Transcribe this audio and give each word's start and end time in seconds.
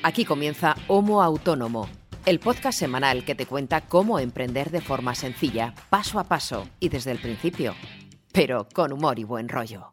Aquí 0.00 0.24
comienza 0.24 0.76
Homo 0.86 1.22
Autónomo, 1.22 1.88
el 2.24 2.38
podcast 2.38 2.78
semanal 2.78 3.24
que 3.24 3.34
te 3.34 3.46
cuenta 3.46 3.80
cómo 3.80 4.20
emprender 4.20 4.70
de 4.70 4.80
forma 4.80 5.16
sencilla, 5.16 5.74
paso 5.90 6.20
a 6.20 6.24
paso 6.24 6.68
y 6.78 6.88
desde 6.88 7.10
el 7.10 7.18
principio, 7.18 7.74
pero 8.32 8.68
con 8.72 8.92
humor 8.92 9.18
y 9.18 9.24
buen 9.24 9.48
rollo. 9.48 9.92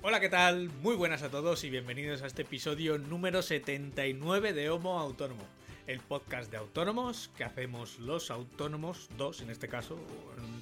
Hola, 0.00 0.20
¿qué 0.20 0.30
tal? 0.30 0.70
Muy 0.80 0.96
buenas 0.96 1.22
a 1.22 1.30
todos 1.30 1.62
y 1.64 1.70
bienvenidos 1.70 2.22
a 2.22 2.28
este 2.28 2.42
episodio 2.42 2.96
número 2.96 3.42
79 3.42 4.54
de 4.54 4.70
Homo 4.70 4.98
Autónomo, 4.98 5.44
el 5.86 6.00
podcast 6.00 6.50
de 6.50 6.56
autónomos 6.56 7.30
que 7.36 7.44
hacemos 7.44 7.98
los 7.98 8.30
autónomos, 8.30 9.08
dos 9.16 9.40
en 9.40 9.50
este 9.50 9.68
caso, 9.68 9.98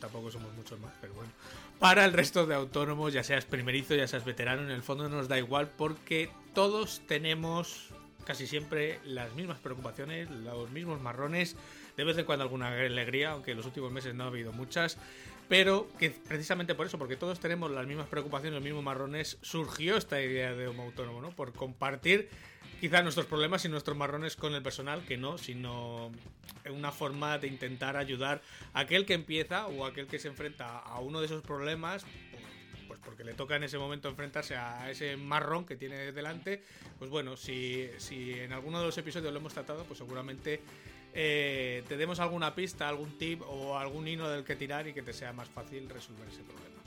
tampoco 0.01 0.31
somos 0.31 0.53
muchos 0.55 0.79
más, 0.81 0.93
pero 1.01 1.15
bueno, 1.15 1.31
para 1.79 2.05
el 2.05 2.13
resto 2.13 2.47
de 2.47 2.55
autónomos, 2.55 3.13
ya 3.13 3.25
seas 3.25 3.45
primerizo, 3.45 3.95
ya 3.95 4.07
seas 4.07 4.25
veterano, 4.25 4.63
en 4.63 4.71
el 4.71 4.83
fondo 4.83 5.09
nos 5.09 5.29
da 5.29 5.39
igual 5.39 5.71
porque 5.77 6.31
todos 6.55 7.03
tenemos 7.07 7.91
casi 8.25 8.47
siempre 8.47 9.01
las 9.05 9.35
mismas 9.35 9.59
preocupaciones, 9.59 10.31
los 10.31 10.71
mismos 10.71 11.01
marrones, 11.01 11.57
de 11.97 12.05
vez 12.05 12.19
en 12.19 12.25
cuando 12.25 12.43
alguna 12.43 12.69
alegría, 12.69 13.33
aunque 13.33 13.53
en 13.53 13.59
los 13.59 13.67
últimos 13.67 13.93
meses 13.93 14.15
no 14.15 14.25
ha 14.25 14.29
habido 14.29 14.53
muchas. 14.53 14.99
Pero 15.49 15.89
que 15.99 16.11
precisamente 16.11 16.75
por 16.75 16.87
eso, 16.87 16.99
porque 16.99 17.17
todos 17.17 17.39
tenemos 17.39 17.71
las 17.71 17.87
mismas 17.87 18.09
preocupaciones, 18.09 18.55
los 18.55 18.65
mismos 18.65 18.83
marrones, 18.83 19.37
surgió 19.43 19.99
esta 19.99 20.21
idea 20.23 20.55
de 20.55 20.69
Homo 20.69 20.85
Autónomo, 20.85 21.21
¿no? 21.21 21.31
Por 21.31 21.53
compartir 21.53 22.31
quizá 22.81 23.03
nuestros 23.03 23.27
problemas 23.27 23.65
y 23.65 23.69
nuestros 23.69 23.97
marrones 23.97 24.37
con 24.37 24.55
el 24.55 24.63
personal, 24.63 25.05
que 25.05 25.17
no, 25.17 25.39
sino 25.39 26.11
una 26.71 26.93
forma 26.93 27.39
de 27.39 27.49
intentar 27.49 27.97
ayudar 27.97 28.43
a 28.73 28.81
aquel 28.81 29.07
que 29.07 29.15
empieza 29.15 29.67
o 29.67 29.85
aquel 29.85 30.07
que 30.07 30.19
se 30.19 30.29
enfrenta 30.29 30.79
a 30.79 31.01
uno 31.01 31.21
de 31.21 31.27
esos 31.27 31.43
problemas, 31.43 32.05
pues 32.87 33.01
porque 33.05 33.25
le 33.25 33.35
toca 33.35 33.57
en 33.57 33.65
ese 33.65 33.79
momento 33.79 34.09
enfrentarse 34.09 34.57
a 34.57 34.91
ese 34.91 35.17
marrón 35.17 35.65
que 35.65 35.77
tiene 35.77 36.13
delante, 36.13 36.63
pues 36.99 37.11
bueno, 37.11 37.37
si, 37.37 37.89
si 37.99 38.33
en 38.33 38.53
alguno 38.53 38.81
de 38.81 38.87
los 38.87 38.99
episodios 38.99 39.33
lo 39.33 39.41
hemos 39.41 39.55
tratado, 39.55 39.85
pues 39.85 39.99
seguramente 39.99 40.61
eh, 41.13 41.85
te 41.89 41.97
demos 41.97 42.19
alguna 42.19 42.55
pista, 42.55 42.89
algún 42.89 43.17
tip 43.17 43.43
o 43.43 43.79
algún 43.79 44.09
hino 44.09 44.29
del 44.29 44.45
que 44.45 44.57
tirar 44.57 44.89
y 44.89 44.93
que 44.93 45.03
te 45.03 45.13
sea 45.13 45.33
más 45.33 45.49
fácil 45.49 45.89
resolver 45.89 46.29
ese 46.29 46.43
problema. 46.43 46.84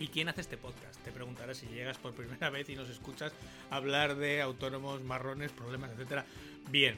¿Y 0.00 0.08
quién 0.08 0.28
hace 0.28 0.42
este 0.42 0.56
podcast? 0.56 1.02
Te 1.02 1.10
preguntarás 1.10 1.58
si 1.58 1.66
llegas 1.66 1.98
por 1.98 2.12
primera 2.14 2.50
vez 2.50 2.68
y 2.68 2.76
nos 2.76 2.88
escuchas 2.88 3.32
hablar 3.70 4.16
de 4.16 4.40
autónomos, 4.40 5.02
marrones, 5.02 5.50
problemas, 5.50 5.90
etcétera. 5.90 6.24
Bien, 6.70 6.96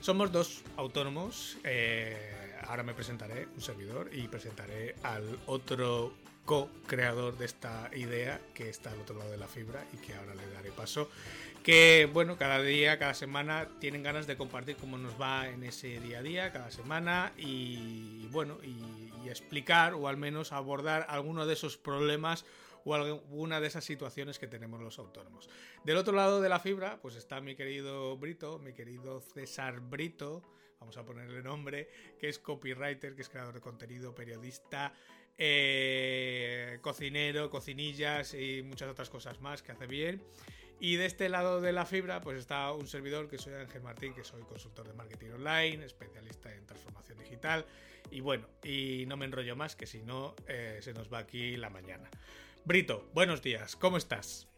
somos 0.00 0.32
dos 0.32 0.62
autónomos. 0.76 1.56
eh, 1.64 2.54
ahora 2.68 2.82
me 2.82 2.94
presentaré, 2.94 3.48
un 3.54 3.60
servidor, 3.60 4.10
y 4.12 4.28
presentaré 4.28 4.94
al 5.02 5.38
otro 5.46 6.12
co-creador 6.44 7.38
de 7.38 7.46
esta 7.46 7.90
idea 7.94 8.40
que 8.52 8.68
está 8.68 8.90
al 8.90 9.00
otro 9.00 9.16
lado 9.16 9.30
de 9.30 9.38
la 9.38 9.46
fibra 9.46 9.84
y 9.92 9.96
que 9.98 10.14
ahora 10.14 10.34
le 10.34 10.46
daré 10.50 10.72
paso. 10.72 11.08
Que 11.62 12.10
bueno, 12.12 12.36
cada 12.36 12.60
día, 12.60 12.98
cada 12.98 13.14
semana 13.14 13.68
tienen 13.78 14.02
ganas 14.02 14.26
de 14.26 14.36
compartir 14.36 14.76
cómo 14.76 14.98
nos 14.98 15.20
va 15.20 15.48
en 15.48 15.62
ese 15.62 16.00
día 16.00 16.18
a 16.18 16.22
día, 16.22 16.52
cada 16.52 16.72
semana, 16.72 17.32
y 17.36 18.26
bueno, 18.32 18.58
y, 18.64 19.28
explicar 19.28 19.94
o 19.94 20.08
al 20.08 20.16
menos 20.16 20.52
abordar 20.52 21.06
alguno 21.08 21.46
de 21.46 21.54
esos 21.54 21.78
problemas 21.78 22.44
o 22.84 22.94
alguna 22.94 23.60
de 23.60 23.68
esas 23.68 23.84
situaciones 23.84 24.38
que 24.38 24.48
tenemos 24.48 24.82
los 24.82 24.98
autónomos. 24.98 25.48
Del 25.84 25.96
otro 25.96 26.12
lado 26.12 26.40
de 26.40 26.48
la 26.48 26.58
fibra, 26.58 26.98
pues 27.00 27.14
está 27.14 27.40
mi 27.40 27.54
querido 27.54 28.16
Brito, 28.18 28.58
mi 28.58 28.74
querido 28.74 29.20
César 29.20 29.80
Brito, 29.80 30.42
vamos 30.80 30.96
a 30.96 31.04
ponerle 31.04 31.40
nombre, 31.42 31.88
que 32.18 32.28
es 32.28 32.40
copywriter, 32.40 33.14
que 33.14 33.22
es 33.22 33.28
creador 33.28 33.54
de 33.54 33.60
contenido, 33.60 34.14
periodista, 34.14 34.92
eh, 35.38 36.78
cocinero, 36.82 37.48
cocinillas 37.48 38.34
y 38.34 38.62
muchas 38.62 38.90
otras 38.90 39.08
cosas 39.08 39.40
más 39.40 39.62
que 39.62 39.72
hace 39.72 39.86
bien. 39.86 40.22
Y 40.84 40.96
de 40.96 41.06
este 41.06 41.28
lado 41.28 41.60
de 41.60 41.70
la 41.70 41.86
fibra, 41.86 42.20
pues 42.20 42.36
está 42.38 42.72
un 42.72 42.88
servidor 42.88 43.28
que 43.28 43.38
soy 43.38 43.54
Ángel 43.54 43.82
Martín, 43.82 44.14
que 44.14 44.24
soy 44.24 44.42
consultor 44.42 44.88
de 44.88 44.94
marketing 44.94 45.30
online, 45.34 45.84
especialista 45.86 46.52
en 46.52 46.66
transformación 46.66 47.18
digital. 47.18 47.64
Y 48.10 48.20
bueno, 48.20 48.48
y 48.64 49.04
no 49.06 49.16
me 49.16 49.26
enrollo 49.26 49.54
más, 49.54 49.76
que 49.76 49.86
si 49.86 50.02
no, 50.02 50.34
eh, 50.48 50.80
se 50.82 50.92
nos 50.92 51.08
va 51.08 51.18
aquí 51.18 51.56
la 51.56 51.70
mañana. 51.70 52.10
Brito, 52.64 53.08
buenos 53.14 53.42
días, 53.42 53.76
¿cómo 53.76 53.96
estás? 53.96 54.48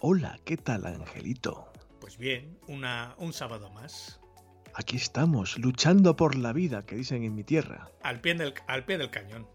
Hola, 0.00 0.40
¿qué 0.44 0.56
tal, 0.56 0.84
Angelito? 0.84 1.72
Pues 2.00 2.18
bien, 2.18 2.58
una, 2.66 3.14
un 3.18 3.32
sábado 3.32 3.70
más. 3.70 4.20
Aquí 4.74 4.96
estamos, 4.96 5.60
luchando 5.60 6.16
por 6.16 6.34
la 6.34 6.52
vida, 6.52 6.84
que 6.86 6.96
dicen 6.96 7.22
en 7.22 7.36
mi 7.36 7.44
tierra. 7.44 7.88
Al 8.02 8.20
pie 8.20 8.34
del, 8.34 8.52
al 8.66 8.84
pie 8.84 8.98
del 8.98 9.10
cañón. 9.10 9.46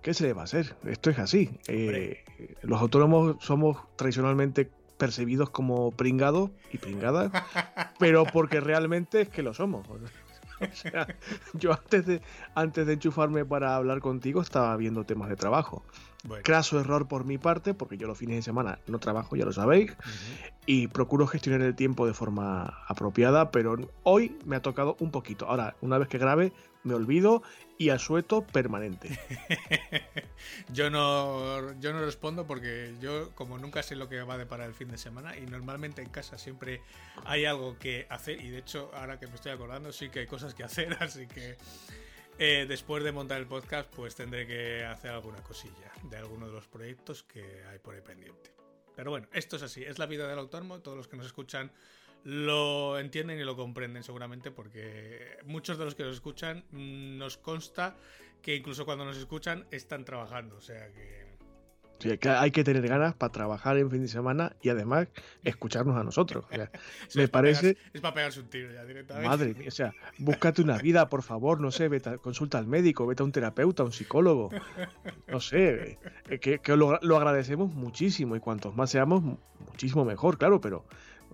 ¿Qué 0.00 0.14
se 0.14 0.22
le 0.22 0.32
va 0.32 0.42
a 0.42 0.44
hacer? 0.44 0.76
Esto 0.84 1.10
es 1.10 1.18
así. 1.18 1.58
Eh, 1.66 2.24
los 2.62 2.80
autónomos 2.80 3.44
somos 3.44 3.78
tradicionalmente 3.96 4.70
percibidos 5.02 5.50
como 5.50 5.90
pringados 5.90 6.50
y 6.72 6.78
pringadas, 6.78 7.32
pero 7.98 8.24
porque 8.24 8.60
realmente 8.60 9.22
es 9.22 9.28
que 9.28 9.42
lo 9.42 9.52
somos. 9.52 9.84
O 9.88 10.76
sea, 10.76 11.08
yo 11.54 11.72
antes 11.72 12.06
de, 12.06 12.22
antes 12.54 12.86
de 12.86 12.92
enchufarme 12.92 13.44
para 13.44 13.74
hablar 13.74 13.98
contigo 13.98 14.40
estaba 14.40 14.76
viendo 14.76 15.02
temas 15.02 15.28
de 15.28 15.34
trabajo. 15.34 15.82
Bueno, 16.22 16.44
Craso 16.44 16.78
error 16.78 17.08
por 17.08 17.24
mi 17.24 17.36
parte, 17.36 17.74
porque 17.74 17.96
yo 17.96 18.06
los 18.06 18.16
fines 18.16 18.36
de 18.36 18.42
semana 18.42 18.78
no 18.86 19.00
trabajo, 19.00 19.34
ya 19.34 19.44
lo 19.44 19.52
sabéis, 19.52 19.92
y 20.66 20.86
procuro 20.86 21.26
gestionar 21.26 21.62
el 21.62 21.74
tiempo 21.74 22.06
de 22.06 22.14
forma 22.14 22.78
apropiada, 22.86 23.50
pero 23.50 23.76
hoy 24.04 24.38
me 24.44 24.54
ha 24.54 24.62
tocado 24.62 24.96
un 25.00 25.10
poquito. 25.10 25.48
Ahora, 25.48 25.74
una 25.80 25.98
vez 25.98 26.06
que 26.06 26.18
grabe, 26.18 26.52
me 26.84 26.94
olvido 26.94 27.42
y 27.78 27.90
asueto 27.90 28.46
permanente. 28.46 29.18
yo 30.72 30.90
no 30.90 31.78
yo 31.80 31.92
no 31.92 32.04
respondo 32.04 32.46
porque 32.46 32.94
yo 33.00 33.30
como 33.34 33.58
nunca 33.58 33.82
sé 33.82 33.96
lo 33.96 34.08
que 34.08 34.22
va 34.22 34.34
a 34.34 34.38
deparar 34.38 34.68
el 34.68 34.74
fin 34.74 34.88
de 34.88 34.98
semana 34.98 35.36
y 35.36 35.42
normalmente 35.42 36.02
en 36.02 36.08
casa 36.08 36.38
siempre 36.38 36.80
hay 37.24 37.44
algo 37.44 37.78
que 37.78 38.06
hacer 38.08 38.40
y 38.40 38.50
de 38.50 38.58
hecho 38.58 38.90
ahora 38.94 39.18
que 39.18 39.26
me 39.26 39.34
estoy 39.34 39.52
acordando 39.52 39.92
sí 39.92 40.08
que 40.10 40.20
hay 40.20 40.26
cosas 40.26 40.54
que 40.54 40.64
hacer 40.64 40.96
así 41.00 41.26
que 41.26 41.56
eh, 42.38 42.66
después 42.68 43.04
de 43.04 43.12
montar 43.12 43.38
el 43.38 43.46
podcast 43.46 43.92
pues 43.94 44.14
tendré 44.14 44.46
que 44.46 44.84
hacer 44.84 45.10
alguna 45.10 45.42
cosilla 45.42 45.92
de 46.04 46.16
alguno 46.16 46.46
de 46.46 46.52
los 46.52 46.66
proyectos 46.68 47.22
que 47.22 47.64
hay 47.70 47.78
por 47.78 47.94
ahí 47.94 48.00
pendiente. 48.00 48.52
Pero 48.94 49.10
bueno 49.10 49.26
esto 49.32 49.56
es 49.56 49.62
así. 49.62 49.82
Es 49.82 49.98
la 49.98 50.06
vida 50.06 50.28
del 50.28 50.38
autónomo. 50.38 50.80
Todos 50.80 50.96
los 50.96 51.08
que 51.08 51.16
nos 51.16 51.26
escuchan 51.26 51.72
lo 52.24 52.98
entienden 52.98 53.38
y 53.38 53.44
lo 53.44 53.56
comprenden 53.56 54.02
seguramente 54.02 54.50
porque 54.50 55.38
muchos 55.44 55.78
de 55.78 55.84
los 55.84 55.94
que 55.94 56.04
nos 56.04 56.14
escuchan 56.14 56.64
mm, 56.70 57.18
nos 57.18 57.36
consta 57.36 57.96
que 58.42 58.54
incluso 58.56 58.84
cuando 58.84 59.04
nos 59.04 59.16
escuchan 59.16 59.66
están 59.70 60.04
trabajando, 60.04 60.56
o 60.56 60.60
sea 60.60 60.88
que 60.92 61.32
Sí, 61.98 62.18
que 62.18 62.30
hay 62.30 62.50
que 62.50 62.64
tener 62.64 62.88
ganas 62.88 63.14
para 63.14 63.30
trabajar 63.30 63.76
en 63.78 63.88
fin 63.88 64.02
de 64.02 64.08
semana 64.08 64.56
y 64.60 64.70
además 64.70 65.06
escucharnos 65.44 65.96
a 65.96 66.02
nosotros. 66.02 66.44
O 66.50 66.52
sea, 66.52 66.64
eso 67.08 67.16
me 67.18 67.24
es 67.24 67.30
para 67.30 67.42
parece, 67.44 67.76
pegarse- 67.76 67.90
es 67.92 68.00
para 68.00 68.14
pegarse 68.14 68.40
un 68.40 68.48
tiro 68.50 68.72
ya 68.72 68.84
directamente. 68.84 69.28
madre 69.28 69.54
mía, 69.54 69.68
o 69.68 69.70
sea, 69.70 69.94
búscate 70.18 70.62
una 70.62 70.78
vida, 70.78 71.08
por 71.08 71.22
favor, 71.22 71.60
no 71.60 71.70
sé, 71.70 71.86
vete 71.86 72.08
a- 72.10 72.18
consulta 72.18 72.58
al 72.58 72.66
médico, 72.66 73.06
vete 73.06 73.22
a 73.22 73.24
un 73.26 73.30
terapeuta, 73.30 73.84
a 73.84 73.86
un 73.86 73.92
psicólogo, 73.92 74.50
no 75.28 75.38
sé, 75.38 75.96
eh, 76.28 76.38
que, 76.40 76.58
que 76.58 76.76
lo, 76.76 76.98
lo 77.02 77.16
agradecemos 77.16 77.72
muchísimo 77.72 78.34
y 78.34 78.40
cuantos 78.40 78.74
más 78.74 78.90
seamos, 78.90 79.22
mu- 79.22 79.38
muchísimo 79.70 80.04
mejor, 80.04 80.38
claro, 80.38 80.60
pero 80.60 80.84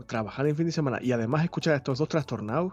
trabajar 0.07 0.47
en 0.47 0.57
fin 0.57 0.67
de 0.67 0.73
semana 0.73 0.99
y 1.03 1.13
además 1.13 1.45
escuchar 1.45 1.75
a 1.75 1.77
estos 1.79 1.99
dos 1.99 2.09
trastornados, 2.09 2.73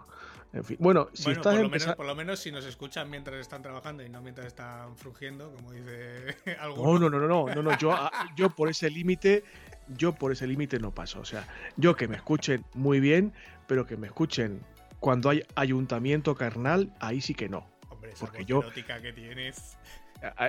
en 0.52 0.64
fin, 0.64 0.76
bueno, 0.80 1.08
si 1.12 1.24
bueno, 1.24 1.40
estás 1.40 1.54
por 1.54 1.60
lo, 1.62 1.68
empeza- 1.68 1.84
menos, 1.86 1.96
por 1.96 2.06
lo 2.06 2.14
menos 2.14 2.38
si 2.40 2.52
nos 2.52 2.64
escuchan 2.64 3.10
mientras 3.10 3.36
están 3.40 3.62
trabajando 3.62 4.02
y 4.04 4.08
no 4.08 4.22
mientras 4.22 4.46
están 4.46 4.96
frugiendo, 4.96 5.52
como 5.54 5.72
dice 5.72 6.36
alguno. 6.60 6.98
No, 6.98 7.10
no, 7.10 7.18
no, 7.20 7.26
no, 7.28 7.54
no, 7.54 7.62
no, 7.62 7.78
yo, 7.78 7.92
a- 7.92 8.10
yo 8.36 8.50
por 8.50 8.68
ese 8.70 8.88
límite, 8.88 9.44
yo 9.88 10.12
por 10.14 10.32
ese 10.32 10.46
límite 10.46 10.78
no 10.78 10.92
paso. 10.94 11.20
O 11.20 11.24
sea, 11.24 11.46
yo 11.76 11.94
que 11.96 12.08
me 12.08 12.16
escuchen 12.16 12.64
muy 12.74 13.00
bien, 13.00 13.32
pero 13.66 13.86
que 13.86 13.96
me 13.96 14.06
escuchen 14.06 14.60
cuando 15.00 15.28
hay 15.30 15.42
ayuntamiento 15.56 16.34
carnal, 16.34 16.92
ahí 17.00 17.20
sí 17.20 17.34
que 17.34 17.48
no. 17.48 17.66
Hombre, 17.90 18.12
esa 18.12 18.26
porque 18.26 18.44
yo- 18.44 18.62
que 18.72 19.12
tienes. 19.12 19.76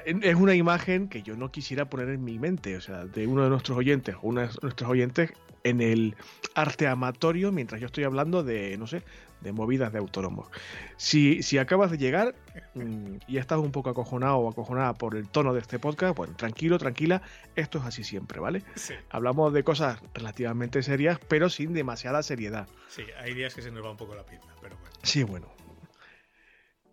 Es 0.06 0.36
una 0.36 0.56
imagen 0.56 1.10
que 1.10 1.22
yo 1.24 1.36
no 1.36 1.52
quisiera 1.52 1.90
poner 1.90 2.08
en 2.10 2.24
mi 2.24 2.40
mente, 2.40 2.78
o 2.78 2.82
sea, 2.82 3.06
de 3.06 3.28
uno 3.28 3.44
de 3.44 3.50
nuestros 3.50 3.78
oyentes, 3.78 4.16
o 4.16 4.28
una 4.30 4.44
de 4.48 4.50
nuestros 4.62 4.90
oyentes 4.90 5.34
en 5.70 5.82
el 5.82 6.16
arte 6.56 6.88
amatorio 6.88 7.52
mientras 7.52 7.80
yo 7.82 7.88
estoy 7.88 8.04
hablando 8.04 8.44
de, 8.44 8.78
no 8.78 8.88
sé, 8.88 9.04
de 9.42 9.52
movidas 9.52 9.92
de 9.92 10.00
autónomos. 10.00 10.48
Si, 10.96 11.44
si 11.44 11.58
acabas 11.58 11.92
de 11.92 11.98
llegar 11.98 12.36
mm, 12.74 13.18
y 13.28 13.38
estás 13.38 13.60
un 13.60 13.72
poco 13.72 13.90
acojonado 13.90 14.38
o 14.38 14.50
acojonada 14.50 14.94
por 14.94 15.16
el 15.16 15.30
tono 15.30 15.54
de 15.54 15.60
este 15.60 15.80
podcast, 15.80 16.18
bueno, 16.18 16.36
tranquilo, 16.36 16.78
tranquila, 16.78 17.22
esto 17.56 17.78
es 17.80 17.86
así 17.86 18.04
siempre, 18.04 18.40
¿vale? 18.40 18.64
Sí, 18.76 18.94
Hablamos 19.10 19.54
de 19.54 19.64
cosas 19.64 20.00
relativamente 20.14 20.82
serias, 20.82 21.20
pero 21.28 21.50
sin 21.50 21.74
demasiada 21.74 22.24
seriedad. 22.24 22.68
sí, 22.88 23.04
hay 23.22 23.34
días 23.34 23.54
que 23.54 23.62
se 23.62 23.72
nos 23.72 23.84
va 23.86 23.92
un 23.92 23.98
poco 23.98 24.16
la 24.16 24.26
pinza, 24.26 24.48
pero 24.62 24.76
bueno. 24.78 24.96
Sí, 25.04 25.24
bueno. 25.24 25.48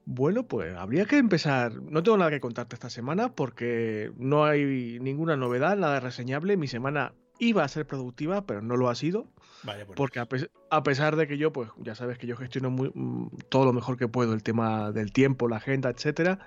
Bueno, 0.06 0.42
pues 0.42 0.76
habría 0.76 1.06
que 1.06 1.16
empezar. 1.16 1.72
No 1.80 2.02
tengo 2.02 2.18
nada 2.18 2.30
que 2.30 2.40
contarte 2.40 2.74
esta 2.76 2.90
semana 2.90 3.32
porque 3.32 4.12
no 4.18 4.44
hay 4.44 4.98
ninguna 5.00 5.34
novedad, 5.34 5.78
nada 5.78 5.98
reseñable. 5.98 6.58
Mi 6.58 6.68
semana 6.68 7.14
iba 7.38 7.64
a 7.64 7.68
ser 7.68 7.86
productiva, 7.86 8.46
pero 8.46 8.62
no 8.62 8.76
lo 8.76 8.88
ha 8.88 8.94
sido. 8.94 9.26
Vaya. 9.62 9.86
Porque 9.86 10.18
a, 10.18 10.26
pes- 10.26 10.50
a 10.70 10.82
pesar 10.82 11.16
de 11.16 11.26
que 11.26 11.38
yo, 11.38 11.52
pues 11.52 11.70
ya 11.78 11.94
sabes 11.94 12.18
que 12.18 12.26
yo 12.26 12.36
gestiono 12.36 12.70
muy- 12.70 12.90
mm, 12.94 13.28
todo 13.48 13.64
lo 13.64 13.72
mejor 13.72 13.96
que 13.96 14.08
puedo, 14.08 14.34
el 14.34 14.42
tema 14.42 14.92
del 14.92 15.12
tiempo, 15.12 15.48
la 15.48 15.56
agenda, 15.56 15.88
etcétera, 15.90 16.38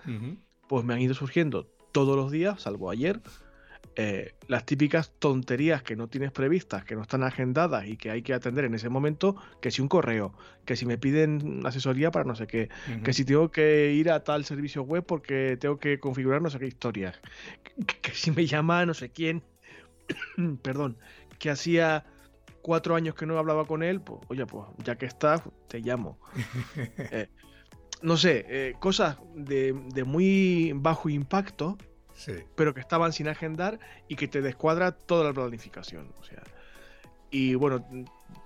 pues 0.67 0.85
me 0.85 0.93
han 0.93 1.01
ido 1.01 1.13
surgiendo 1.13 1.67
todos 1.91 2.15
los 2.15 2.31
días, 2.31 2.61
salvo 2.61 2.89
ayer, 2.91 3.21
eh, 3.95 4.33
las 4.47 4.63
típicas 4.65 5.11
tonterías 5.17 5.81
que 5.81 5.95
no 5.95 6.07
tienes 6.07 6.31
previstas, 6.31 6.85
que 6.85 6.95
no 6.95 7.01
están 7.01 7.23
agendadas 7.23 7.87
y 7.87 7.97
que 7.97 8.11
hay 8.11 8.21
que 8.21 8.33
atender 8.35 8.65
en 8.65 8.75
ese 8.75 8.89
momento, 8.89 9.35
que 9.61 9.71
si 9.71 9.81
un 9.81 9.87
correo, 9.87 10.33
que 10.65 10.75
si 10.75 10.85
me 10.85 10.99
piden 10.99 11.65
asesoría 11.65 12.11
para 12.11 12.23
no 12.25 12.35
sé 12.35 12.45
qué, 12.45 12.69
que 13.03 13.13
si 13.13 13.25
tengo 13.25 13.49
que 13.49 13.93
ir 13.93 14.11
a 14.11 14.23
tal 14.23 14.45
servicio 14.45 14.83
web 14.83 15.03
porque 15.03 15.57
tengo 15.59 15.79
que 15.79 15.99
configurar 15.99 16.41
no 16.43 16.51
sé 16.51 16.59
qué 16.59 16.67
historias, 16.67 17.19
que, 18.03 18.11
si 18.11 18.29
me 18.31 18.45
llama 18.45 18.85
no 18.85 18.93
sé 18.93 19.09
quién, 19.09 19.41
perdón, 20.61 20.97
que 21.39 21.49
hacía 21.49 22.05
cuatro 22.61 22.95
años 22.95 23.15
que 23.15 23.25
no 23.25 23.37
hablaba 23.37 23.65
con 23.65 23.83
él, 23.83 24.01
pues 24.01 24.21
oye, 24.27 24.45
pues 24.45 24.65
ya 24.83 24.97
que 24.97 25.05
estás, 25.05 25.41
te 25.67 25.79
llamo. 25.79 26.19
Eh, 27.11 27.29
no 28.03 28.15
sé, 28.15 28.45
eh, 28.47 28.75
cosas 28.79 29.17
de, 29.33 29.73
de 29.73 30.03
muy 30.03 30.71
bajo 30.75 31.09
impacto 31.09 31.77
pero 32.55 32.73
que 32.73 32.79
estaban 32.79 33.13
sin 33.13 33.27
agendar 33.27 33.79
y 34.07 34.15
que 34.15 34.27
te 34.27 34.41
descuadra 34.41 34.91
toda 34.91 35.23
la 35.25 35.33
planificación. 35.33 36.11
O 36.19 36.23
sea, 36.23 36.41
y 37.29 37.55
bueno, 37.55 37.85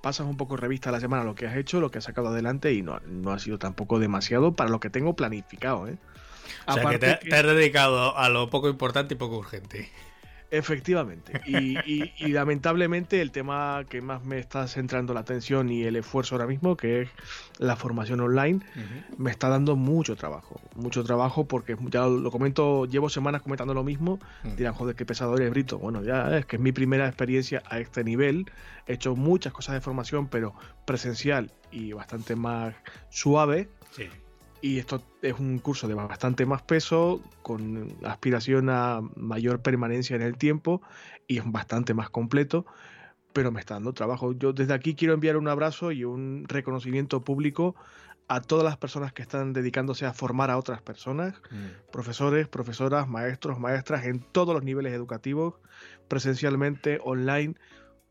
pasas 0.01 0.27
un 0.27 0.37
poco 0.37 0.57
revista 0.57 0.89
a 0.89 0.91
la 0.91 0.99
semana 0.99 1.23
lo 1.23 1.35
que 1.35 1.47
has 1.47 1.55
hecho, 1.55 1.79
lo 1.79 1.89
que 1.89 1.99
has 1.99 2.03
sacado 2.03 2.29
adelante 2.29 2.73
y 2.73 2.81
no, 2.81 2.99
no 3.05 3.31
ha 3.31 3.39
sido 3.39 3.57
tampoco 3.59 3.99
demasiado 3.99 4.53
para 4.53 4.69
lo 4.69 4.79
que 4.79 4.89
tengo 4.89 5.15
planificado. 5.15 5.87
¿eh? 5.87 5.97
O 6.67 6.73
sea, 6.73 6.89
que 6.89 6.99
te, 6.99 7.35
has 7.35 7.43
dedicado 7.43 8.17
a 8.17 8.29
lo 8.29 8.49
poco 8.49 8.69
importante 8.69 9.13
y 9.13 9.17
poco 9.17 9.37
urgente. 9.37 9.89
Efectivamente. 10.51 11.41
Y, 11.47 12.27
lamentablemente 12.27 13.21
el 13.21 13.31
tema 13.31 13.85
que 13.89 14.01
más 14.01 14.23
me 14.23 14.37
está 14.37 14.67
centrando 14.67 15.13
la 15.13 15.21
atención 15.21 15.69
y 15.69 15.83
el 15.83 15.95
esfuerzo 15.95 16.35
ahora 16.35 16.45
mismo, 16.45 16.75
que 16.75 17.03
es 17.03 17.09
la 17.57 17.77
formación 17.77 18.19
online, 18.19 18.59
me 19.17 19.31
está 19.31 19.47
dando 19.47 19.77
mucho 19.77 20.17
trabajo. 20.17 20.59
Mucho 20.75 21.03
trabajo 21.05 21.45
porque 21.47 21.77
ya 21.89 22.05
lo, 22.05 22.29
comento, 22.31 22.85
llevo 22.85 23.09
semanas 23.09 23.41
comentando 23.41 23.73
lo 23.73 23.83
mismo. 23.83 24.19
Dirán, 24.57 24.73
joder, 24.73 24.95
qué 24.95 25.05
pesado 25.05 25.35
eres, 25.37 25.49
Brito. 25.51 25.79
Bueno, 25.79 26.03
ya 26.03 26.37
es 26.37 26.45
que 26.45 26.57
es 26.57 26.61
mi 26.61 26.73
primera 26.73 27.07
experiencia 27.07 27.63
a 27.67 27.79
este 27.79 28.03
nivel. 28.03 28.51
He 28.87 28.93
hecho 28.93 29.15
muchas 29.15 29.53
cosas 29.53 29.75
de 29.75 29.81
formación, 29.81 30.27
pero 30.27 30.53
presencial 30.85 31.51
y 31.71 31.93
bastante 31.93 32.35
más 32.35 32.75
suave. 33.09 33.69
Sí. 33.91 34.09
Y 34.61 34.77
esto 34.77 35.01
es 35.23 35.39
un 35.39 35.57
curso 35.57 35.87
de 35.87 35.95
bastante 35.95 36.45
más 36.45 36.61
peso, 36.61 37.21
con 37.41 37.95
aspiración 38.05 38.69
a 38.69 39.01
mayor 39.15 39.61
permanencia 39.61 40.15
en 40.15 40.21
el 40.21 40.37
tiempo 40.37 40.81
y 41.27 41.39
es 41.39 41.51
bastante 41.51 41.95
más 41.95 42.11
completo, 42.11 42.65
pero 43.33 43.51
me 43.51 43.59
está 43.59 43.73
dando 43.75 43.93
trabajo. 43.93 44.33
Yo 44.33 44.53
desde 44.53 44.73
aquí 44.73 44.93
quiero 44.93 45.15
enviar 45.15 45.37
un 45.37 45.47
abrazo 45.47 45.91
y 45.91 46.03
un 46.03 46.45
reconocimiento 46.47 47.23
público 47.23 47.75
a 48.27 48.39
todas 48.39 48.63
las 48.63 48.77
personas 48.77 49.11
que 49.11 49.23
están 49.23 49.51
dedicándose 49.51 50.05
a 50.05 50.13
formar 50.13 50.51
a 50.51 50.57
otras 50.57 50.81
personas, 50.81 51.33
mm. 51.49 51.91
profesores, 51.91 52.47
profesoras, 52.47 53.07
maestros, 53.09 53.59
maestras 53.59 54.05
en 54.05 54.19
todos 54.19 54.53
los 54.53 54.63
niveles 54.63 54.93
educativos, 54.93 55.55
presencialmente, 56.07 56.99
online, 57.03 57.55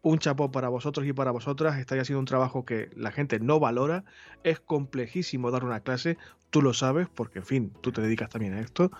un 0.02 0.18
chapó 0.18 0.50
para 0.50 0.68
vosotros 0.68 1.06
y 1.06 1.12
para 1.12 1.30
vosotras. 1.30 1.78
Estáis 1.78 2.02
haciendo 2.02 2.20
un 2.20 2.26
trabajo 2.26 2.64
que 2.64 2.90
la 2.96 3.12
gente 3.12 3.38
no 3.40 3.60
valora. 3.60 4.04
Es 4.44 4.60
complejísimo 4.60 5.50
dar 5.50 5.64
una 5.64 5.80
clase, 5.80 6.16
tú 6.50 6.62
lo 6.62 6.74
sabes, 6.74 7.08
porque 7.08 7.40
en 7.40 7.46
fin, 7.46 7.72
tú 7.80 7.92
te 7.92 8.00
dedicas 8.00 8.30
también 8.30 8.54
a 8.54 8.60
esto. 8.60 8.90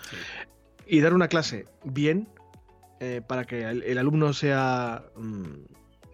Y 0.87 1.01
dar 1.01 1.15
una 1.15 1.29
clase 1.29 1.67
bien, 1.85 2.29
eh, 3.01 3.23
para 3.27 3.45
que 3.45 3.63
el, 3.63 3.99
alumno 3.99 4.33
sea, 4.33 5.05
mm, 5.17 5.45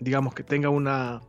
digamos, 0.00 0.34
que 0.34 0.44
tenga 0.44 0.68
una, 0.68 1.20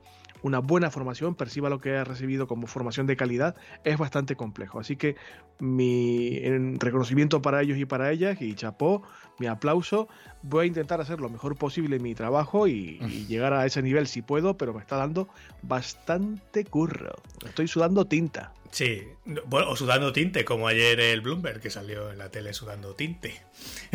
una 0.43 0.59
buena 0.59 0.91
formación, 0.91 1.35
perciba 1.35 1.69
lo 1.69 1.79
que 1.79 1.95
ha 1.95 2.03
recibido 2.03 2.47
como 2.47 2.67
formación 2.67 3.07
de 3.07 3.15
calidad, 3.15 3.55
es 3.83 3.97
bastante 3.97 4.35
complejo. 4.35 4.79
Así 4.79 4.95
que 4.95 5.15
mi 5.59 6.39
reconocimiento 6.77 7.41
para 7.41 7.61
ellos 7.61 7.77
y 7.77 7.85
para 7.85 8.11
ellas, 8.11 8.41
y 8.41 8.53
chapó, 8.53 9.03
mi 9.39 9.47
aplauso. 9.47 10.07
Voy 10.43 10.65
a 10.65 10.67
intentar 10.67 11.01
hacer 11.01 11.19
lo 11.19 11.29
mejor 11.29 11.55
posible 11.55 11.99
mi 11.99 12.15
trabajo 12.15 12.67
y, 12.67 12.99
llegar 13.27 13.53
a 13.53 13.65
ese 13.65 13.81
nivel 13.81 14.07
si 14.07 14.21
puedo, 14.21 14.57
pero 14.57 14.73
me 14.73 14.81
está 14.81 14.97
dando 14.97 15.27
bastante 15.61 16.63
curro. 16.65 17.15
Estoy 17.45 17.67
sudando 17.67 18.05
tinta. 18.05 18.53
Sí, 18.71 19.07
bueno, 19.45 19.69
o 19.69 19.75
sudando 19.75 20.11
tinte, 20.11 20.45
como 20.45 20.67
ayer 20.67 20.99
el 20.99 21.21
Bloomberg 21.21 21.59
que 21.59 21.69
salió 21.69 22.11
en 22.11 22.17
la 22.17 22.29
tele 22.29 22.53
sudando 22.53 22.93
tinte. 22.95 23.41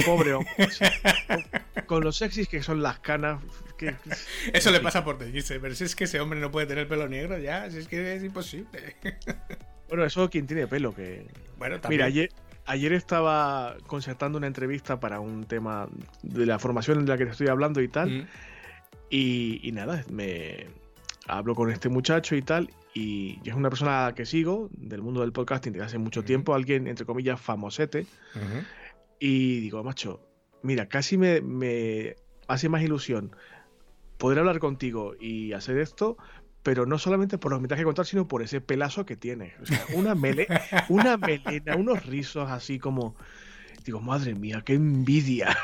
Pobre 0.04 0.34
hombre. 0.34 0.68
Con 1.86 2.02
los 2.02 2.16
sexys 2.16 2.48
que 2.48 2.62
son 2.62 2.82
las 2.82 2.98
canas. 3.00 3.42
Eso 4.52 4.70
le 4.70 4.80
pasa 4.80 5.04
por 5.04 5.18
decirse, 5.18 5.60
pero 5.60 5.74
si 5.74 5.84
es 5.84 5.96
que 5.96 6.04
ese 6.04 6.20
hombre 6.20 6.40
no 6.40 6.50
puede 6.50 6.66
tener 6.66 6.88
pelo 6.88 7.08
negro 7.08 7.38
ya, 7.38 7.70
si 7.70 7.78
es 7.78 7.88
que 7.88 8.14
es 8.14 8.22
imposible. 8.22 8.96
Bueno, 9.88 10.06
eso 10.06 10.30
quien 10.30 10.46
tiene 10.46 10.66
pelo, 10.66 10.94
que. 10.94 11.26
Bueno, 11.58 11.78
también. 11.78 11.98
Mira, 11.98 12.06
ayer, 12.06 12.30
ayer 12.64 12.94
estaba 12.94 13.76
concertando 13.86 14.38
una 14.38 14.46
entrevista 14.46 14.98
para 14.98 15.20
un 15.20 15.44
tema 15.44 15.86
de 16.22 16.46
la 16.46 16.58
formación 16.58 17.04
de 17.04 17.12
la 17.12 17.18
que 17.18 17.26
te 17.26 17.32
estoy 17.32 17.48
hablando 17.48 17.82
y 17.82 17.88
tal. 17.88 18.08
Mm. 18.10 18.26
Y, 19.10 19.70
nada, 19.74 20.02
me 20.08 20.68
hablo 21.26 21.54
con 21.54 21.70
este 21.70 21.90
muchacho 21.90 22.34
y 22.34 22.40
tal. 22.40 22.70
Y 22.94 23.40
es 23.44 23.54
una 23.54 23.70
persona 23.70 24.12
que 24.14 24.26
sigo 24.26 24.68
del 24.72 25.02
mundo 25.02 25.22
del 25.22 25.32
podcasting 25.32 25.72
desde 25.72 25.86
hace 25.86 25.98
mucho 25.98 26.24
tiempo, 26.24 26.54
alguien 26.54 26.86
entre 26.86 27.06
comillas 27.06 27.40
famosete. 27.40 28.06
Y 29.18 29.60
digo, 29.60 29.82
macho, 29.82 30.20
mira, 30.62 30.88
casi 30.88 31.16
me, 31.16 31.40
me 31.40 32.16
hace 32.48 32.68
más 32.68 32.82
ilusión 32.82 33.34
poder 34.18 34.38
hablar 34.38 34.58
contigo 34.58 35.14
y 35.18 35.52
hacer 35.52 35.78
esto, 35.78 36.16
pero 36.62 36.86
no 36.86 36.98
solamente 36.98 37.38
por 37.38 37.50
los 37.50 37.60
que 37.60 37.76
que 37.76 37.84
contar, 37.84 38.06
sino 38.06 38.28
por 38.28 38.42
ese 38.42 38.60
pelazo 38.60 39.04
que 39.04 39.16
tiene. 39.16 39.54
O 39.60 39.66
sea, 39.66 39.84
una, 39.94 40.14
mele, 40.14 40.46
una 40.88 41.16
melena, 41.16 41.76
unos 41.76 42.06
rizos 42.06 42.50
así 42.50 42.78
como. 42.78 43.16
Digo, 43.84 44.00
madre 44.00 44.34
mía, 44.34 44.62
qué 44.64 44.74
envidia. 44.74 45.56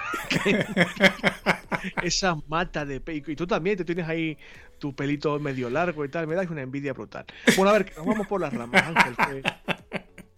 Esa 2.02 2.36
mata 2.48 2.84
de 2.84 3.00
pelo. 3.00 3.30
Y 3.30 3.36
tú 3.36 3.46
también 3.46 3.76
te 3.76 3.84
tienes 3.84 4.08
ahí 4.08 4.36
tu 4.78 4.94
pelito 4.94 5.38
medio 5.38 5.70
largo 5.70 6.04
y 6.04 6.08
tal. 6.08 6.26
Me 6.26 6.34
das 6.34 6.50
una 6.50 6.62
envidia 6.62 6.92
brutal. 6.92 7.26
Bueno, 7.56 7.70
a 7.70 7.74
ver, 7.74 7.92
nos 7.96 8.06
vamos 8.06 8.26
por 8.26 8.40
las 8.40 8.52
ramas, 8.52 8.82
Ángel. 8.82 9.42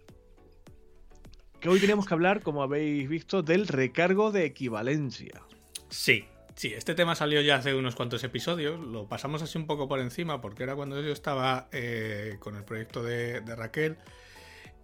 Que, 1.60 1.70
hoy 1.70 1.80
tenemos 1.80 2.08
que 2.08 2.14
hablar, 2.16 2.42
como 2.42 2.64
habéis 2.64 3.08
visto, 3.08 3.44
del 3.44 3.68
recargo 3.68 4.32
de 4.32 4.46
equivalencia. 4.46 5.44
Sí, 5.90 6.26
Sí, 6.56 6.74
este 6.74 6.96
tema 6.96 7.16
salió 7.16 7.42
ya 7.42 7.56
hace 7.56 7.74
unos 7.74 7.96
cuantos 7.96 8.24
episodios, 8.24 8.80
lo 8.80 9.08
pasamos 9.08 9.42
así 9.42 9.58
un 9.58 9.66
poco 9.66 9.88
por 9.88 10.00
encima 10.00 10.42
porque 10.42 10.64
era 10.64 10.76
cuando 10.76 11.02
yo 11.02 11.12
estaba 11.12 11.70
eh, 11.72 12.38
con 12.40 12.56
el 12.56 12.64
proyecto 12.64 13.02
de, 13.02 13.40
Raquel 13.56 13.98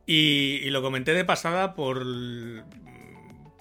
y, 0.09 0.69
lo 0.69 0.81
comenté 0.81 1.13
de 1.13 1.25
pasada 1.25 1.75
por 1.75 2.04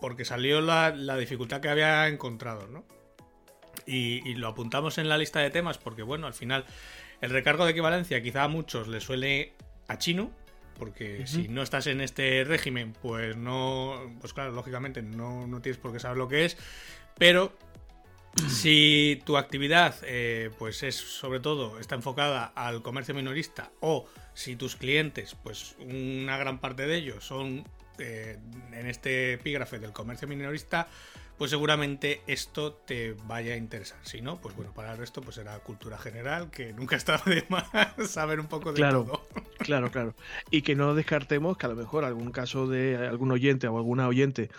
porque 0.00 0.24
salió 0.24 0.60
la, 0.60 0.92
dificultad 1.16 1.60
que 1.60 1.68
había 1.68 2.06
encontrado, 2.06 2.68
¿no? 2.68 2.84
Y, 3.84 4.34
lo 4.34 4.48
apuntamos 4.48 4.98
en 4.98 5.08
la 5.08 5.18
lista 5.18 5.40
de 5.40 5.50
temas 5.50 5.76
porque, 5.76 6.02
bueno, 6.02 6.26
al 6.26 6.34
final 6.34 6.64
el 7.20 7.30
recargo 7.30 7.64
de 7.64 7.72
equivalencia 7.72 8.22
quizá 8.22 8.44
a 8.44 8.48
muchos 8.48 8.86
le 8.88 9.00
suele 9.00 9.54
a 9.88 9.98
chino, 9.98 10.30
porque 10.78 11.26
si 11.26 11.48
no 11.48 11.62
estás 11.62 11.88
en 11.88 12.00
este 12.00 12.44
régimen, 12.44 12.92
pues 12.92 13.36
no, 13.36 14.16
pues 14.20 14.32
claro, 14.32 14.52
lógicamente 14.52 15.02
no, 15.02 15.46
no, 15.46 15.60
tienes 15.60 15.80
por 15.80 15.92
qué 15.92 15.98
saber 15.98 16.18
lo 16.18 16.28
que 16.28 16.44
es, 16.44 16.56
pero 17.18 17.52
si 18.48 19.22
tu 19.24 19.36
actividad, 19.36 19.94
eh, 20.02 20.50
pues 20.58 20.82
es 20.82 20.96
sobre 20.96 21.40
todo, 21.40 21.78
está 21.78 21.94
enfocada 21.94 22.44
al 22.54 22.82
comercio 22.82 23.14
minorista 23.14 23.70
o 23.80 24.06
si 24.34 24.56
tus 24.56 24.76
clientes, 24.76 25.36
pues 25.42 25.76
una 25.78 26.36
gran 26.36 26.60
parte 26.60 26.86
de 26.86 26.96
ellos 26.96 27.24
son 27.24 27.64
eh, 27.98 28.38
en 28.72 28.86
este 28.86 29.34
epígrafe 29.34 29.78
del 29.78 29.92
comercio 29.92 30.28
minorista, 30.28 30.88
pues 31.38 31.50
seguramente 31.50 32.22
esto 32.26 32.72
te 32.72 33.14
vaya 33.26 33.54
a 33.54 33.56
interesar. 33.56 33.98
Si 34.02 34.20
no, 34.20 34.40
pues 34.40 34.54
bueno, 34.54 34.72
para 34.72 34.92
el 34.92 34.98
resto 34.98 35.22
pues 35.22 35.36
será 35.36 35.58
cultura 35.60 35.98
general, 35.98 36.50
que 36.50 36.72
nunca 36.72 36.96
está 36.96 37.20
de 37.26 37.44
más 37.48 37.64
saber 38.08 38.40
un 38.40 38.46
poco 38.46 38.72
de 38.72 38.76
claro, 38.76 39.04
todo. 39.04 39.26
Claro, 39.58 39.90
claro. 39.90 40.14
Y 40.50 40.62
que 40.62 40.74
no 40.74 40.94
descartemos 40.94 41.56
que 41.56 41.66
a 41.66 41.70
lo 41.70 41.76
mejor 41.76 42.04
algún 42.04 42.30
caso 42.30 42.66
de 42.66 42.96
algún 42.96 43.32
oyente 43.32 43.66
o 43.68 43.76
alguna 43.76 44.08
oyente 44.08 44.50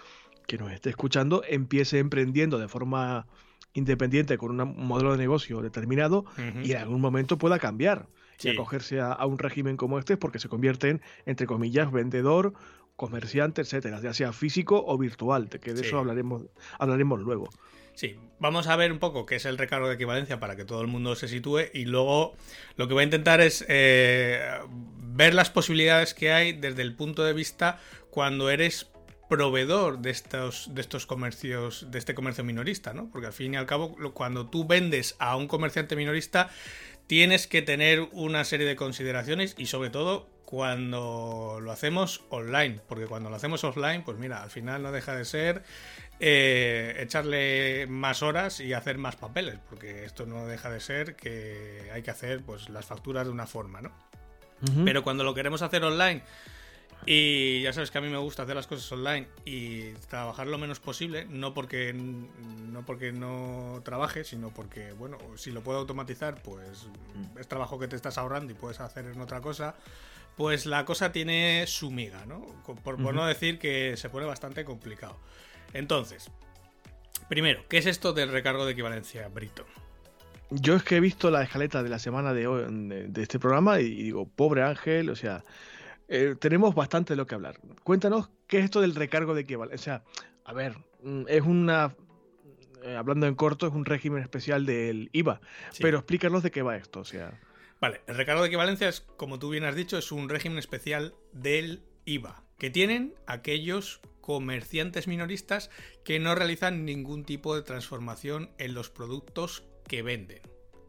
que 0.47 0.57
nos 0.57 0.71
esté 0.71 0.89
escuchando 0.89 1.43
empiece 1.47 1.99
emprendiendo 1.99 2.57
de 2.57 2.67
forma 2.67 3.27
independiente 3.73 4.37
con 4.37 4.59
un 4.59 4.87
modelo 4.87 5.11
de 5.11 5.17
negocio 5.17 5.61
determinado 5.61 6.25
y 6.63 6.71
en 6.71 6.77
algún 6.77 7.01
momento 7.01 7.37
pueda 7.37 7.59
cambiar 7.59 8.07
y 8.41 8.49
acogerse 8.49 8.99
a, 8.99 9.25
un 9.25 9.39
régimen 9.39 9.77
como 9.77 9.99
este 9.99 10.17
porque 10.17 10.39
se 10.39 10.49
convierte 10.49 10.89
en, 10.89 11.01
entre 11.25 11.47
comillas, 11.47 11.91
vendedor, 11.91 12.53
comerciante, 12.95 13.61
etcétera, 13.61 14.01
ya 14.01 14.13
sea 14.13 14.33
físico 14.33 14.83
o 14.85 14.97
virtual, 14.97 15.49
que 15.49 15.73
de 15.73 15.81
eso 15.81 15.99
hablaremos, 15.99 16.43
hablaremos 16.79 17.19
luego. 17.19 17.49
Sí, 17.93 18.15
vamos 18.37 18.67
a 18.67 18.75
ver 18.75 18.91
un 18.91 18.99
poco 18.99 19.25
qué 19.25 19.37
es 19.37 19.45
el 19.45 19.57
recargo 19.57 19.87
de 19.87 19.95
equivalencia 19.95 20.39
para 20.39 20.55
que 20.55 20.65
todo 20.65 20.81
el 20.81 20.87
mundo 20.87 21.15
se 21.15 21.27
sitúe 21.27 21.61
y 21.73 21.85
luego 21.85 22.35
lo 22.75 22.87
que 22.87 22.93
voy 22.93 23.01
a 23.01 23.05
intentar 23.05 23.41
es 23.41 23.65
eh, 23.69 24.39
ver 24.69 25.33
las 25.33 25.49
posibilidades 25.49 26.13
que 26.13 26.31
hay 26.31 26.53
desde 26.53 26.83
el 26.83 26.93
punto 26.93 27.23
de 27.23 27.33
vista 27.33 27.79
cuando 28.11 28.51
eres 28.51 28.91
proveedor 29.29 29.99
de 29.99 30.11
estos, 30.11 30.73
de 30.73 30.81
estos 30.81 31.05
comercios, 31.05 31.87
de 31.91 31.99
este 31.99 32.15
comercio 32.15 32.43
minorista, 32.43 32.93
¿no? 32.93 33.09
Porque 33.09 33.27
al 33.27 33.33
fin 33.33 33.53
y 33.53 33.57
al 33.57 33.65
cabo, 33.65 33.95
cuando 34.13 34.49
tú 34.49 34.65
vendes 34.65 35.15
a 35.19 35.35
un 35.35 35.47
comerciante 35.47 35.95
minorista, 35.95 36.49
tienes 37.07 37.47
que 37.47 37.61
tener 37.61 38.07
una 38.11 38.43
serie 38.43 38.67
de 38.67 38.75
consideraciones 38.75 39.55
y 39.57 39.65
sobre 39.67 39.89
todo 39.89 40.29
cuando 40.45 41.59
lo 41.61 41.71
hacemos 41.73 42.23
online, 42.29 42.79
porque 42.87 43.05
cuando 43.05 43.29
lo 43.29 43.35
hacemos 43.35 43.65
offline, 43.65 44.03
pues 44.03 44.17
mira, 44.17 44.43
al 44.43 44.49
final 44.49 44.81
no 44.81 44.93
deja 44.93 45.13
de 45.13 45.25
ser 45.25 45.63
eh, 46.21 46.95
echarle 46.99 47.85
más 47.87 48.23
horas 48.23 48.61
y 48.61 48.71
hacer 48.71 48.97
más 48.97 49.17
papeles, 49.17 49.59
porque 49.69 50.05
esto 50.05 50.25
no 50.25 50.47
deja 50.47 50.69
de 50.69 50.79
ser 50.79 51.15
que 51.17 51.89
hay 51.93 52.01
que 52.01 52.11
hacer 52.11 52.43
pues 52.43 52.69
las 52.69 52.85
facturas 52.85 53.25
de 53.25 53.31
una 53.31 53.45
forma, 53.45 53.81
¿no? 53.81 53.91
Pero 54.85 55.03
cuando 55.03 55.23
lo 55.23 55.35
queremos 55.35 55.61
hacer 55.61 55.83
online, 55.83 56.23
y 57.05 57.61
ya 57.61 57.71
sabes 57.71 57.91
que 57.91 57.97
a 57.97 58.01
mí 58.01 58.09
me 58.09 58.17
gusta 58.17 58.43
hacer 58.43 58.55
las 58.55 58.67
cosas 58.67 58.91
online 58.91 59.27
y 59.45 59.91
trabajar 60.09 60.47
lo 60.47 60.57
menos 60.57 60.79
posible, 60.79 61.25
no 61.29 61.53
porque 61.53 61.93
no 61.93 62.85
porque 62.85 63.11
no 63.11 63.81
trabaje, 63.83 64.23
sino 64.23 64.49
porque, 64.49 64.91
bueno, 64.91 65.17
si 65.35 65.51
lo 65.51 65.61
puedo 65.61 65.79
automatizar, 65.79 66.41
pues 66.41 66.87
es 67.39 67.47
trabajo 67.47 67.79
que 67.79 67.87
te 67.87 67.95
estás 67.95 68.17
ahorrando 68.17 68.51
y 68.51 68.55
puedes 68.55 68.79
hacer 68.79 69.05
en 69.05 69.21
otra 69.21 69.41
cosa, 69.41 69.75
pues 70.35 70.65
la 70.65 70.85
cosa 70.85 71.11
tiene 71.11 71.65
su 71.67 71.91
miga, 71.91 72.25
¿no? 72.25 72.45
Por, 72.83 72.99
no 72.99 73.25
decir 73.25 73.57
que 73.57 73.97
se 73.97 74.09
pone 74.09 74.25
bastante 74.25 74.63
complicado. 74.65 75.17
Entonces, 75.73 76.29
primero, 77.27 77.65
¿qué 77.67 77.79
es 77.79 77.87
esto 77.87 78.13
del 78.13 78.31
recargo 78.31 78.65
de 78.65 78.73
equivalencia, 78.73 79.27
Brito? 79.29 79.65
Yo 80.49 80.75
es 80.75 80.83
que 80.83 80.97
he 80.97 80.99
visto 80.99 81.31
la 81.31 81.43
escaleta 81.43 81.83
de 81.83 81.89
la 81.89 81.99
semana 81.99 82.33
de, 82.33 82.47
hoy, 82.47 82.65
de, 82.69 83.21
este 83.21 83.39
programa 83.39 83.81
y 83.81 84.03
digo, 84.03 84.27
pobre 84.27 84.63
Ángel, 84.63 85.09
o 85.09 85.15
sea, 85.15 85.43
eh, 86.07 86.35
tenemos 86.39 86.75
bastante 86.75 87.13
de 87.13 87.17
lo 87.17 87.27
que 87.27 87.35
hablar. 87.35 87.59
Cuéntanos 87.83 88.29
qué 88.47 88.59
es 88.59 88.65
esto 88.65 88.81
del 88.81 88.95
recargo 88.95 89.33
de 89.33 89.41
equivalencia. 89.41 89.75
O 89.75 89.83
sea, 89.83 90.23
a 90.45 90.53
ver, 90.53 90.77
mm, 91.03 91.23
es 91.27 91.41
una, 91.41 91.95
eh, 92.83 92.95
hablando 92.95 93.27
en 93.27 93.35
corto, 93.35 93.67
es 93.67 93.73
un 93.73 93.85
régimen 93.85 94.21
especial 94.21 94.65
del 94.65 95.09
IVA, 95.13 95.41
pero 95.81 95.97
explícanos 95.99 96.43
de 96.43 96.51
qué 96.51 96.61
va 96.61 96.77
esto, 96.77 97.01
o 97.01 97.05
sea. 97.05 97.39
Vale, 97.79 98.01
el 98.07 98.15
recargo 98.15 98.41
de 98.41 98.47
equivalencia 98.47 98.89
es, 98.89 99.01
como 99.01 99.37
tú 99.37 99.49
bien 99.49 99.63
has 99.63 99.75
dicho, 99.75 99.97
es 99.97 100.11
un 100.11 100.29
régimen 100.29 100.57
especial 100.57 101.13
del 101.31 101.83
IVA 102.05 102.43
que 102.57 102.69
tienen 102.69 103.13
aquellos 103.27 104.01
comerciantes 104.21 105.07
minoristas 105.07 105.69
que 106.03 106.19
no 106.19 106.35
realizan 106.35 106.85
ningún 106.85 107.23
tipo 107.23 107.55
de 107.55 107.61
transformación 107.61 108.49
en 108.57 108.73
los 108.73 108.89
productos 108.89 109.63
que 109.87 110.01
venden. 110.01 110.41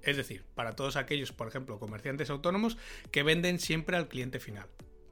Es 0.03 0.17
decir, 0.17 0.45
para 0.55 0.75
todos 0.75 0.97
aquellos, 0.97 1.33
por 1.33 1.49
ejemplo, 1.49 1.79
comerciantes 1.79 2.31
autónomos 2.31 2.79
que 3.11 3.23
venden 3.23 3.59
siempre 3.59 3.97
al 3.97 4.09
cliente 4.09 4.41
final. 4.41 4.69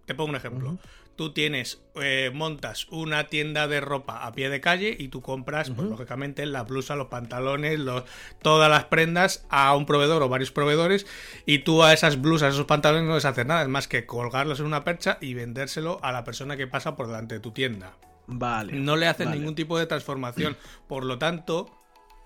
Te 0.06 0.14
pongo 0.14 0.30
un 0.30 0.36
ejemplo. 0.36 0.78
Tú 1.16 1.32
tienes, 1.32 1.82
eh, 1.96 2.30
montas 2.32 2.86
una 2.90 3.26
tienda 3.28 3.66
de 3.66 3.80
ropa 3.80 4.24
a 4.26 4.32
pie 4.32 4.50
de 4.50 4.60
calle 4.60 4.94
y 4.98 5.08
tú 5.08 5.22
compras, 5.22 5.70
pues 5.70 5.88
lógicamente, 5.88 6.44
la 6.46 6.62
blusa, 6.62 6.94
los 6.94 7.08
pantalones, 7.08 7.78
los, 7.78 8.04
todas 8.42 8.70
las 8.70 8.84
prendas 8.84 9.46
a 9.48 9.74
un 9.74 9.86
proveedor 9.86 10.22
o 10.22 10.28
varios 10.28 10.52
proveedores 10.52 11.06
y 11.46 11.60
tú 11.60 11.82
a 11.82 11.92
esas 11.94 12.20
blusas, 12.20 12.54
esos 12.54 12.66
pantalones 12.66 13.08
no 13.08 13.14
les 13.14 13.24
haces 13.24 13.46
nada, 13.46 13.62
es 13.62 13.68
más 13.68 13.88
que 13.88 14.04
colgarlos 14.04 14.60
en 14.60 14.66
una 14.66 14.84
percha 14.84 15.16
y 15.20 15.34
vendérselo 15.34 15.98
a 16.02 16.12
la 16.12 16.22
persona 16.22 16.56
que 16.56 16.66
pasa 16.66 16.96
por 16.96 17.06
delante 17.06 17.36
de 17.36 17.40
tu 17.40 17.50
tienda. 17.50 17.96
Vale. 18.26 18.74
No 18.74 18.96
le 18.96 19.06
haces 19.06 19.28
ningún 19.28 19.54
tipo 19.54 19.78
de 19.78 19.86
transformación. 19.86 20.56
Por 20.88 21.04
lo 21.04 21.18
tanto, 21.18 21.70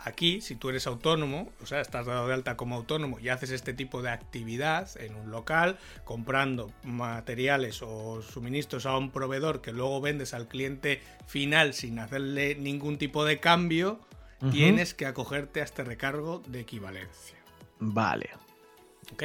aquí, 0.04 0.40
si 0.40 0.54
tú 0.56 0.68
eres 0.70 0.86
autónomo, 0.86 1.52
o 1.62 1.66
sea, 1.66 1.80
estás 1.80 2.06
dado 2.06 2.26
de 2.28 2.34
alta 2.34 2.56
como 2.56 2.76
autónomo 2.76 3.18
y 3.20 3.28
haces 3.28 3.50
este 3.50 3.72
tipo 3.74 4.02
de 4.02 4.10
actividad 4.10 4.88
en 5.00 5.14
un 5.14 5.30
local, 5.30 5.78
comprando 6.04 6.72
materiales 6.84 7.82
o 7.82 8.22
suministros 8.22 8.86
a 8.86 8.96
un 8.96 9.10
proveedor 9.10 9.60
que 9.60 9.72
luego 9.72 10.00
vendes 10.00 10.34
al 10.34 10.48
cliente 10.48 11.00
final 11.26 11.74
sin 11.74 11.98
hacerle 11.98 12.54
ningún 12.54 12.98
tipo 12.98 13.24
de 13.24 13.38
cambio, 13.38 14.00
tienes 14.50 14.94
que 14.94 15.06
acogerte 15.06 15.60
a 15.60 15.64
este 15.64 15.84
recargo 15.84 16.42
de 16.46 16.60
equivalencia. 16.60 17.36
Vale. 17.78 18.30
¿Ok? 19.12 19.24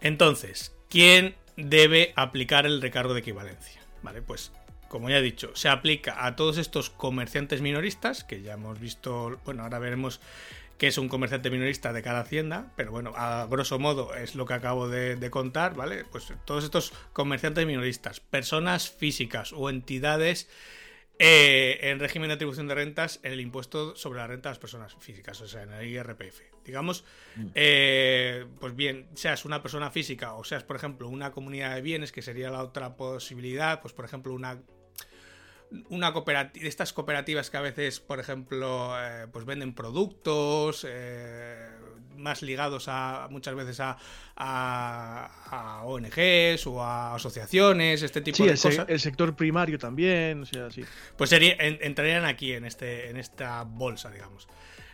Entonces, 0.00 0.74
¿quién 0.88 1.34
debe 1.56 2.12
aplicar 2.16 2.66
el 2.66 2.80
recargo 2.80 3.14
de 3.14 3.20
equivalencia? 3.20 3.80
Vale, 4.02 4.22
pues 4.22 4.52
como 4.90 5.08
ya 5.08 5.18
he 5.18 5.22
dicho, 5.22 5.54
se 5.54 5.68
aplica 5.68 6.26
a 6.26 6.34
todos 6.34 6.58
estos 6.58 6.90
comerciantes 6.90 7.60
minoristas, 7.60 8.24
que 8.24 8.42
ya 8.42 8.54
hemos 8.54 8.80
visto, 8.80 9.38
bueno, 9.44 9.62
ahora 9.62 9.78
veremos 9.78 10.20
qué 10.78 10.88
es 10.88 10.98
un 10.98 11.08
comerciante 11.08 11.48
minorista 11.48 11.92
de 11.92 12.02
cada 12.02 12.20
hacienda, 12.20 12.72
pero 12.74 12.90
bueno, 12.90 13.12
a 13.14 13.46
grosso 13.48 13.78
modo 13.78 14.16
es 14.16 14.34
lo 14.34 14.46
que 14.46 14.54
acabo 14.54 14.88
de, 14.88 15.30
contar, 15.30 15.76
¿vale? 15.76 16.04
Pues 16.10 16.32
todos 16.44 16.64
estos 16.64 16.92
comerciantes 17.12 17.64
minoristas, 17.66 18.18
personas 18.18 18.90
físicas 18.90 19.52
o 19.52 19.70
entidades 19.70 20.48
eh, 21.20 21.78
en 21.82 22.00
régimen 22.00 22.26
de 22.26 22.34
atribución 22.34 22.66
de 22.66 22.74
rentas 22.74 23.20
en 23.22 23.32
el 23.32 23.40
impuesto 23.40 23.94
sobre 23.94 24.18
la 24.18 24.26
renta 24.26 24.48
de 24.48 24.54
las 24.54 24.58
personas 24.58 24.96
físicas, 24.98 25.40
o 25.40 25.46
sea, 25.46 25.62
en 25.62 25.72
el 25.72 25.86
IRPF. 25.86 26.40
Digamos, 26.64 27.04
mm. 27.36 27.46
eh, 27.54 28.44
pues 28.58 28.74
bien, 28.74 29.06
seas 29.14 29.44
una 29.44 29.62
persona 29.62 29.92
física 29.92 30.34
o 30.34 30.42
seas, 30.42 30.64
por 30.64 30.74
ejemplo, 30.74 31.08
una 31.08 31.30
comunidad 31.30 31.76
de 31.76 31.82
bienes, 31.82 32.10
que 32.10 32.22
sería 32.22 32.50
la 32.50 32.64
otra 32.64 32.96
posibilidad, 32.96 33.80
pues 33.80 33.94
por 33.94 34.04
ejemplo, 34.04 34.34
una 34.34 34.58
una 35.88 36.12
cooperativa, 36.12 36.66
estas 36.66 36.92
cooperativas 36.92 37.50
que 37.50 37.56
a 37.56 37.60
veces, 37.60 38.00
por 38.00 38.20
ejemplo, 38.20 38.92
eh, 38.98 39.26
pues 39.32 39.44
venden 39.44 39.74
productos 39.74 40.86
eh, 40.88 41.68
más 42.16 42.42
ligados 42.42 42.86
a 42.88 43.28
muchas 43.30 43.54
veces 43.54 43.80
a, 43.80 43.96
a, 44.36 45.82
ONGs 45.84 46.66
o 46.66 46.82
a 46.82 47.14
asociaciones, 47.14 48.02
este 48.02 48.20
tipo 48.20 48.44
de 48.44 48.50
cosas. 48.50 48.86
el 48.88 49.00
sector 49.00 49.34
primario 49.34 49.78
también, 49.78 50.42
o 50.42 50.46
sea, 50.46 50.70
sí. 50.70 50.84
Pues 51.16 51.30
sería, 51.30 51.56
entrarían 51.58 52.24
aquí 52.24 52.52
en, 52.52 52.64
este, 52.64 53.10
en 53.10 53.16
esta 53.16 53.64
bolsa, 53.64 54.10
digamos. 54.10 54.48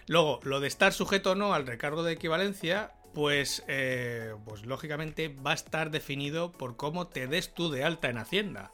Luego, 0.09 0.41
lo 0.45 0.61
de 0.61 0.69
estar 0.69 0.93
sujeto 0.93 1.33
o 1.33 1.35
no 1.35 1.53
al 1.53 1.67
recargo 1.67 2.03
de 2.05 2.13
equivalencia, 2.13 2.93
pues, 3.13 3.65
eh, 3.67 4.35
pues 4.45 4.65
lógicamente 4.65 5.29
va 5.29 5.51
a 5.53 5.55
estar 5.55 5.91
definido 5.91 6.53
por 6.53 6.77
cómo 6.77 7.09
te 7.09 7.27
des 7.27 7.53
tú 7.55 7.71
de 7.71 7.83
alta 7.83 8.09
en 8.09 8.19
Hacienda. 8.19 8.73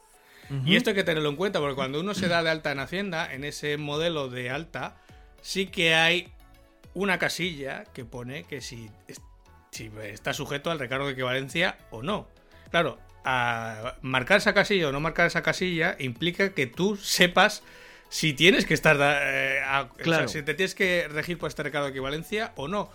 Y 0.65 0.75
esto 0.75 0.91
hay 0.91 0.95
que 0.95 1.03
tenerlo 1.03 1.29
en 1.29 1.35
cuenta, 1.35 1.59
porque 1.59 1.75
cuando 1.75 1.99
uno 1.99 2.13
se 2.13 2.27
da 2.27 2.43
de 2.43 2.49
alta 2.49 2.71
en 2.71 2.79
Hacienda, 2.79 3.33
en 3.33 3.43
ese 3.43 3.77
modelo 3.77 4.29
de 4.29 4.49
alta, 4.49 4.97
sí 5.41 5.67
que 5.67 5.95
hay 5.95 6.31
una 6.93 7.17
casilla 7.17 7.85
que 7.93 8.05
pone 8.05 8.43
que 8.43 8.61
si, 8.61 8.89
si 9.71 9.91
está 10.03 10.33
sujeto 10.33 10.69
al 10.69 10.79
recargo 10.79 11.07
de 11.07 11.13
equivalencia 11.13 11.77
o 11.91 12.03
no. 12.03 12.27
Claro, 12.69 12.99
marcar 14.01 14.37
esa 14.37 14.53
casilla 14.53 14.89
o 14.89 14.91
no 14.91 14.99
marcar 14.99 15.27
esa 15.27 15.41
casilla 15.41 15.95
implica 15.99 16.53
que 16.53 16.67
tú 16.67 16.97
sepas 16.97 17.63
si 18.09 18.33
tienes 18.33 18.65
que 18.65 18.73
estar. 18.73 18.97
Eh, 19.01 19.61
claro. 19.97 20.27
si 20.27 20.43
te 20.43 20.53
tienes 20.53 20.75
que 20.75 21.07
regir 21.07 21.37
por 21.37 21.49
este 21.49 21.63
recargo 21.63 21.85
de 21.85 21.91
equivalencia 21.91 22.51
o 22.55 22.67
no. 22.67 22.91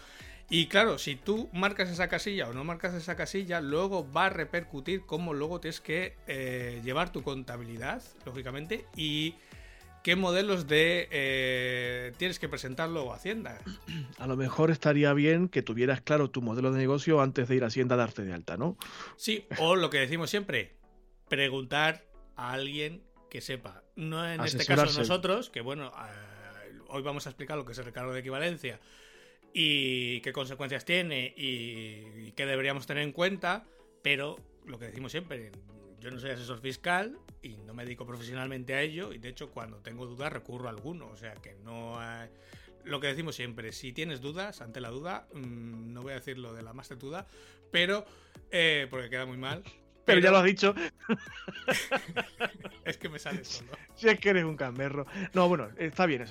Y 0.50 0.67
claro, 0.67 0.99
si 0.99 1.14
tú 1.14 1.50
marcas 1.52 1.90
esa 1.90 2.09
casilla 2.09 2.49
o 2.49 2.55
no 2.55 2.64
marcas 2.64 2.95
esa 2.95 3.17
casilla, 3.17 3.61
luego 3.61 4.11
va 4.11 4.26
a 4.26 4.31
repercutir 4.31 5.02
cómo 5.05 5.35
luego 5.35 5.61
tienes 5.61 5.81
que 5.81 6.17
eh, 6.26 6.81
llevar 6.83 7.12
tu 7.12 7.23
contabilidad, 7.23 8.02
lógicamente, 8.25 8.87
y 8.97 9.35
qué 10.02 10.17
modelos 10.17 10.67
de 10.67 11.07
eh, 11.11 12.12
tienes 12.17 12.38
que 12.38 12.49
presentarlo 12.49 13.12
a 13.12 13.17
Hacienda. 13.17 13.61
A 14.19 14.26
lo 14.26 14.37
mejor 14.37 14.71
estaría 14.71 15.12
bien 15.12 15.49
que 15.49 15.61
tuvieras 15.61 16.00
claro 16.00 16.31
tu 16.31 16.40
modelo 16.40 16.73
de 16.73 16.78
negocio 16.78 17.21
antes 17.21 17.47
de 17.49 17.57
ir 17.57 17.64
a 17.64 17.67
Hacienda 17.67 17.97
a 17.97 17.99
darte 17.99 18.23
de 18.23 18.33
alta, 18.33 18.57
¿no? 18.57 18.78
Sí, 19.17 19.47
o 19.59 19.76
lo 19.76 19.90
que 19.90 19.99
decimos 19.99 20.31
siempre, 20.31 20.76
preguntar 21.28 22.07
a 22.37 22.52
alguien 22.52 23.02
que 23.28 23.43
sepa. 23.43 23.83
No 23.97 24.26
en 24.26 24.43
este 24.43 24.64
caso 24.64 24.99
nosotros, 24.99 25.50
que 25.50 25.61
bueno, 25.61 25.88
eh, 25.88 26.78
hoy 26.88 27.02
vamos 27.02 27.26
a 27.26 27.31
explicar 27.31 27.59
lo 27.59 27.67
que 27.67 27.73
es 27.73 27.78
el 27.78 27.85
recargo 27.85 28.14
de 28.14 28.21
equivalencia 28.21 28.81
y 29.52 30.21
qué 30.21 30.33
consecuencias 30.33 30.85
tiene 30.85 31.33
y, 31.37 32.33
qué 32.33 32.47
deberíamos 32.47 32.87
tener 32.87 33.02
en 33.02 33.12
cuenta, 33.12 33.64
pero 34.02 34.37
lo 34.67 34.78
que 34.78 34.87
decimos 34.87 35.11
siempre, 35.12 35.50
yo 36.00 36.11
no 36.11 36.21
soy 36.21 36.31
asesor 36.31 36.61
fiscal 36.61 37.19
y 37.43 37.57
no 37.59 37.75
me 37.75 37.85
dedico 37.85 38.07
profesionalmente 38.07 38.75
a 38.75 38.83
ello 38.83 39.12
y 39.12 39.19
de 39.19 39.28
hecho 39.28 39.50
cuando 39.50 39.78
tengo 39.78 40.07
dudas 40.07 40.33
recurro 40.33 40.69
a 40.69 40.71
alguno, 40.71 41.09
o 41.09 41.17
sea 41.17 41.35
que 41.35 41.55
no 41.64 41.99
hay... 41.99 42.28
Lo 42.85 43.00
que 43.00 43.09
decimos 43.09 43.35
siempre, 43.35 43.73
si 43.73 43.93
tienes 43.93 44.21
dudas, 44.21 44.62
ante 44.62 44.81
la 44.81 44.88
duda, 44.88 45.28
mm, 45.35 45.93
no 45.93 46.02
voy 46.02 46.12
a 46.12 46.17
decir 46.17 46.38
lo 46.38 46.55
de 46.55 46.62
la 46.62 46.73
más 46.73 46.88
tetuda, 46.88 47.26
pero... 47.71 48.07
Eh, 48.50 48.87
porque 48.88 49.11
queda 49.11 49.26
muy 49.26 49.37
mal. 49.37 49.62
Pero, 50.09 50.21
ya 50.21 50.31
lo 50.31 50.38
has 50.38 50.45
dicho. 50.45 50.75
es 52.85 52.97
que 52.97 53.09
me 53.09 53.19
sale 53.19 53.45
solo. 53.45 53.71
Si 53.95 54.09
es 54.09 54.19
que 54.21 54.31
eres 54.31 54.45
un 54.45 54.57
camberro. 54.57 55.07
No, 55.35 55.49
bueno, 55.49 55.69
está 55.77 56.07
bien. 56.07 56.25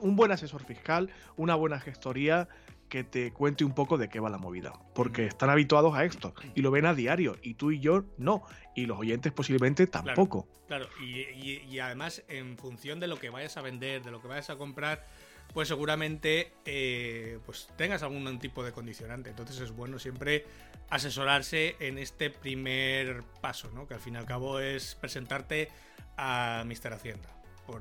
un 0.00 0.14
buen 0.16 0.30
asesor 0.30 0.62
fiscal, 0.62 1.10
una 1.36 1.54
buena 1.54 1.80
gestoría 1.80 2.48
que 2.88 3.02
te 3.02 3.32
cuente 3.32 3.64
un 3.64 3.74
poco 3.74 3.98
de 3.98 4.08
qué 4.08 4.20
va 4.20 4.30
la 4.30 4.38
movida. 4.38 4.72
Porque 4.94 5.26
están 5.26 5.50
habituados 5.50 5.94
a 5.94 6.04
esto 6.04 6.34
y 6.54 6.62
lo 6.62 6.70
ven 6.70 6.86
a 6.86 6.94
diario. 6.94 7.36
Y 7.42 7.54
tú 7.54 7.70
y 7.70 7.80
yo 7.80 8.04
no. 8.18 8.44
Y 8.76 8.86
los 8.86 8.98
oyentes 8.98 9.32
posiblemente 9.32 9.86
tampoco. 9.86 10.46
Claro, 10.66 10.86
Y, 11.02 11.78
además 11.78 12.22
en 12.28 12.56
función 12.56 13.00
de 13.00 13.08
lo 13.08 13.18
que 13.18 13.30
vayas 13.30 13.56
a 13.56 13.62
vender, 13.62 14.02
de 14.02 14.10
lo 14.10 14.20
que 14.20 14.28
vayas 14.28 14.50
a 14.50 14.56
comprar, 14.56 15.04
pues 15.52 15.68
seguramente 15.68 16.52
eh, 16.64 17.38
pues 17.46 17.68
tengas 17.76 18.02
algún 18.02 18.38
tipo 18.38 18.64
de 18.64 18.72
condicionante. 18.72 19.30
Entonces 19.30 19.60
es 19.60 19.70
bueno 19.70 19.98
siempre 19.98 20.44
asesorarse 20.90 21.76
en 21.80 21.98
este 21.98 22.30
primer 22.30 23.22
paso, 23.40 23.70
¿no? 23.74 23.86
Que 23.86 23.94
al 23.94 24.00
fin 24.00 24.14
y 24.14 24.16
al 24.16 24.26
cabo 24.26 24.60
es 24.60 24.94
presentarte 24.94 25.68
a 26.16 26.64
Mister 26.66 26.92
Hacienda. 26.92 27.28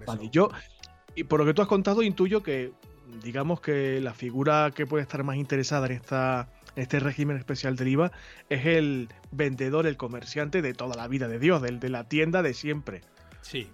Vale, 0.05 0.29
yo, 0.29 0.49
y 1.15 1.25
por 1.25 1.39
lo 1.39 1.45
que 1.45 1.53
tú 1.53 1.61
has 1.61 1.67
contado, 1.67 2.03
intuyo 2.03 2.41
que 2.41 2.71
digamos 3.21 3.59
que 3.59 3.99
la 3.99 4.13
figura 4.13 4.71
que 4.73 4.87
puede 4.87 5.03
estar 5.03 5.23
más 5.23 5.35
interesada 5.35 5.87
en 5.87 5.93
esta 5.93 6.49
este 6.75 6.99
régimen 6.99 7.37
especial 7.37 7.75
del 7.75 7.89
IVA, 7.89 8.11
es 8.49 8.65
el 8.65 9.09
vendedor, 9.31 9.85
el 9.85 9.97
comerciante 9.97 10.61
de 10.61 10.73
toda 10.73 10.95
la 10.95 11.07
vida 11.07 11.27
de 11.27 11.37
Dios, 11.37 11.61
del 11.61 11.79
de 11.79 11.89
la 11.89 12.07
tienda 12.07 12.41
de 12.41 12.53
siempre. 12.53 13.01
Sí. 13.41 13.69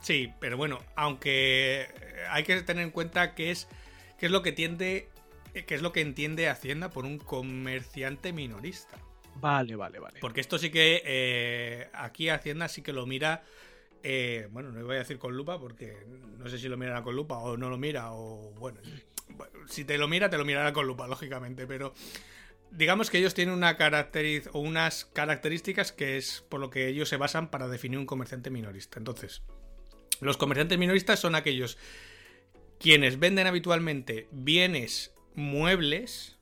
Sí, 0.00 0.32
pero 0.40 0.56
bueno, 0.56 0.80
aunque 0.96 1.88
hay 2.30 2.44
que 2.44 2.62
tener 2.62 2.84
en 2.84 2.90
cuenta 2.90 3.34
que 3.34 3.50
es, 3.50 3.68
que 4.18 4.26
es 4.26 4.32
lo 4.32 4.42
que 4.42 4.52
tiende, 4.52 5.08
que 5.66 5.74
es 5.74 5.82
lo 5.82 5.92
que 5.92 6.00
entiende 6.00 6.48
Hacienda 6.48 6.90
por 6.90 7.04
un 7.04 7.18
comerciante 7.18 8.32
minorista. 8.32 8.96
Vale, 9.40 9.76
vale, 9.76 9.98
vale. 9.98 10.18
Porque 10.20 10.40
esto 10.40 10.58
sí 10.58 10.70
que 10.70 11.02
eh, 11.04 11.88
aquí 11.92 12.28
Hacienda 12.28 12.68
sí 12.68 12.82
que 12.82 12.92
lo 12.92 13.06
mira. 13.06 13.42
Eh, 14.02 14.48
bueno, 14.50 14.70
no 14.70 14.84
voy 14.84 14.96
a 14.96 15.00
decir 15.00 15.18
con 15.18 15.36
lupa 15.36 15.58
porque 15.58 16.06
no 16.38 16.48
sé 16.48 16.58
si 16.58 16.68
lo 16.68 16.76
mirará 16.76 17.02
con 17.02 17.16
lupa 17.16 17.38
o 17.38 17.56
no 17.56 17.68
lo 17.68 17.78
mira 17.78 18.12
o 18.12 18.52
bueno, 18.52 18.80
si 19.66 19.84
te 19.84 19.98
lo 19.98 20.06
mira 20.06 20.30
te 20.30 20.38
lo 20.38 20.44
mirará 20.44 20.72
con 20.72 20.86
lupa 20.86 21.08
lógicamente, 21.08 21.66
pero 21.66 21.92
digamos 22.70 23.10
que 23.10 23.18
ellos 23.18 23.34
tienen 23.34 23.54
una 23.54 23.76
caracteriz 23.76 24.48
o 24.52 24.60
unas 24.60 25.04
características 25.04 25.90
que 25.90 26.16
es 26.16 26.44
por 26.48 26.60
lo 26.60 26.70
que 26.70 26.86
ellos 26.86 27.08
se 27.08 27.16
basan 27.16 27.50
para 27.50 27.66
definir 27.66 27.98
un 27.98 28.06
comerciante 28.06 28.50
minorista. 28.50 28.98
Entonces, 28.98 29.42
los 30.20 30.36
comerciantes 30.36 30.78
minoristas 30.78 31.20
son 31.20 31.34
aquellos 31.34 31.78
quienes 32.78 33.18
venden 33.18 33.46
habitualmente 33.46 34.28
bienes 34.30 35.12
muebles, 35.34 36.38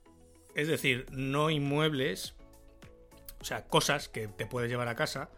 es 0.55 0.69
decir, 0.69 1.07
no 1.11 1.51
inmuebles, 1.51 2.35
o 3.41 3.45
sea, 3.45 3.65
cosas 3.65 4.09
que 4.09 4.29
te 4.29 4.47
puedes 4.47 4.71
llevar 4.71 4.89
a 4.89 4.97
casa. 4.97 5.31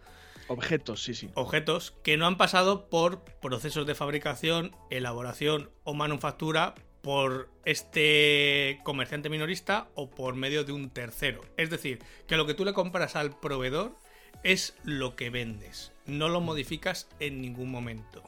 Objetos, 0.48 1.02
sí, 1.02 1.14
sí. 1.14 1.30
Objetos 1.34 1.92
que 2.02 2.16
no 2.16 2.26
han 2.26 2.36
pasado 2.36 2.88
por 2.88 3.22
procesos 3.40 3.86
de 3.86 3.94
fabricación, 3.94 4.74
elaboración 4.90 5.70
o 5.84 5.94
manufactura 5.94 6.74
por 7.02 7.50
este 7.64 8.80
comerciante 8.82 9.28
minorista 9.28 9.88
o 9.94 10.10
por 10.10 10.34
medio 10.34 10.64
de 10.64 10.72
un 10.72 10.90
tercero. 10.90 11.42
Es 11.56 11.70
decir, 11.70 12.00
que 12.26 12.36
lo 12.36 12.46
que 12.46 12.54
tú 12.54 12.64
le 12.64 12.72
compras 12.72 13.14
al 13.14 13.38
proveedor 13.38 13.96
es 14.42 14.74
lo 14.84 15.16
que 15.16 15.30
vendes, 15.30 15.92
no 16.08 16.28
lo 16.28 16.40
modificas 16.40 17.08
en 17.20 17.40
ningún 17.40 17.70
momento. 17.70 18.22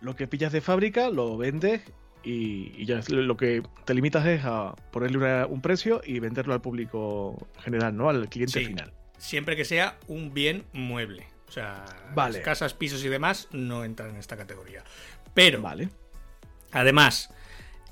Lo 0.00 0.16
que 0.16 0.26
pillas 0.26 0.52
de 0.52 0.60
fábrica 0.60 1.10
lo 1.10 1.36
vendes 1.36 1.82
y, 2.24 2.84
ya 2.84 3.00
lo 3.08 3.36
que 3.36 3.62
te 3.84 3.94
limitas 3.94 4.26
es 4.26 4.42
a 4.44 4.74
ponerle 4.90 5.44
un 5.44 5.60
precio 5.60 6.00
y 6.04 6.18
venderlo 6.18 6.54
al 6.54 6.60
público 6.60 7.48
general, 7.60 7.96
¿no? 7.96 8.08
Al 8.08 8.28
cliente 8.28 8.64
final 8.64 8.92
siempre 9.20 9.54
que 9.54 9.64
sea 9.64 9.98
un 10.08 10.34
bien 10.34 10.64
mueble. 10.72 11.28
O 11.48 11.52
sea, 11.52 11.84
las 12.16 12.38
casas, 12.38 12.74
pisos 12.74 13.04
y 13.04 13.08
demás 13.08 13.48
no 13.52 13.84
entran 13.84 14.10
en 14.10 14.16
esta 14.16 14.36
categoría. 14.36 14.84
Pero, 15.34 15.60
vale. 15.60 15.90
además, 16.72 17.30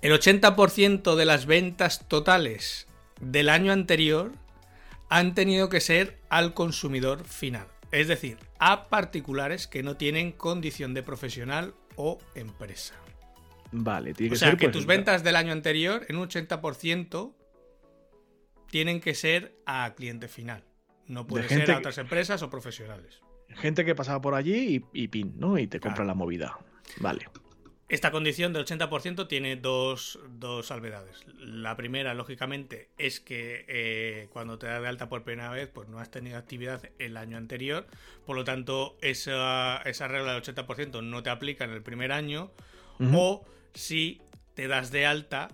el 0.00 0.12
80% 0.12 1.16
de 1.16 1.25
las 1.25 1.47
ventas 1.47 2.08
totales 2.08 2.87
del 3.20 3.49
año 3.49 3.73
anterior 3.73 4.32
han 5.08 5.35
tenido 5.35 5.68
que 5.68 5.80
ser 5.80 6.18
al 6.28 6.54
consumidor 6.54 7.25
final. 7.25 7.66
Es 7.90 8.09
decir, 8.09 8.38
a 8.59 8.88
particulares 8.88 9.66
que 9.66 9.83
no 9.83 9.97
tienen 9.97 10.33
condición 10.33 10.95
de 10.95 11.02
profesional 11.02 11.75
o 11.97 12.18
empresa. 12.35 12.95
Vale, 13.73 14.14
tiene 14.14 14.30
que 14.30 14.37
o 14.37 14.38
sea, 14.38 14.50
que 14.57 14.66
pues, 14.66 14.73
tus 14.73 14.87
ventas 14.87 15.23
del 15.23 15.37
año 15.37 15.52
anterior, 15.52 16.04
en 16.09 16.16
un 16.16 16.28
80%, 16.28 17.35
tienen 18.71 19.00
que 19.00 19.14
ser 19.14 19.57
a 19.66 19.95
cliente 19.95 20.28
final. 20.28 20.64
No 21.07 21.26
puede 21.26 21.49
ser 21.49 21.71
a 21.71 21.78
otras 21.78 21.99
empresas 21.99 22.42
o 22.42 22.50
profesionales. 22.50 23.21
Gente 23.49 23.85
que 23.85 23.95
pasaba 23.95 24.21
por 24.21 24.35
allí 24.35 24.85
y, 24.92 25.09
pin, 25.09 25.35
¿no? 25.38 25.59
Y 25.59 25.66
te 25.66 25.80
compra 25.80 26.04
la 26.04 26.14
movida. 26.14 26.59
Vale. 27.00 27.26
Esta 27.88 28.11
condición 28.11 28.52
del 28.52 28.66
80% 28.66 29.28
tiene 29.28 29.57
dos, 29.57 30.18
salvedades. 30.62 31.25
La 31.38 31.75
primera, 31.76 32.12
lógicamente, 32.12 32.90
es 32.99 33.18
que 33.18 33.64
eh, 33.66 34.28
cuando 34.30 34.59
te 34.59 34.66
das 34.66 34.83
de 34.83 34.88
alta 34.88 35.09
por 35.09 35.25
primera 35.25 35.50
vez, 35.50 35.68
pues 35.68 35.88
no 35.88 35.99
has 35.99 36.11
tenido 36.11 36.37
actividad 36.37 36.83
el 36.99 37.16
año 37.16 37.38
anterior. 37.38 37.87
Por 38.26 38.37
lo 38.37 38.45
tanto, 38.45 38.99
esa, 39.00 39.83
regla 39.83 40.35
del 40.35 40.42
80% 40.42 41.02
no 41.02 41.23
te 41.23 41.30
aplica 41.30 41.64
en 41.64 41.71
el 41.71 41.83
primer 41.83 42.12
año. 42.12 42.50
O 43.14 43.47
si 43.75 44.21
te 44.54 44.66
das 44.66 44.90
de 44.90 45.07
alta 45.07 45.48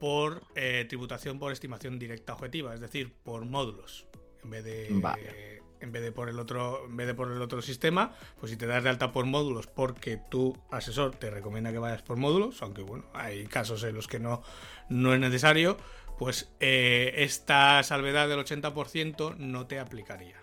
por 0.00 0.42
eh, 0.54 0.86
tributación 0.88 1.38
por 1.38 1.52
estimación 1.52 1.98
directa 1.98 2.32
objetiva, 2.32 2.74
es 2.74 2.80
decir, 2.80 3.12
por 3.22 3.44
módulos 3.44 4.06
en 4.42 4.50
vez 4.50 4.64
de 4.64 5.62
en 5.80 5.92
vez 5.92 6.02
de 6.02 6.12
por 6.12 6.28
el 6.28 6.38
otro 6.38 6.86
en 6.86 6.96
vez 6.96 7.06
de 7.06 7.14
por 7.14 7.30
el 7.30 7.40
otro 7.42 7.62
sistema 7.62 8.12
pues 8.40 8.50
si 8.50 8.56
te 8.56 8.66
das 8.66 8.82
de 8.84 8.90
alta 8.90 9.12
por 9.12 9.26
módulos 9.26 9.66
porque 9.66 10.18
tu 10.30 10.56
asesor 10.70 11.14
te 11.16 11.30
recomienda 11.30 11.72
que 11.72 11.78
vayas 11.78 12.02
por 12.02 12.16
módulos 12.16 12.62
aunque 12.62 12.82
bueno 12.82 13.04
hay 13.14 13.46
casos 13.46 13.82
en 13.84 13.94
los 13.94 14.08
que 14.08 14.20
no 14.20 14.42
no 14.88 15.14
es 15.14 15.20
necesario 15.20 15.76
pues 16.18 16.50
eh, 16.60 17.12
esta 17.16 17.82
salvedad 17.82 18.28
del 18.28 18.38
80% 18.38 19.36
no 19.36 19.66
te 19.66 19.78
aplicaría 19.78 20.36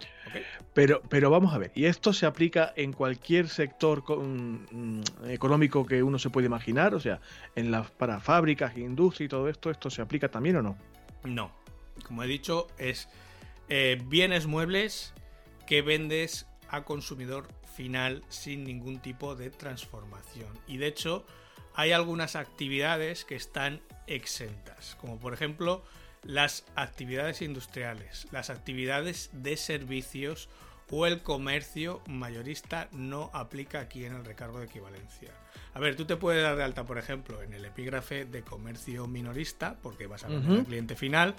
pero 0.73 1.01
pero 1.09 1.29
vamos 1.29 1.53
a 1.53 1.57
ver 1.57 1.71
y 1.75 1.85
esto 1.85 2.13
se 2.13 2.25
aplica 2.25 2.73
en 2.75 2.93
cualquier 2.93 3.49
sector 3.49 4.03
mm, 4.07 5.01
económico 5.27 5.85
que 5.85 6.01
uno 6.03 6.19
se 6.19 6.29
puede 6.29 6.47
imaginar 6.47 6.95
o 6.95 6.99
sea 6.99 7.21
en 7.55 7.71
las 7.71 7.91
para 7.91 8.19
fábricas 8.19 8.77
industria 8.77 9.25
y 9.25 9.29
todo 9.29 9.49
esto 9.49 9.69
esto 9.69 9.89
se 9.89 10.01
aplica 10.01 10.29
también 10.29 10.57
o 10.57 10.61
no 10.61 10.77
no. 11.23 11.51
Como 12.05 12.23
he 12.23 12.27
dicho 12.27 12.67
es 12.77 13.07
eh, 13.69 14.01
bienes 14.05 14.45
muebles 14.45 15.13
que 15.67 15.81
vendes 15.81 16.45
a 16.69 16.83
consumidor 16.83 17.47
final 17.75 18.23
sin 18.29 18.63
ningún 18.63 18.99
tipo 18.99 19.35
de 19.35 19.49
transformación. 19.49 20.49
Y 20.67 20.77
de 20.77 20.87
hecho, 20.87 21.25
hay 21.73 21.91
algunas 21.91 22.35
actividades 22.35 23.25
que 23.25 23.35
están 23.35 23.81
exentas, 24.07 24.95
como 24.99 25.19
por 25.19 25.33
ejemplo 25.33 25.83
las 26.23 26.65
actividades 26.75 27.41
industriales, 27.41 28.27
las 28.31 28.49
actividades 28.49 29.29
de 29.33 29.57
servicios 29.57 30.49
o 30.89 31.05
el 31.05 31.21
comercio 31.21 32.01
mayorista 32.07 32.87
no 32.91 33.29
aplica 33.33 33.79
aquí 33.79 34.05
en 34.05 34.15
el 34.15 34.25
recargo 34.25 34.59
de 34.59 34.65
equivalencia. 34.65 35.31
A 35.75 35.79
ver, 35.79 35.95
tú 35.95 36.05
te 36.05 36.15
puedes 36.15 36.43
dar 36.43 36.55
de 36.55 36.63
alta, 36.63 36.85
por 36.85 36.99
ejemplo, 36.99 37.41
en 37.41 37.53
el 37.53 37.65
epígrafe 37.65 38.25
de 38.25 38.43
comercio 38.43 39.07
minorista, 39.07 39.77
porque 39.81 40.05
vas 40.05 40.23
a 40.23 40.27
vender 40.27 40.59
al 40.59 40.65
cliente 40.65 40.95
final, 40.95 41.35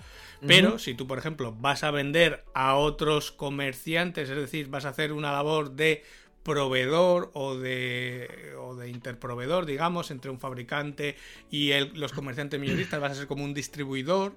pero 0.47 0.79
si 0.79 0.95
tú, 0.95 1.07
por 1.07 1.19
ejemplo, 1.19 1.55
vas 1.57 1.85
a 1.85 1.93
vender 1.93 2.45
a 2.53 2.75
otros 2.75 3.31
comerciantes, 3.31 4.29
es 4.29 4.37
decir, 4.37 4.69
vas 4.69 4.87
a 4.87 4.89
hacer 4.89 5.13
una 5.13 5.31
labor 5.31 5.73
de 5.73 6.03
proveedor 6.43 7.31
o 7.35 7.57
de, 7.57 8.55
o 8.59 8.75
de 8.75 8.91
interproveedor, 8.91 9.67
digamos, 9.67 10.11
entre 10.11 10.31
un 10.31 10.41
fabricante 10.41 11.17
y 11.51 11.73
los 11.95 12.13
comerciantes 12.13 12.61
minoristas, 12.61 13.01
vas 13.01 13.13
a 13.13 13.15
ser 13.15 13.27
como 13.29 13.45
un 13.45 13.55
distribuidor, 13.55 14.37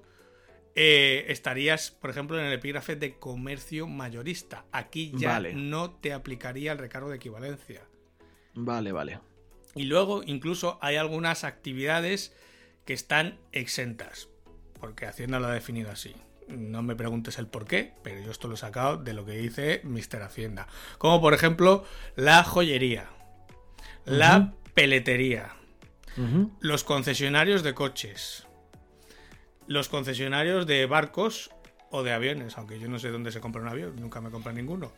eh, 0.76 1.26
estarías, 1.28 1.90
por 1.90 2.10
ejemplo, 2.10 2.38
en 2.38 2.46
el 2.46 2.52
epígrafe 2.52 2.94
de 2.94 3.18
comercio 3.18 3.88
mayorista. 3.88 4.64
Aquí 4.70 5.12
ya 5.16 5.40
no 5.40 5.90
te 5.90 6.12
aplicaría 6.12 6.70
el 6.70 6.78
recargo 6.78 7.10
de 7.10 7.16
equivalencia. 7.16 7.82
Vale, 8.54 8.92
vale. 8.92 9.18
Y 9.78 9.84
luego 9.84 10.22
incluso 10.24 10.78
hay 10.82 10.96
algunas 10.96 11.44
actividades 11.44 12.34
que 12.84 12.94
están 12.94 13.38
exentas, 13.52 14.28
porque 14.80 15.06
Hacienda 15.06 15.40
lo 15.40 15.46
ha 15.46 15.52
definido 15.52 15.90
así. 15.90 16.14
No 16.48 16.82
me 16.82 16.96
preguntes 16.96 17.38
el 17.38 17.46
por 17.46 17.66
qué, 17.66 17.92
pero 18.02 18.20
yo 18.20 18.30
esto 18.30 18.48
lo 18.48 18.54
he 18.54 18.58
sacado 18.58 18.96
de 18.96 19.12
lo 19.12 19.26
que 19.26 19.32
dice 19.32 19.82
Mr. 19.84 20.22
Hacienda. 20.22 20.66
Como 20.96 21.20
por 21.20 21.34
ejemplo 21.34 21.84
la 22.16 22.42
joyería, 22.42 23.10
la 24.04 24.54
peletería, 24.74 25.54
los 26.60 26.82
concesionarios 26.84 27.62
de 27.62 27.74
coches, 27.74 28.46
los 29.66 29.88
concesionarios 29.88 30.66
de 30.66 30.86
barcos 30.86 31.50
o 31.90 32.02
de 32.02 32.12
aviones, 32.12 32.58
aunque 32.58 32.80
yo 32.80 32.88
no 32.88 32.98
sé 32.98 33.10
dónde 33.10 33.30
se 33.30 33.40
compra 33.40 33.62
un 33.62 33.68
avión, 33.68 33.96
nunca 33.96 34.20
me 34.20 34.30
compra 34.30 34.52
ninguno. 34.52 34.92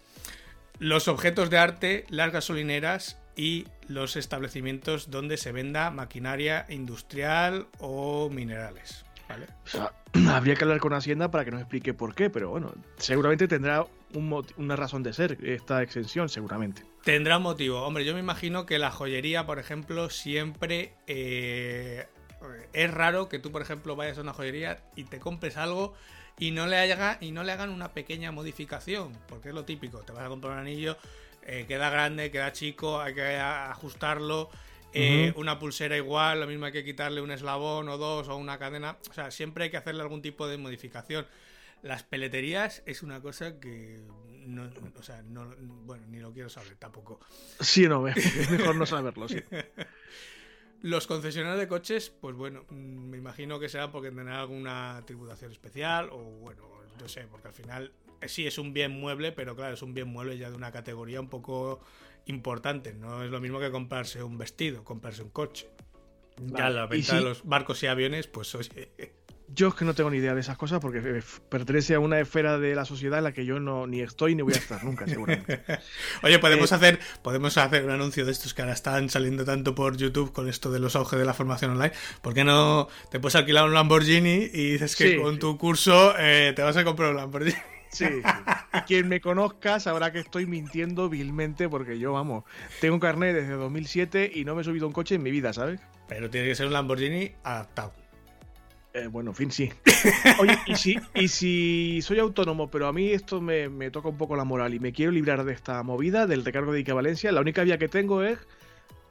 Los 0.79 1.09
objetos 1.09 1.51
de 1.51 1.59
arte, 1.59 2.07
las 2.09 2.33
gasolineras 2.33 3.20
y 3.37 3.67
los 3.89 4.17
establecimientos 4.17 5.11
donde 5.11 5.37
se 5.37 5.53
venda 5.53 5.91
maquinaria 5.91 6.67
industrial 6.69 7.67
o 7.79 8.29
minerales. 8.31 9.05
¿vale? 9.29 9.47
habría 10.29 10.55
que 10.55 10.65
hablar 10.65 10.81
con 10.81 10.93
Hacienda 10.93 11.31
para 11.31 11.45
que 11.45 11.51
nos 11.51 11.61
explique 11.61 11.95
por 11.95 12.15
qué, 12.15 12.31
pero 12.31 12.51
bueno, 12.51 12.73
seguramente 12.97 13.49
tendrá 13.49 13.87
una 14.57 14.77
razón 14.77 15.03
de 15.03 15.13
ser 15.13 15.39
esta 15.45 15.83
exención, 15.83 16.29
seguramente. 16.29 16.83
Tendrá 17.05 17.37
un 17.37 17.45
motivo. 17.45 17.83
Hombre, 17.83 18.05
yo 18.05 18.13
me 18.15 18.21
imagino 18.21 18.67
que 18.67 18.79
la 18.79 18.91
joyería, 18.91 19.47
por 19.47 19.59
ejemplo, 19.59 20.11
siempre 20.11 20.95
eh, 21.07 22.07
es 22.73 22.91
raro 22.93 23.29
que 23.29 23.39
tú, 23.39 23.53
por 23.53 23.63
ejemplo, 23.63 23.97
vayas 23.97 24.19
a 24.19 24.23
una 24.23 24.33
joyería 24.33 24.83
y 24.97 25.05
te 25.05 25.21
compres 25.21 25.57
algo 25.57 25.95
y 26.39 26.51
no 26.51 26.67
le 26.67 26.79
haga, 26.79 27.19
y 27.21 27.33
no 27.33 27.45
le 27.45 27.53
hagan 27.53 27.71
una 27.71 27.93
pequeña 27.93 28.33
modificación, 28.33 29.13
porque 29.29 29.51
es 29.51 29.55
lo 29.55 29.65
típico. 29.65 29.99
Te 30.01 30.13
vas 30.13 30.25
a 30.25 30.29
comprar 30.29 30.55
un 30.55 30.59
anillo 30.59 30.97
eh, 31.43 31.65
queda 31.67 31.91
grande, 31.91 32.31
queda 32.31 32.53
chico, 32.53 33.01
hay 33.01 33.15
que 33.15 33.37
ajustarlo. 33.37 34.51
Eh, 34.93 35.33
una 35.37 35.59
pulsera 35.59 35.97
igual, 35.97 36.41
lo 36.41 36.47
mismo 36.49 36.67
hay 36.67 36.73
que 36.73 36.85
quitarle 36.85 37.21
un 37.21 37.31
eslabón 37.31 37.89
o 37.89 37.97
dos 37.97 38.29
o 38.29 38.37
una 38.37 38.59
cadena. 38.59 38.99
O 39.09 39.13
sea, 39.13 39.31
siempre 39.31 39.65
hay 39.65 39.71
que 39.71 39.77
hacerle 39.77 40.03
algún 40.03 40.23
tipo 40.23 40.49
de 40.49 40.59
modificación. 40.59 41.27
Las 41.83 42.03
peleterías 42.03 42.83
es 42.87 43.03
una 43.03 43.21
cosa 43.21 43.59
que 43.61 44.01
no, 44.47 44.71
o 44.99 45.03
sea, 45.03 45.23
bueno, 45.25 46.05
ni 46.09 46.19
lo 46.19 46.33
quiero 46.33 46.49
saber 46.49 46.77
tampoco. 46.77 47.21
Sí, 47.61 47.87
no, 47.89 48.07
es 48.09 48.51
mejor 48.51 48.77
no 48.77 48.87
saberlo, 48.87 49.29
sí. 49.29 49.43
Los 50.83 51.07
concesionarios 51.07 51.61
de 51.61 51.69
coches, 51.69 52.11
pues 52.11 52.35
bueno, 52.35 52.65
mm, 52.71 53.11
me 53.11 53.19
imagino 53.19 53.61
que 53.61 53.69
será 53.69 53.93
porque 53.93 54.09
tendrán 54.09 54.39
alguna 54.39 55.03
tributación 55.07 55.53
especial 55.53 56.09
o 56.11 56.19
bueno, 56.19 56.63
no 56.99 57.09
sé, 57.09 57.27
porque 57.31 57.49
al 57.49 57.55
final 57.55 57.93
sí 58.27 58.47
es 58.47 58.59
un 58.59 58.73
bien 58.73 58.93
mueble, 58.93 59.33
pero 59.33 59.57
claro, 59.57 59.75
es 59.75 59.83
un 59.83 59.95
bien 59.95 60.09
mueble 60.09 60.39
ya 60.39 60.51
de 60.51 60.57
una 60.57 60.73
categoría 60.73 61.21
un 61.21 61.29
poco 61.29 61.81
importante. 62.27 62.95
No 62.95 63.23
es 63.23 63.31
lo 63.31 63.41
mismo 63.41 63.61
que 63.61 63.71
comprarse 63.71 64.23
un 64.23 64.39
vestido, 64.39 64.85
comprarse 64.85 65.23
un 65.23 65.31
coche. 65.31 65.69
Ya 66.39 66.71
la 66.71 66.87
venta 66.87 67.17
de 67.17 67.21
los 67.23 67.45
barcos 67.45 67.83
y 67.83 67.87
aviones, 67.87 68.27
pues 68.27 68.55
oye. 68.55 68.91
Yo 69.53 69.69
es 69.69 69.75
que 69.75 69.85
no 69.85 69.95
tengo 69.95 70.11
ni 70.11 70.19
idea 70.19 70.33
de 70.35 70.41
esas 70.41 70.57
cosas 70.57 70.79
porque 70.79 70.99
eh, 70.99 71.23
pertenece 71.49 71.95
a 71.97 72.01
una 72.01 72.21
esfera 72.21 72.59
de 72.59 72.75
la 72.77 72.85
sociedad 72.85 73.19
en 73.19 73.25
la 73.25 73.33
que 73.33 73.45
yo 73.45 73.59
no 73.59 73.87
ni 73.89 74.01
estoy 74.01 74.37
ni 74.37 74.43
voy 74.43 74.55
a 74.55 74.59
estar 74.59 74.85
nunca, 74.85 75.09
seguramente. 75.09 75.61
Oye, 76.23 76.39
podemos 76.39 76.71
eh, 76.71 76.75
hacer 76.77 77.01
podemos 77.23 77.59
hacer 77.59 77.85
un 77.85 77.91
anuncio 77.91 78.25
de 78.25 78.31
estos 78.31 78.55
que 78.55 78.63
ahora 78.63 78.75
están 78.75 79.11
saliendo 79.11 79.45
tanto 79.45 79.75
por 79.75 79.97
YouTube 79.97 80.33
con 80.33 80.49
esto 80.49 80.71
de 80.71 80.79
los 80.79 80.95
auges 80.95 81.19
de 81.19 81.25
la 81.25 81.35
formación 81.35 81.73
online. 81.73 81.93
¿Por 82.23 82.33
qué 82.33 82.45
no 82.45 82.89
te 83.11 83.19
puedes 83.19 83.35
alquilar 83.35 83.65
un 83.65 83.75
Lamborghini 83.75 84.51
y 84.53 84.73
dices 84.73 84.95
que 84.95 85.21
con 85.21 85.41
tu 85.41 85.59
curso 85.59 86.15
eh, 86.17 86.53
te 86.55 86.63
vas 86.63 86.77
a 86.77 86.85
comprar 86.85 87.11
un 87.11 87.17
Lamborghini? 87.17 87.59
Sí, 87.91 88.07
Quien 88.87 89.09
me 89.09 89.21
conozca 89.21 89.81
sabrá 89.81 90.13
que 90.13 90.21
estoy 90.21 90.47
mintiendo 90.47 91.09
vilmente 91.09 91.69
porque 91.69 91.99
yo, 91.99 92.13
vamos, 92.13 92.45
tengo 92.81 92.95
un 92.95 93.01
carnet 93.01 93.35
desde 93.35 93.55
2007 93.55 94.31
y 94.35 94.45
no 94.45 94.55
me 94.55 94.63
he 94.63 94.65
subido 94.65 94.87
un 94.87 94.93
coche 94.93 95.17
en 95.17 95.23
mi 95.23 95.31
vida, 95.31 95.53
¿sabes? 95.53 95.81
Pero 96.09 96.31
tiene 96.31 96.49
que 96.49 96.55
ser 96.55 96.67
un 96.67 96.73
Lamborghini 96.73 97.33
adaptado. 97.43 97.93
Eh, 98.93 99.07
bueno, 99.07 99.31
en 99.31 99.37
fin, 99.37 99.51
sí. 99.53 99.71
Oye, 100.41 100.59
y 100.67 100.75
si, 100.75 100.99
y 101.15 101.29
si 101.29 102.01
soy 102.03 102.19
autónomo, 102.19 102.71
pero 102.71 102.89
a 102.89 102.93
mí 102.93 103.11
esto 103.11 103.41
me, 103.41 103.69
me, 103.69 103.91
toca 103.91 104.09
un 104.09 104.17
poco 104.17 104.35
la 104.35 104.45
moral 104.45 104.75
y 104.75 104.81
me 104.81 104.93
quiero 104.93 105.13
librar 105.13 105.45
de 105.45 105.53
esta 105.53 105.83
movida 105.85 106.27
del 106.27 106.45
recargo 106.45 106.73
de 106.73 106.81
equivalencia, 106.81 107.31
la 107.31 107.41
única 107.41 107.63
vía 107.63 107.79
que 107.79 107.89
tengo 107.89 108.23
es 108.23 108.39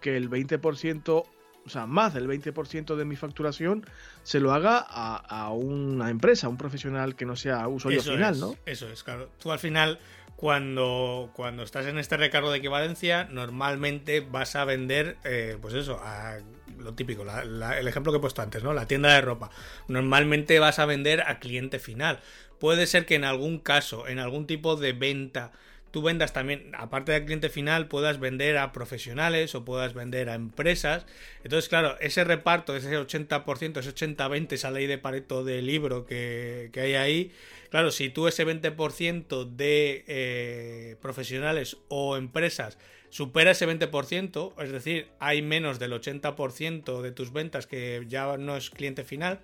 que 0.01 0.17
el 0.17 0.29
20% 0.29 1.25
o 1.69 1.71
sea, 1.71 1.85
más 1.85 2.15
del 2.15 2.27
20% 2.27 2.95
de 2.95 3.05
mi 3.05 3.15
facturación 3.15 3.85
se 4.23 4.39
lo 4.39 4.53
haga 4.53 4.79
a, 4.79 5.51
una 5.51 6.09
empresa, 6.09 6.47
a 6.47 6.49
un 6.49 6.57
profesional 6.57 7.15
que 7.15 7.25
no 7.25 7.35
sea 7.35 7.67
usuario 7.67 8.01
final, 8.01 8.39
¿no? 8.39 8.55
Eso 8.65 8.89
es, 8.89 9.03
claro. 9.03 9.29
Tú 9.39 9.51
al 9.51 9.59
final, 9.59 9.99
cuando, 10.35 11.29
cuando 11.35 11.61
estás 11.61 11.85
en 11.85 11.99
este 11.99 12.17
recargo 12.17 12.49
de 12.49 12.57
equivalencia, 12.57 13.25
normalmente 13.25 14.21
vas 14.21 14.55
a 14.55 14.65
vender, 14.65 15.17
eh, 15.23 15.59
pues 15.61 15.75
eso, 15.75 16.01
a 16.03 16.39
lo 16.79 16.95
típico, 16.95 17.23
el 17.23 17.87
ejemplo 17.87 18.11
que 18.11 18.17
he 18.17 18.21
puesto 18.21 18.41
antes, 18.41 18.63
¿no? 18.63 18.73
La 18.73 18.87
tienda 18.87 19.13
de 19.13 19.21
ropa. 19.21 19.51
Normalmente 19.87 20.57
vas 20.57 20.79
a 20.79 20.87
vender 20.87 21.21
a 21.21 21.37
cliente 21.37 21.77
final. 21.77 22.19
Puede 22.57 22.87
ser 22.87 23.05
que 23.05 23.13
en 23.13 23.25
algún 23.25 23.59
caso, 23.59 24.07
en 24.07 24.17
algún 24.17 24.47
tipo 24.47 24.75
de 24.75 24.93
venta, 24.93 25.51
tú 25.91 26.01
vendas 26.01 26.33
también, 26.33 26.71
aparte 26.77 27.11
del 27.11 27.25
cliente 27.25 27.49
final, 27.49 27.87
puedas 27.87 28.19
vender 28.19 28.57
a 28.57 28.71
profesionales 28.71 29.55
o 29.55 29.65
puedas 29.65 29.93
vender 29.93 30.29
a 30.29 30.35
empresas. 30.35 31.05
Entonces, 31.43 31.69
claro, 31.69 31.97
ese 31.99 32.23
reparto, 32.23 32.75
ese 32.75 32.97
80%, 32.97 33.79
ese 33.79 33.93
80-20, 33.93 34.53
esa 34.53 34.71
ley 34.71 34.87
de 34.87 34.97
Pareto 34.97 35.43
del 35.43 35.65
libro 35.65 36.05
que, 36.05 36.71
hay 36.75 36.95
ahí, 36.95 37.31
claro, 37.69 37.91
si 37.91 38.09
tú 38.09 38.27
ese 38.27 38.45
20% 38.45 39.45
de 39.45 40.03
eh, 40.07 40.95
profesionales 41.01 41.77
o 41.87 42.17
empresas 42.17 42.77
supera 43.09 43.51
ese 43.51 43.67
20%, 43.67 44.61
es 44.61 44.71
decir, 44.71 45.07
hay 45.19 45.41
menos 45.41 45.79
del 45.79 45.93
80% 45.93 47.01
de 47.01 47.11
tus 47.11 47.33
ventas 47.33 47.67
que 47.67 48.05
ya 48.07 48.37
no 48.37 48.55
es 48.55 48.69
cliente 48.69 49.03
final, 49.03 49.39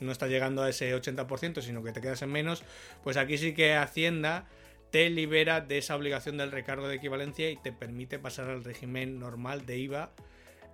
no 0.00 0.12
está 0.12 0.26
llegando 0.26 0.62
a 0.62 0.68
ese 0.68 0.94
80%, 0.94 1.60
sino 1.62 1.84
que 1.84 1.92
te 1.92 2.00
quedas 2.00 2.22
en 2.22 2.32
menos, 2.32 2.64
pues 3.04 3.16
aquí 3.16 3.38
sí 3.38 3.52
que 3.52 3.74
Hacienda 3.74 4.48
te 4.90 5.08
libera 5.10 5.60
de 5.60 5.78
esa 5.78 5.96
obligación 5.96 6.36
del 6.36 6.50
recargo 6.50 6.88
de 6.88 6.96
equivalencia 6.96 7.50
y 7.50 7.56
te 7.56 7.72
permite 7.72 8.18
pasar 8.18 8.48
al 8.48 8.64
régimen 8.64 9.18
normal 9.18 9.66
de 9.66 9.78
IVA, 9.78 10.10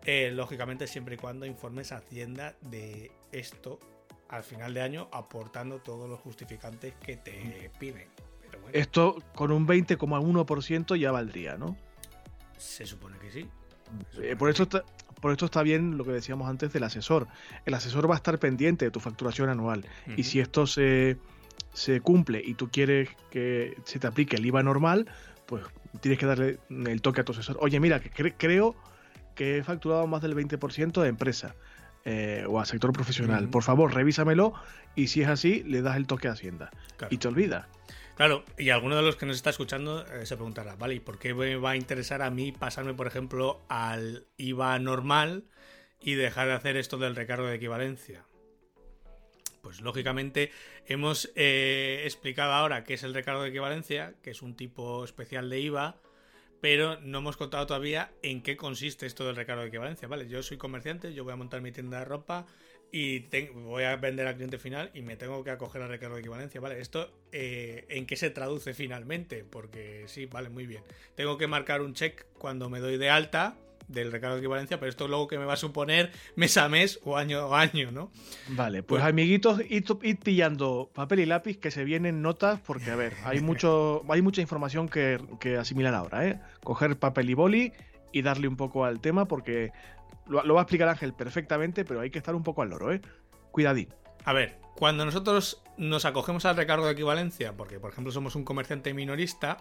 eh, 0.05 0.31
lógicamente 0.33 0.87
siempre 0.87 1.17
y 1.17 1.19
cuando 1.19 1.47
informes 1.47 1.93
a 1.93 1.99
Hacienda 1.99 2.57
de 2.63 3.11
esto 3.33 3.79
al 4.29 4.43
final 4.43 4.75
de 4.75 4.81
año, 4.81 5.09
aportando 5.13 5.79
todos 5.79 6.09
los 6.09 6.21
justificantes 6.21 6.95
que 6.95 7.17
te 7.17 7.71
piden. 7.79 8.09
Esto 8.73 9.23
con 9.35 9.53
un 9.53 9.67
20,1% 9.67 10.97
ya 10.99 11.13
valdría, 11.13 11.57
¿no? 11.57 11.77
Se 12.57 12.87
supone 12.87 13.19
que 13.19 13.31
sí. 13.31 13.49
Eh, 14.21 14.35
por, 14.37 14.51
eso 14.51 14.65
está, 14.65 14.85
por 15.21 15.33
esto 15.33 15.45
está 15.45 15.63
bien 15.63 15.97
lo 15.97 16.05
que 16.05 16.13
decíamos 16.13 16.49
antes 16.49 16.73
del 16.73 16.83
asesor. 16.83 17.29
El 17.65 17.75
asesor 17.75 18.11
va 18.11 18.15
a 18.15 18.17
estar 18.17 18.39
pendiente 18.39 18.85
de 18.85 18.91
tu 18.91 18.99
facturación 18.99 19.49
anual. 19.49 19.85
Y 20.17 20.25
si 20.25 20.41
esto 20.41 20.67
se 20.67 21.19
se 21.73 22.01
cumple 22.01 22.43
y 22.45 22.55
tú 22.55 22.69
quieres 22.71 23.09
que 23.31 23.77
se 23.85 23.99
te 23.99 24.07
aplique 24.07 24.37
el 24.37 24.47
IVA 24.47 24.63
normal, 24.63 25.07
pues 25.47 25.65
tienes 26.01 26.19
que 26.19 26.27
darle 26.27 26.59
el 26.71 27.03
toque 27.03 27.21
a 27.21 27.25
tu 27.25 27.33
asesor. 27.33 27.59
Oye, 27.61 27.81
mira, 27.81 28.01
que 28.01 28.11
creo 28.11 28.75
que 29.35 29.59
he 29.59 29.63
facturado 29.63 30.07
más 30.07 30.23
del 30.23 30.35
20% 30.35 31.01
de 31.03 31.09
empresa 31.09 31.55
eh, 32.05 32.45
o 32.49 32.61
a 32.61 32.65
sector 32.65 32.93
profesional. 32.93 33.49
Por 33.49 33.63
favor, 33.63 33.95
revísamelo 33.95 34.55
y 34.95 35.09
si 35.09 35.23
es 35.23 35.29
así, 35.29 35.63
le 35.65 35.83
das 35.83 35.97
el 35.97 36.07
toque 36.07 36.29
a 36.29 36.33
Hacienda. 36.33 36.71
Y 37.11 37.19
te 37.19 37.29
olvidas. 37.29 37.67
Claro, 38.17 38.45
y 38.57 38.71
alguno 38.71 38.97
de 38.97 39.03
los 39.03 39.17
que 39.17 39.27
nos 39.27 39.37
está 39.37 39.51
escuchando 39.51 40.07
eh, 40.07 40.25
se 40.25 40.37
preguntará, 40.37 40.75
¿vale? 40.77 40.95
¿Y 40.95 41.01
por 41.01 41.19
qué 41.19 41.35
me 41.35 41.57
va 41.57 41.73
a 41.73 41.77
interesar 41.77 42.23
a 42.23 42.31
mí 42.31 42.51
pasarme, 42.51 42.95
por 42.95 43.07
ejemplo, 43.07 43.61
al 43.69 44.27
IVA 44.39 44.79
normal 44.79 45.45
y 46.01 46.15
dejar 46.15 46.47
de 46.47 46.55
hacer 46.55 46.77
esto 46.79 46.97
del 46.97 47.15
recargo 47.15 47.47
de 47.47 47.57
equivalencia? 47.57 48.25
Pues 49.67 49.81
lógicamente 49.81 50.53
hemos 50.87 51.33
eh, 51.35 52.03
explicado 52.05 52.53
ahora 52.53 52.85
qué 52.85 52.95
es 52.95 53.03
el 53.03 53.13
recargo 53.13 53.43
de 53.43 53.49
equivalencia, 53.49 54.15
que 54.23 54.31
es 54.31 54.41
un 54.41 54.55
tipo 54.55 55.03
especial 55.03 55.51
de 55.51 55.59
IVA, 55.59 55.97
pero 56.61 57.01
no 57.01 57.19
hemos 57.19 57.37
contado 57.37 57.67
todavía 57.67 58.13
en 58.23 58.43
qué 58.43 58.57
consiste 58.57 59.07
esto 59.07 59.27
del 59.27 59.35
recargo 59.35 59.63
de 59.63 59.69
equivalencia. 59.69 60.07
Vale, 60.07 60.29
yo 60.29 60.41
soy 60.45 60.57
comerciante, 60.57 61.15
yo 61.15 61.25
voy 61.25 61.33
a 61.33 61.37
montar 61.37 61.63
mi 61.63 61.73
tienda 61.73 61.99
de 61.99 62.05
ropa 62.05 62.47
y 62.93 63.27
voy 63.55 63.83
a 63.83 63.97
vender 63.97 64.29
al 64.29 64.37
cliente 64.37 64.59
final 64.59 64.93
y 64.95 65.03
me 65.03 65.17
tengo 65.17 65.43
que 65.43 65.51
acoger 65.51 65.83
al 65.83 65.89
recargo 65.89 66.15
de 66.15 66.21
equivalencia. 66.21 66.61
Vale, 66.61 66.79
esto 66.79 67.13
eh, 67.33 67.87
en 67.89 68.07
qué 68.07 68.15
se 68.15 68.31
traduce 68.31 68.73
finalmente, 68.73 69.43
porque 69.43 70.05
sí, 70.07 70.27
vale, 70.27 70.49
muy 70.49 70.69
bien. 70.69 70.85
Tengo 71.17 71.39
que 71.39 71.49
marcar 71.49 71.83
un 71.83 71.93
check 71.93 72.25
cuando 72.39 72.71
me 72.71 72.79
doy 72.79 72.99
de 72.99 73.11
alta 73.11 73.59
del 73.89 74.11
recargo 74.13 74.37
de 74.37 74.41
equivalencia, 74.41 74.79
pero 74.79 74.91
esto 74.91 75.09
luego 75.09 75.29
que 75.29 75.39
me 75.39 75.45
va 75.45 75.55
a 75.55 75.57
suponer 75.57 76.13
mes 76.35 76.57
a 76.57 76.69
mes 76.69 77.01
o 77.05 77.17
año 77.17 77.55
a 77.55 77.61
año, 77.61 77.91
¿no? 77.91 78.11
Vale, 78.49 78.83
pues, 78.83 79.03
amiguitos, 79.03 79.61
id, 79.69 79.85
pillando 80.23 80.91
papel 80.95 81.21
y 81.21 81.27
lápiz 81.27 81.59
que 81.59 81.71
se 81.71 81.85
vienen 81.85 82.23
notas, 82.23 82.61
porque 82.61 82.91
a 82.91 82.97
ver, 82.97 83.15
hay 83.25 83.41
mucho, 83.43 84.03
hay 84.09 84.23
mucha 84.23 84.41
información 84.41 84.89
que, 84.89 85.57
asimilar 85.59 85.95
ahora, 85.95 86.27
¿eh? 86.27 86.41
Coger 86.63 86.99
papel 86.99 87.31
y 87.31 87.35
boli 87.35 87.73
y 88.13 88.23
darle 88.23 88.49
un 88.49 88.57
poco 88.57 88.85
al 88.85 89.01
tema, 89.01 89.27
porque 89.27 89.73
lo, 90.27 90.55
va 90.55 90.61
a 90.61 90.63
explicar 90.63 90.89
Ángel 90.89 91.13
perfectamente, 91.13 91.85
pero 91.85 92.01
hay 92.01 92.11
que 92.11 92.19
estar 92.19 92.35
un 92.35 92.43
poco 92.43 92.63
al 92.63 92.71
loro, 92.71 92.93
¿eh? 92.93 93.01
Cuidadín. 93.53 93.89
A 94.25 94.33
ver, 94.33 94.59
cuando 94.75 95.05
nosotros 95.05 95.63
nos 95.77 96.05
acogemos 96.05 96.45
al 96.45 96.57
recargo 96.57 96.87
de 96.87 96.93
equivalencia, 96.93 97.53
porque 97.57 97.79
por 97.79 97.93
ejemplo 97.93 98.13
somos 98.13 98.35
un 98.35 98.45
comerciante 98.45 98.93
minorista, 98.93 99.59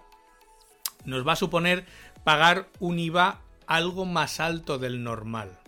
nos 1.05 1.27
va 1.27 1.33
a 1.33 1.35
suponer 1.35 1.85
pagar 2.23 2.67
un 2.79 2.97
IVA 2.97 3.41
algo 3.67 4.05
más 4.05 4.39
alto 4.39 4.77
del 4.77 5.03
normal. 5.03 5.59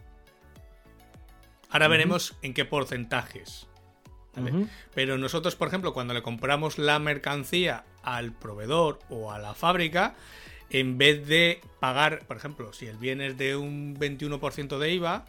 Ahora 1.69 1.87
veremos 1.87 2.35
en 2.41 2.53
qué 2.53 2.65
porcentajes. 2.65 3.67
Pero 4.93 5.17
nosotros, 5.17 5.55
por 5.55 5.67
ejemplo, 5.67 5.93
cuando 5.93 6.13
le 6.13 6.21
compramos 6.21 6.77
la 6.77 6.99
mercancía 6.99 7.85
al 8.03 8.33
proveedor 8.33 8.99
o 9.09 9.31
a 9.31 9.39
la 9.39 9.55
fábrica, 9.55 10.15
en 10.69 10.97
vez 10.97 11.27
de 11.27 11.61
pagar, 11.79 12.25
por 12.27 12.37
ejemplo, 12.37 12.71
si 12.71 12.85
el 12.85 12.97
bien 12.97 13.19
es 13.21 13.37
de 13.37 13.55
un 13.55 13.95
21% 13.95 14.77
de 14.77 14.91
IVA, 14.93 15.25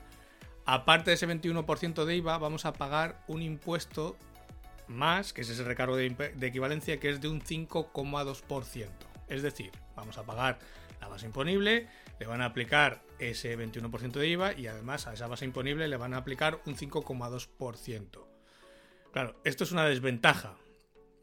aparte 0.66 1.11
de 1.11 1.14
ese 1.14 1.26
21% 1.26 2.04
de 2.04 2.16
IVA, 2.16 2.38
vamos 2.38 2.66
a 2.66 2.74
pagar 2.74 3.22
un 3.28 3.40
impuesto 3.40 4.16
más, 4.88 5.33
que 5.33 5.40
es 5.40 5.48
ese 5.48 5.64
recargo 5.64 5.96
de, 5.96 6.11
de 6.11 6.46
equivalencia, 6.46 7.00
que 7.00 7.11
es 7.11 7.20
de 7.20 7.28
un 7.28 7.40
5,2%. 7.40 8.88
Es 9.28 9.42
decir, 9.42 9.70
vamos 9.96 10.18
a 10.18 10.24
pagar 10.24 10.59
la 11.00 11.09
base 11.09 11.26
imponible, 11.26 11.88
le 12.18 12.26
van 12.26 12.42
a 12.42 12.46
aplicar 12.46 13.02
ese 13.18 13.57
21% 13.59 14.12
de 14.12 14.28
IVA 14.28 14.52
y 14.52 14.66
además 14.66 15.07
a 15.07 15.14
esa 15.14 15.26
base 15.26 15.44
imponible 15.44 15.88
le 15.88 15.96
van 15.96 16.14
a 16.14 16.18
aplicar 16.18 16.61
un 16.66 16.76
5,2%. 16.76 18.26
Claro, 19.12 19.40
esto 19.44 19.64
es 19.64 19.72
una 19.72 19.87
desventaja. 19.87 20.57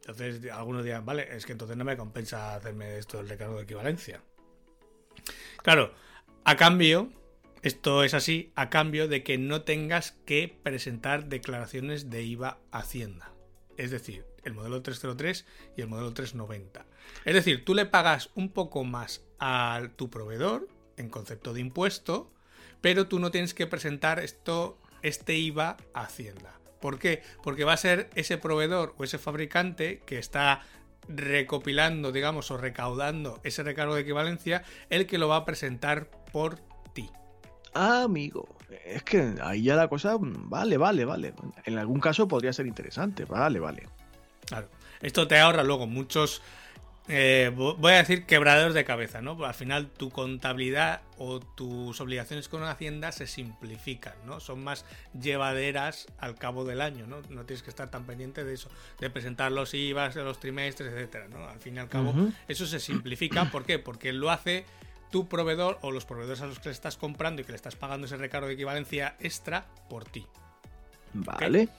Entonces 0.01 0.51
algunos 0.51 0.84
dirán, 0.84 1.05
vale, 1.05 1.36
es 1.36 1.45
que 1.45 1.53
entonces 1.53 1.77
no 1.77 1.84
me 1.84 1.97
compensa 1.97 2.55
hacerme 2.55 2.97
esto 2.97 3.17
del 3.17 3.29
recargo 3.29 3.58
de 3.58 3.63
equivalencia. 3.63 4.21
Claro, 5.63 5.93
a 6.43 6.55
cambio, 6.55 7.12
esto 7.63 8.03
es 8.03 8.13
así, 8.13 8.51
a 8.55 8.69
cambio 8.69 9.08
de 9.08 9.23
que 9.23 9.38
no 9.38 9.63
tengas 9.63 10.12
que 10.25 10.60
presentar 10.62 11.25
declaraciones 11.25 12.10
de 12.10 12.23
IVA 12.23 12.60
Hacienda. 12.71 13.31
Es 13.77 13.91
decir, 13.91 14.25
el 14.43 14.53
modelo 14.53 14.81
303 14.81 15.45
y 15.75 15.81
el 15.81 15.88
modelo 15.88 16.13
390. 16.13 16.86
Es 17.25 17.34
decir, 17.34 17.65
tú 17.65 17.73
le 17.73 17.86
pagas 17.86 18.29
un 18.36 18.51
poco 18.51 18.84
más 18.84 19.25
a 19.39 19.89
tu 19.95 20.10
proveedor 20.10 20.67
en 20.97 21.10
concepto 21.10 21.53
de 21.53 21.62
impuesto, 21.62 22.31
pero 22.81 23.08
tú 23.08 23.19
no 23.19 23.31
tienes 23.31 23.53
que 23.53 23.67
presentar 23.67 24.19
esto, 24.19 24.77
este 25.01 25.36
IVA 25.36 25.77
a 25.93 26.01
Hacienda. 26.01 26.60
¿Por 26.79 26.99
qué? 26.99 27.23
Porque 27.41 27.63
va 27.63 27.73
a 27.73 27.77
ser 27.77 28.10
ese 28.15 28.38
proveedor 28.38 28.93
o 28.97 29.03
ese 29.03 29.17
fabricante 29.17 30.01
que 30.05 30.19
está 30.19 30.62
recopilando, 31.08 32.12
digamos, 32.12 32.51
o 32.51 32.58
recaudando 32.58 33.39
ese 33.43 33.63
recargo 33.63 33.95
de 33.95 34.01
equivalencia, 34.01 34.63
el 34.89 35.08
que 35.08 35.17
lo 35.17 35.27
va 35.27 35.38
a 35.38 35.45
presentar 35.45 36.10
por 36.31 36.60
ti. 36.93 37.10
amigo. 37.73 38.55
Es 38.84 39.03
que 39.03 39.36
ahí 39.41 39.63
ya 39.63 39.75
la 39.75 39.88
cosa, 39.88 40.17
vale, 40.19 40.77
vale, 40.77 41.05
vale. 41.05 41.34
En 41.63 41.77
algún 41.77 41.99
caso 41.99 42.27
podría 42.27 42.53
ser 42.53 42.67
interesante, 42.67 43.25
vale, 43.25 43.60
vale. 43.60 43.88
Claro. 44.45 44.69
Esto 45.01 45.27
te 45.27 45.38
ahorra 45.38 45.63
luego 45.63 45.88
muchos 45.88 46.41
eh, 47.08 47.52
voy 47.54 47.94
a 47.94 47.98
decir 47.98 48.26
quebraderos 48.26 48.74
de 48.74 48.84
cabeza, 48.84 49.22
¿no? 49.22 49.44
Al 49.46 49.54
final 49.54 49.89
tu 49.89 50.10
contabilidad 50.10 51.02
o 51.20 51.39
tus 51.39 52.02
obligaciones 52.02 52.50
con 52.50 52.62
una 52.62 52.72
hacienda 52.72 53.12
se 53.12 53.28
simplifican, 53.28 54.13
¿no? 54.26 54.39
Son 54.39 54.63
más 54.63 54.86
llevaderas 55.20 56.08
al 56.18 56.36
cabo 56.36 56.65
del 56.65 56.82
año, 56.82 57.06
¿no? 57.06 57.22
No 57.30 57.46
tienes 57.46 57.62
que 57.62 57.70
estar 57.70 57.91
tan 57.91 58.06
pendiente 58.06 58.44
de 58.44 58.56
eso, 58.56 58.70
de 59.00 59.12
presentar 59.12 59.52
los 59.52 59.74
IVAs 59.76 60.15
los 60.15 60.39
trimestres, 60.39 60.94
etcétera, 60.94 61.28
¿no? 61.28 61.48
Al 61.48 61.60
fin 61.60 61.76
y 61.76 61.80
al 61.80 61.89
cabo, 61.89 62.13
eso 62.48 62.65
se 62.65 62.80
simplifica. 62.80 63.52
¿Por 63.52 63.65
qué? 63.65 63.78
Porque 63.78 64.12
lo 64.12 64.32
hace 64.32 64.65
tu 65.12 65.28
proveedor 65.28 65.78
o 65.82 65.91
los 65.91 66.06
proveedores 66.06 66.41
a 66.41 66.48
los 66.48 66.60
que 66.60 66.70
le 66.70 66.74
estás 66.74 66.98
comprando 66.98 67.41
y 67.41 67.46
que 67.46 67.52
le 67.52 67.58
estás 67.58 67.76
pagando 67.76 68.08
ese 68.08 68.18
recargo 68.18 68.48
de 68.48 68.54
equivalencia 68.54 69.15
extra 69.20 69.68
por 69.89 70.06
ti. 70.06 70.26
Vale. 71.13 71.70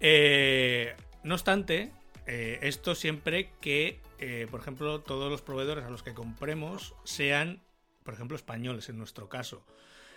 Eh, 0.00 0.96
no 1.22 1.34
obstante, 1.34 1.92
eh, 2.26 2.58
esto 2.62 2.94
siempre 2.94 3.50
que 3.60 4.00
eh, 4.18 4.46
por 4.50 4.60
ejemplo, 4.60 5.00
todos 5.00 5.30
los 5.30 5.42
proveedores 5.42 5.84
a 5.84 5.90
los 5.90 6.02
que 6.02 6.14
compremos 6.14 6.94
sean, 7.04 7.62
por 8.02 8.14
ejemplo, 8.14 8.36
españoles 8.36 8.88
en 8.88 8.98
nuestro 8.98 9.28
caso. 9.28 9.64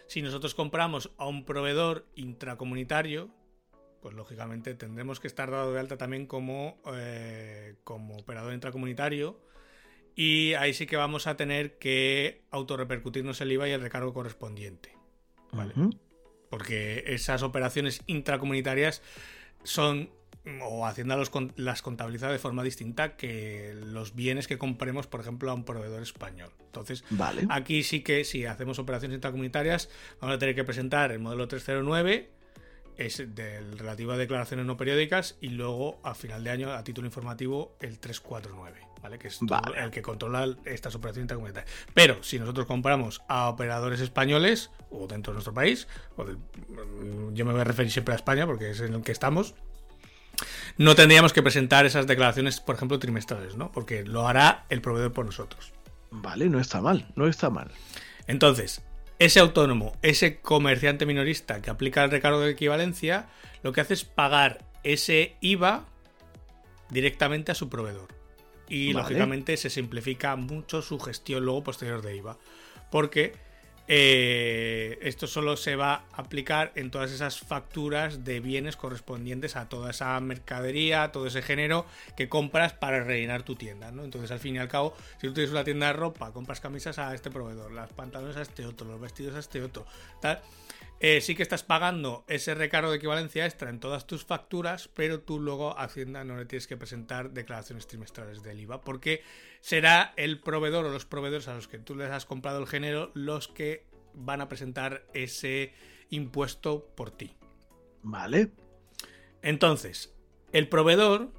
Si 0.08 0.22
nosotros 0.22 0.56
compramos 0.56 1.12
a 1.18 1.28
un 1.28 1.46
proveedor 1.46 2.06
intracomunitario, 2.16 3.30
pues 4.02 4.16
lógicamente 4.16 4.74
tendremos 4.74 5.20
que 5.20 5.28
estar 5.28 5.52
dado 5.52 5.74
de 5.74 5.80
alta 5.80 5.98
también 5.98 6.26
como, 6.26 6.82
eh, 6.94 7.76
como 7.84 8.18
operador 8.18 8.54
intracomunitario. 8.54 9.40
Y 10.16 10.54
ahí 10.56 10.74
sí 10.74 10.88
que 10.88 10.98
vamos 10.98 11.28
a 11.28 11.38
tener 11.38 11.78
que 11.78 12.44
autorrepercutirnos 12.52 13.40
el 13.42 13.52
IVA 13.54 13.70
y 13.70 13.72
el 13.72 13.82
recargo 13.82 14.14
correspondiente. 14.14 14.98
¿Vale? 15.54 15.74
Porque 16.50 17.04
esas 17.08 17.44
operaciones 17.44 18.02
intracomunitarias 18.08 19.02
son 19.64 20.10
o 20.62 20.86
Hacienda 20.86 21.15
los, 21.15 21.32
las 21.56 21.82
contabiliza 21.82 22.30
de 22.30 22.39
forma 22.39 22.63
distinta 22.63 23.15
que 23.15 23.75
los 23.75 24.15
bienes 24.15 24.47
que 24.47 24.58
compremos, 24.58 25.08
por 25.08 25.21
ejemplo, 25.21 25.51
a 25.51 25.54
un 25.54 25.63
proveedor 25.63 26.01
español. 26.01 26.51
Entonces, 26.65 27.04
aquí 27.49 27.84
sí 27.84 28.01
que 28.01 28.23
si 28.23 28.45
hacemos 28.45 28.80
operaciones 28.80 29.15
intracomunitarias, 29.15 29.89
vamos 30.19 30.36
a 30.36 30.39
tener 30.39 30.56
que 30.56 30.63
presentar 30.63 31.12
el 31.12 31.19
modelo 31.19 31.47
309, 31.47 32.32
es 32.97 33.17
del 33.36 33.77
relativo 33.77 34.13
a 34.13 34.17
declaraciones 34.17 34.65
no 34.65 34.77
periódicas, 34.77 35.38
y 35.41 35.49
luego 35.49 35.99
a 36.04 36.15
final 36.15 36.43
de 36.43 36.49
año, 36.49 36.71
a 36.71 36.84
título 36.84 37.08
informativo, 37.08 37.75
el 37.80 37.99
349. 37.99 38.88
¿Vale? 39.01 39.17
Que 39.17 39.30
es 39.30 39.39
el 39.77 39.89
que 39.89 40.04
controla 40.04 40.56
estas 40.63 40.93
operaciones 40.93 41.23
intracomunitarias. 41.23 41.73
Pero 41.95 42.21
si 42.21 42.38
nosotros 42.38 42.67
compramos 42.67 43.23
a 43.27 43.49
operadores 43.49 43.99
españoles, 43.99 44.69
o 44.91 45.08
dentro 45.08 45.34
de 45.34 45.38
nuestro 45.38 45.56
país, 45.56 45.88
o 46.17 46.25
yo 47.34 47.45
me 47.45 47.51
voy 47.51 47.62
a 47.62 47.63
referir 47.63 47.91
siempre 47.91 48.13
a 48.13 48.17
España 48.17 48.45
porque 48.45 48.69
es 48.69 48.80
en 48.80 48.93
el 48.93 49.01
que 49.01 49.12
estamos, 49.12 49.56
no 50.82 50.96
tendríamos 50.96 51.32
que 51.32 51.44
presentar 51.44 51.86
esas 51.86 52.08
declaraciones, 52.08 52.60
por 52.60 52.74
ejemplo, 52.76 52.98
trimestrales, 52.98 53.56
¿no? 53.56 53.72
Porque 53.72 54.04
lo 54.04 54.28
hará 54.28 54.65
el 54.70 54.82
proveedor 54.82 55.13
por 55.13 55.28
nosotros. 55.28 55.74
Vale, 56.10 56.50
no 56.50 56.60
está 56.60 56.82
mal, 56.82 57.08
no 57.15 57.28
está 57.28 57.52
mal. 57.52 57.70
Entonces, 58.26 58.82
ese 59.20 59.39
autónomo, 59.39 59.96
ese 60.02 60.39
comerciante 60.39 61.06
minorista 61.06 61.62
que 61.62 61.70
aplica 61.70 62.04
el 62.04 62.10
recargo 62.10 62.39
de 62.39 62.50
equivalencia, 62.50 63.30
lo 63.62 63.74
que 63.74 63.82
hace 63.82 63.94
es 63.94 64.06
pagar 64.06 64.65
ese 64.84 65.36
IVA 65.39 65.86
directamente 66.89 67.52
a 67.52 67.56
su 67.56 67.70
proveedor. 67.70 68.08
Y 68.67 68.94
lógicamente 68.94 69.58
se 69.58 69.70
simplifica 69.70 70.36
mucho 70.36 70.82
su 70.82 71.00
gestión 71.00 71.46
luego 71.46 71.63
posterior 71.63 72.02
de 72.02 72.15
IVA. 72.15 72.39
Porque 72.89 73.34
eh, 73.93 74.97
esto 75.01 75.27
solo 75.27 75.58
se 75.58 75.75
va 75.75 76.06
a 76.13 76.21
aplicar 76.21 76.71
en 76.75 76.91
todas 76.91 77.12
esas 77.12 77.39
facturas 77.39 78.23
de 78.23 78.39
bienes 78.39 78.77
correspondientes 78.77 79.58
a 79.58 79.67
toda 79.67 79.91
esa 79.91 80.17
mercadería, 80.21 81.12
todo 81.12 81.27
ese 81.27 81.41
género 81.41 81.86
que 82.15 82.30
compras 82.30 82.71
para 82.71 83.04
rellenar 83.04 83.43
tu 83.43 83.58
tienda, 83.58 83.91
¿no? 83.91 84.06
Entonces, 84.06 84.32
al 84.32 84.39
fin 84.39 84.56
y 84.56 84.60
al 84.60 84.69
cabo, 84.69 84.95
si 85.19 85.27
tú 85.27 85.34
tienes 85.34 85.51
una 85.51 85.65
tienda 85.65 85.88
de 85.88 85.93
ropa, 85.93 86.32
compras 86.32 86.62
camisas 86.62 86.99
a 86.99 87.13
este 87.13 87.32
proveedor, 87.32 87.73
las 87.73 87.91
pantalones 87.91 88.38
a 88.38 88.43
este 88.43 88.65
otro, 88.65 88.88
los 88.88 89.01
vestidos 89.01 89.36
a 89.36 89.39
este 89.39 89.62
otro, 89.62 89.86
tal, 90.21 90.41
eh, 91.04 91.20
sí 91.20 91.34
que 91.34 91.42
estás 91.42 91.64
pagando 91.64 92.24
ese 92.28 92.54
recargo 92.54 92.92
de 92.92 92.98
equivalencia 92.98 93.48
extra 93.48 93.72
en 93.72 93.80
todas 93.80 94.06
tus 94.06 94.24
facturas, 94.24 94.88
pero 94.88 95.20
tú 95.20 95.40
luego 95.40 95.76
a 95.76 95.86
Hacienda 95.86 96.24
no 96.24 96.38
le 96.38 96.46
tienes 96.46 96.68
que 96.68 96.78
presentar 96.78 97.32
declaraciones 97.32 97.88
trimestrales 97.88 98.44
del 98.44 98.60
IVA, 98.60 98.82
porque 98.82 99.24
será 99.62 100.14
el 100.16 100.40
proveedor 100.40 100.86
o 100.86 100.90
los 100.92 101.06
proveedores 101.06 101.48
a 101.48 101.56
los 101.56 101.68
que 101.68 101.80
tú 101.80 101.96
les 101.96 102.12
has 102.12 102.28
comprado 102.28 102.60
el 102.60 102.68
género 102.68 103.10
los 103.16 103.48
que 103.48 103.88
van 104.14 104.42
a 104.42 104.48
presentar 104.48 105.04
ese 105.16 105.74
impuesto 106.12 106.86
por 106.96 107.10
ti. 107.10 107.36
Vale. 108.04 108.52
Entonces, 109.42 110.14
el 110.52 110.70
proveedor, 110.70 111.32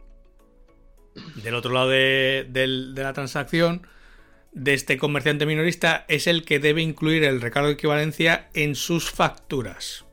del 1.36 1.54
otro 1.54 1.72
lado 1.72 1.88
de 1.88 2.94
la 2.96 3.12
transacción, 3.12 3.86
de 4.52 4.74
este 4.74 4.98
comerciante 4.98 5.46
minorista 5.46 6.04
es 6.08 6.26
el 6.26 6.44
que 6.44 6.58
debe 6.58 6.82
incluir 6.82 7.24
el 7.24 7.40
recargo 7.40 7.68
de 7.68 7.74
equivalencia 7.74 8.48
en 8.52 8.74
sus 8.74 9.10
facturas, 9.10 10.04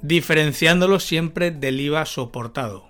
diferenciándolo 0.00 1.00
siempre 1.00 1.50
del 1.50 1.80
IVA 1.80 2.06
soportado 2.06 2.88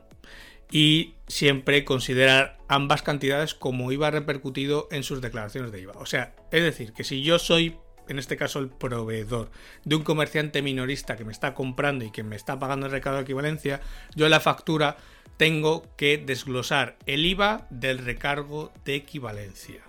y 0.70 1.14
siempre 1.26 1.84
considerar 1.84 2.58
ambas 2.68 3.02
cantidades 3.02 3.54
como 3.54 3.92
IVA 3.92 4.10
repercutido 4.10 4.88
en 4.90 5.04
sus 5.04 5.22
declaraciones 5.22 5.72
de 5.72 5.80
IVA. 5.80 5.94
O 5.96 6.06
sea, 6.06 6.34
es 6.50 6.62
decir, 6.62 6.92
que 6.92 7.04
si 7.04 7.22
yo 7.22 7.38
soy, 7.38 7.76
en 8.08 8.18
este 8.18 8.36
caso, 8.36 8.58
el 8.58 8.68
proveedor 8.68 9.50
de 9.84 9.96
un 9.96 10.02
comerciante 10.02 10.60
minorista 10.60 11.16
que 11.16 11.24
me 11.24 11.32
está 11.32 11.54
comprando 11.54 12.04
y 12.04 12.10
que 12.10 12.22
me 12.22 12.36
está 12.36 12.58
pagando 12.58 12.86
el 12.86 12.92
recargo 12.92 13.16
de 13.16 13.22
equivalencia, 13.22 13.80
yo 14.14 14.26
en 14.26 14.32
la 14.32 14.40
factura 14.40 14.98
tengo 15.38 15.86
que 15.96 16.18
desglosar 16.18 16.98
el 17.06 17.24
IVA 17.24 17.66
del 17.70 17.98
recargo 17.98 18.70
de 18.84 18.96
equivalencia 18.96 19.82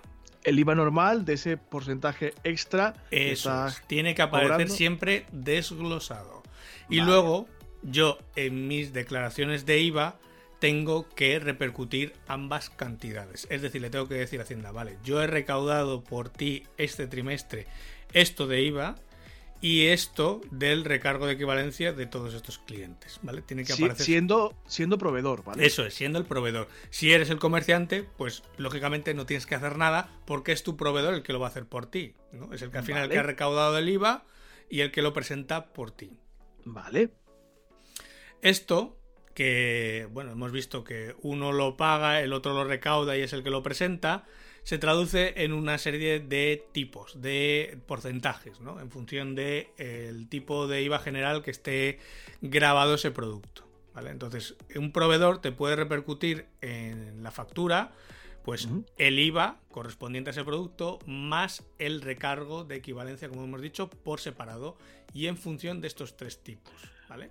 el 0.46 0.58
IVA 0.58 0.74
normal 0.74 1.24
de 1.24 1.34
ese 1.34 1.56
porcentaje 1.56 2.32
extra. 2.44 2.94
Eso 3.10 3.66
tiene 3.86 4.14
que 4.14 4.22
aparecer 4.22 4.70
siempre 4.70 5.26
desglosado. 5.32 6.42
Y 6.88 7.00
luego 7.00 7.48
yo 7.82 8.18
en 8.36 8.68
mis 8.68 8.92
declaraciones 8.92 9.66
de 9.66 9.80
IVA 9.80 10.18
tengo 10.60 11.08
que 11.10 11.38
repercutir 11.38 12.14
ambas 12.28 12.70
cantidades. 12.70 13.46
Es 13.50 13.60
decir, 13.60 13.82
le 13.82 13.90
tengo 13.90 14.08
que 14.08 14.14
decir 14.14 14.40
a 14.40 14.44
Hacienda, 14.44 14.72
vale, 14.72 14.96
yo 15.04 15.22
he 15.22 15.26
recaudado 15.26 16.02
por 16.02 16.30
ti 16.30 16.62
este 16.78 17.06
trimestre 17.06 17.66
esto 18.12 18.46
de 18.46 18.62
IVA 18.62 18.94
y 19.60 19.86
esto 19.86 20.40
del 20.50 20.84
recargo 20.84 21.26
de 21.26 21.32
equivalencia 21.32 21.92
de 21.92 22.06
todos 22.06 22.34
estos 22.34 22.58
clientes, 22.58 23.18
¿vale? 23.22 23.42
Tiene 23.42 23.64
que 23.64 23.72
aparecer. 23.72 24.04
siendo, 24.04 24.54
siendo 24.66 24.98
proveedor, 24.98 25.44
¿vale? 25.44 25.66
Eso 25.66 25.84
es, 25.86 25.94
siendo 25.94 26.18
el 26.18 26.24
proveedor. 26.24 26.68
Si 26.90 27.12
eres 27.12 27.30
el 27.30 27.38
comerciante, 27.38 28.04
pues 28.16 28.42
lógicamente 28.58 29.14
no 29.14 29.26
tienes 29.26 29.46
que 29.46 29.54
hacer 29.54 29.78
nada 29.78 30.10
porque 30.26 30.52
es 30.52 30.62
tu 30.62 30.76
proveedor 30.76 31.14
el 31.14 31.22
que 31.22 31.32
lo 31.32 31.40
va 31.40 31.46
a 31.46 31.50
hacer 31.50 31.66
por 31.66 31.86
ti, 31.86 32.14
¿no? 32.32 32.52
Es 32.52 32.62
el 32.62 32.70
que 32.70 32.78
al 32.78 32.84
final 32.84 33.04
el 33.04 33.10
que 33.10 33.18
ha 33.18 33.22
recaudado 33.22 33.78
el 33.78 33.88
IVA 33.88 34.24
y 34.68 34.80
el 34.80 34.90
que 34.90 35.02
lo 35.02 35.12
presenta 35.12 35.72
por 35.72 35.90
ti. 35.90 36.18
Vale. 36.64 37.10
Esto 38.42 38.98
que, 39.34 40.08
bueno, 40.12 40.32
hemos 40.32 40.52
visto 40.52 40.84
que 40.84 41.14
uno 41.22 41.52
lo 41.52 41.76
paga, 41.76 42.20
el 42.20 42.32
otro 42.32 42.54
lo 42.54 42.64
recauda 42.64 43.16
y 43.16 43.22
es 43.22 43.32
el 43.32 43.42
que 43.42 43.50
lo 43.50 43.62
presenta 43.62 44.24
se 44.66 44.78
traduce 44.78 45.44
en 45.44 45.52
una 45.52 45.78
serie 45.78 46.18
de 46.18 46.66
tipos, 46.72 47.22
de 47.22 47.78
porcentajes, 47.86 48.58
¿no? 48.58 48.80
En 48.80 48.90
función 48.90 49.36
del 49.36 49.68
de, 49.76 50.26
tipo 50.28 50.66
de 50.66 50.82
IVA 50.82 50.98
general 50.98 51.44
que 51.44 51.52
esté 51.52 52.00
grabado 52.40 52.94
ese 52.94 53.12
producto. 53.12 53.64
¿vale? 53.94 54.10
Entonces, 54.10 54.56
un 54.74 54.90
proveedor 54.90 55.40
te 55.40 55.52
puede 55.52 55.76
repercutir 55.76 56.46
en 56.62 57.22
la 57.22 57.30
factura 57.30 57.92
pues 58.44 58.68
el 58.98 59.20
IVA 59.20 59.60
correspondiente 59.70 60.30
a 60.30 60.32
ese 60.32 60.42
producto 60.42 60.98
más 61.06 61.62
el 61.78 62.00
recargo 62.00 62.64
de 62.64 62.74
equivalencia, 62.74 63.28
como 63.28 63.44
hemos 63.44 63.62
dicho, 63.62 63.88
por 63.88 64.18
separado 64.18 64.76
y 65.14 65.28
en 65.28 65.36
función 65.36 65.80
de 65.80 65.86
estos 65.86 66.16
tres 66.16 66.42
tipos. 66.42 66.72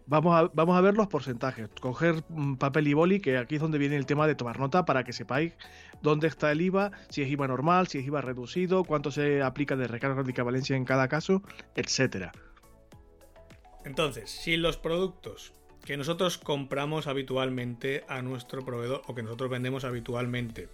Vamos, 0.07 0.35
a, 0.35 0.51
vamos 0.53 0.77
a 0.77 0.81
ver 0.81 0.95
los 0.95 1.07
porcentajes. 1.07 1.69
Coger 1.79 2.23
papel 2.57 2.87
y 2.87 2.93
boli, 2.93 3.19
que 3.19 3.37
aquí 3.37 3.55
es 3.55 3.61
donde 3.61 3.77
viene 3.77 3.95
el 3.97 4.05
tema 4.05 4.27
de 4.27 4.35
tomar 4.35 4.59
nota 4.59 4.85
para 4.85 5.03
que 5.03 5.13
sepáis 5.13 5.53
dónde 6.01 6.27
está 6.27 6.51
el 6.51 6.61
IVA, 6.61 6.91
si 7.09 7.21
es 7.21 7.29
IVA 7.29 7.47
normal, 7.47 7.87
si 7.87 7.99
es 7.99 8.05
IVA 8.05 8.21
reducido, 8.21 8.83
cuánto 8.83 9.11
se 9.11 9.41
aplica 9.41 9.75
de 9.75 9.87
recargo 9.87 10.23
de 10.23 10.31
equivalencia 10.31 10.75
en 10.75 10.85
cada 10.85 11.07
caso, 11.07 11.41
etcétera. 11.75 12.31
Entonces, 13.83 14.31
si 14.31 14.57
los 14.57 14.77
productos 14.77 15.53
que 15.83 15.97
nosotros 15.97 16.37
compramos 16.37 17.07
habitualmente 17.07 18.03
a 18.07 18.21
nuestro 18.21 18.65
proveedor 18.65 19.03
o 19.07 19.13
que 19.13 19.23
nosotros 19.23 19.51
vendemos 19.51 19.83
habitualmente 19.83 20.67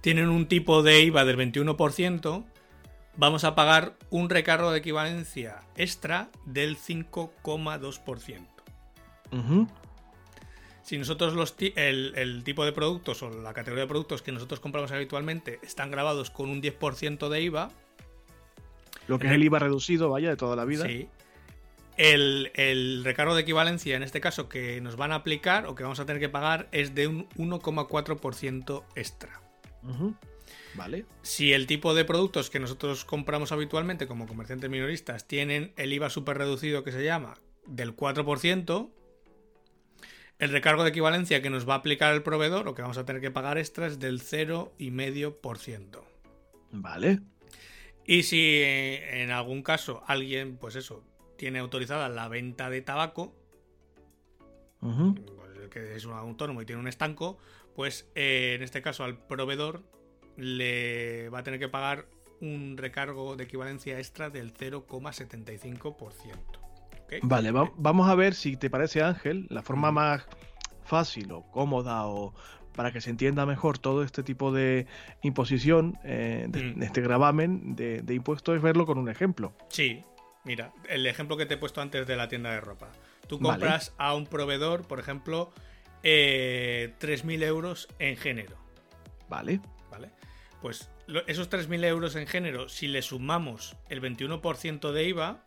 tienen 0.00 0.28
un 0.28 0.48
tipo 0.48 0.82
de 0.82 1.00
IVA 1.00 1.24
del 1.24 1.38
21%, 1.38 2.44
vamos 3.16 3.44
a 3.44 3.54
pagar 3.54 3.94
un 4.10 4.30
recargo 4.30 4.70
de 4.70 4.78
equivalencia 4.78 5.60
extra 5.76 6.30
del 6.44 6.76
5,2%. 6.76 8.46
Si 10.82 10.98
nosotros 10.98 11.34
los 11.34 11.56
el, 11.58 12.42
tipo 12.44 12.64
de 12.64 12.72
productos 12.72 13.22
o 13.22 13.30
la 13.30 13.54
categoría 13.54 13.84
de 13.84 13.88
productos 13.88 14.22
que 14.22 14.32
nosotros 14.32 14.60
compramos 14.60 14.92
habitualmente 14.92 15.58
están 15.62 15.90
grabados 15.90 16.30
con 16.30 16.50
un 16.50 16.62
10% 16.62 17.28
de 17.28 17.40
IVA. 17.42 17.70
Lo 19.08 19.18
que 19.18 19.26
es 19.26 19.32
el 19.32 19.42
IVA 19.42 19.58
reducido, 19.58 20.10
vaya, 20.10 20.30
de 20.30 20.36
toda 20.36 20.56
la 20.56 20.64
vida. 20.64 20.86
Sí. 20.86 21.08
El, 21.96 22.50
el 22.54 23.02
recargo 23.04 23.34
de 23.34 23.42
equivalencia, 23.42 23.96
en 23.96 24.02
este 24.02 24.20
caso, 24.20 24.48
que 24.48 24.80
nos 24.80 24.96
van 24.96 25.12
a 25.12 25.16
aplicar 25.16 25.66
o 25.66 25.74
que 25.74 25.84
vamos 25.84 26.00
a 26.00 26.06
tener 26.06 26.20
que 26.20 26.28
pagar 26.28 26.68
es 26.70 26.94
de 26.94 27.06
un 27.06 27.28
1,4% 27.30 28.84
extra. 28.94 29.40
Ujú. 29.82 30.14
Vale. 30.74 31.06
Si 31.22 31.52
el 31.52 31.66
tipo 31.66 31.94
de 31.94 32.04
productos 32.04 32.50
que 32.50 32.60
nosotros 32.60 33.04
compramos 33.04 33.52
habitualmente 33.52 34.06
como 34.06 34.26
comerciantes 34.26 34.70
minoristas 34.70 35.26
tienen 35.26 35.72
el 35.76 35.92
IVA 35.92 36.10
súper 36.10 36.38
reducido 36.38 36.84
que 36.84 36.92
se 36.92 37.04
llama 37.04 37.38
del 37.66 37.96
4%, 37.96 38.90
el 40.38 40.50
recargo 40.50 40.82
de 40.82 40.90
equivalencia 40.90 41.42
que 41.42 41.50
nos 41.50 41.68
va 41.68 41.74
a 41.74 41.78
aplicar 41.78 42.12
el 42.12 42.22
proveedor 42.22 42.68
o 42.68 42.74
que 42.74 42.82
vamos 42.82 42.98
a 42.98 43.04
tener 43.04 43.22
que 43.22 43.30
pagar 43.30 43.58
extra 43.58 43.86
es 43.86 43.98
del 43.98 44.20
0,5%. 44.20 46.02
Vale. 46.72 47.20
Y 48.04 48.24
si 48.24 48.40
eh, 48.40 49.22
en 49.22 49.30
algún 49.30 49.62
caso 49.62 50.02
alguien, 50.06 50.56
pues 50.56 50.76
eso, 50.76 51.04
tiene 51.38 51.60
autorizada 51.60 52.08
la 52.08 52.28
venta 52.28 52.68
de 52.68 52.82
tabaco, 52.82 53.34
pues 54.80 55.56
el 55.62 55.70
que 55.70 55.94
es 55.94 56.04
un 56.04 56.12
autónomo 56.12 56.60
y 56.60 56.66
tiene 56.66 56.80
un 56.80 56.88
estanco, 56.88 57.38
pues 57.74 58.10
eh, 58.14 58.54
en 58.56 58.62
este 58.62 58.82
caso 58.82 59.04
al 59.04 59.16
proveedor 59.16 59.82
le 60.36 61.28
va 61.30 61.40
a 61.40 61.42
tener 61.42 61.60
que 61.60 61.68
pagar 61.68 62.06
un 62.40 62.76
recargo 62.76 63.36
de 63.36 63.44
equivalencia 63.44 63.98
extra 63.98 64.30
del 64.30 64.52
0,75%. 64.52 66.34
¿ok? 67.04 67.12
Vale, 67.22 67.50
va- 67.52 67.70
vamos 67.76 68.08
a 68.08 68.14
ver 68.14 68.34
si 68.34 68.56
te 68.56 68.70
parece, 68.70 69.02
Ángel, 69.02 69.46
la 69.50 69.62
forma 69.62 69.90
más 69.92 70.26
fácil 70.84 71.30
o 71.32 71.42
cómoda 71.50 72.06
o 72.06 72.34
para 72.74 72.90
que 72.92 73.00
se 73.00 73.08
entienda 73.10 73.46
mejor 73.46 73.78
todo 73.78 74.02
este 74.02 74.22
tipo 74.24 74.50
de 74.52 74.86
imposición, 75.22 75.96
eh, 76.04 76.46
de, 76.48 76.62
Mm. 76.64 76.78
de 76.80 76.86
este 76.86 77.00
gravamen 77.02 77.76
de, 77.76 78.02
de 78.02 78.14
impuestos, 78.14 78.56
es 78.56 78.62
verlo 78.62 78.84
con 78.84 78.98
un 78.98 79.08
ejemplo. 79.08 79.54
Sí, 79.68 80.02
mira, 80.44 80.72
el 80.88 81.06
ejemplo 81.06 81.36
que 81.36 81.46
te 81.46 81.54
he 81.54 81.56
puesto 81.56 81.80
antes 81.80 82.04
de 82.06 82.16
la 82.16 82.26
tienda 82.28 82.50
de 82.50 82.60
ropa. 82.60 82.90
Tú 83.28 83.38
Vale. 83.38 83.60
compras 83.60 83.94
a 83.96 84.14
un 84.14 84.26
proveedor, 84.26 84.86
por 84.88 84.98
ejemplo, 84.98 85.52
eh, 86.02 86.92
3.000 86.98 87.42
euros 87.44 87.88
en 88.00 88.16
género. 88.16 88.56
Vale. 89.28 89.60
Pues 90.64 90.88
esos 91.26 91.50
3.000 91.50 91.84
euros 91.84 92.16
en 92.16 92.26
género, 92.26 92.70
si 92.70 92.86
le 92.86 93.02
sumamos 93.02 93.76
el 93.90 94.00
21% 94.00 94.92
de 94.92 95.04
IVA, 95.08 95.44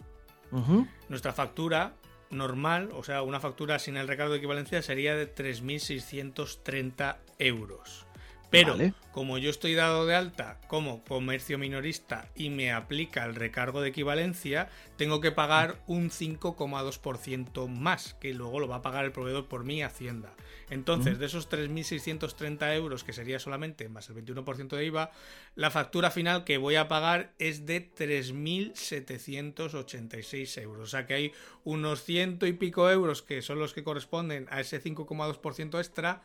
nuestra 1.10 1.34
factura 1.34 1.95
normal, 2.30 2.91
o 2.93 3.03
sea, 3.03 3.23
una 3.23 3.39
factura 3.39 3.80
sin 3.80 3.97
el 3.97 4.08
recargo 4.08 4.34
de 4.34 4.38
equivalencia 4.38 4.84
sería 4.84 5.15
de 5.15 5.34
3.630 5.34 7.17
euros. 7.39 8.06
Pero 8.51 8.73
Vale. 8.73 8.93
como 9.12 9.39
yo 9.39 9.49
estoy 9.49 9.73
dado 9.73 10.06
de 10.06 10.13
alta 10.13 10.60
como 10.67 11.03
comercio 11.03 11.58
minorista 11.58 12.30
y 12.36 12.51
me 12.51 12.71
aplica 12.71 13.25
el 13.25 13.34
recargo 13.34 13.82
de 13.82 13.89
equivalencia, 13.89 14.69
tengo 14.97 15.19
que 15.19 15.32
pagar 15.32 15.82
un 15.88 16.12
5,2% 16.12 17.67
más, 17.67 18.13
que 18.21 18.36
luego 18.36 18.60
lo 18.60 18.67
va 18.67 18.75
a 18.75 18.82
pagar 18.84 19.03
el 19.03 19.13
proveedor 19.13 19.47
por 19.47 19.63
mi 19.63 19.82
Hacienda. 19.82 20.36
Entonces, 20.69 21.17
de 21.17 21.27
esos 21.27 21.49
3.630 21.49 22.75
euros, 22.75 23.06
que 23.06 23.13
sería 23.13 23.39
solamente 23.39 23.88
más 23.88 24.10
el 24.10 24.17
21% 24.17 24.75
de 24.75 24.86
IVA, 24.86 25.12
la 25.56 25.71
factura 25.71 26.12
final 26.12 26.43
que 26.43 26.58
voy 26.58 26.75
a 26.75 26.89
pagar 26.89 27.32
es 27.39 27.65
de 27.65 27.89
3.786 27.89 30.62
euros. 30.62 30.84
O 30.84 30.88
sea 30.88 31.06
que 31.06 31.13
hay 31.13 31.32
unos 31.63 32.03
ciento 32.03 32.45
y 32.47 32.53
pico 32.53 32.89
euros 32.89 33.21
que 33.21 33.41
son 33.41 33.60
los 33.60 33.73
que 33.73 33.86
corresponden 33.86 34.47
a 34.49 34.60
ese 34.60 34.84
5,2% 34.84 35.80
extra, 35.80 36.23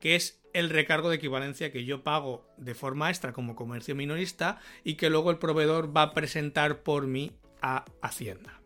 que 0.00 0.16
es 0.16 0.38
el 0.52 0.68
recargo 0.68 1.08
de 1.08 1.16
equivalencia 1.16 1.72
que 1.72 1.86
yo 1.86 2.04
pago 2.04 2.46
de 2.58 2.74
forma 2.74 3.08
extra 3.08 3.32
como 3.32 3.56
comercio 3.56 3.94
minorista 3.94 4.60
y 4.84 4.96
que 4.96 5.08
luego 5.08 5.30
el 5.30 5.38
proveedor 5.38 5.96
va 5.96 6.02
a 6.02 6.12
presentar 6.14 6.82
por 6.82 7.06
mí 7.06 7.32
a 7.62 7.86
Hacienda. 8.02 8.60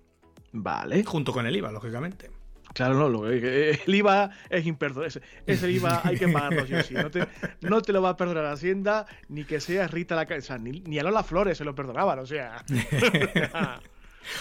Vale. 0.50 1.04
Junto 1.04 1.32
con 1.32 1.46
el 1.46 1.54
IVA, 1.56 1.70
lógicamente. 1.72 2.41
Claro, 2.74 2.94
no, 2.94 3.08
lo- 3.08 3.30
eh, 3.30 3.80
el 3.87 3.94
IVA 3.94 4.30
es 4.48 4.66
imperdonable. 4.66 5.08
Ese, 5.08 5.20
ese 5.46 5.70
IVA 5.70 6.00
hay 6.04 6.16
que 6.16 6.28
pagarlo 6.28 6.64
sí. 6.82 6.94
No 6.94 7.11
te, 7.11 7.26
no 7.61 7.82
te 7.82 7.92
lo 7.92 8.00
va 8.02 8.11
a 8.11 8.16
perdonar 8.16 8.46
Hacienda, 8.46 9.06
ni 9.28 9.44
que 9.44 9.61
sea 9.61 9.88
Rita 9.88 10.14
la 10.14 10.22
o 10.22 10.40
sea, 10.40 10.58
ni, 10.58 10.80
ni 10.80 10.98
a 10.98 11.02
Lola 11.02 11.22
Flores 11.22 11.58
se 11.58 11.64
lo 11.64 11.74
perdonaban, 11.74 12.18
o 12.18 12.26
sea. 12.26 12.64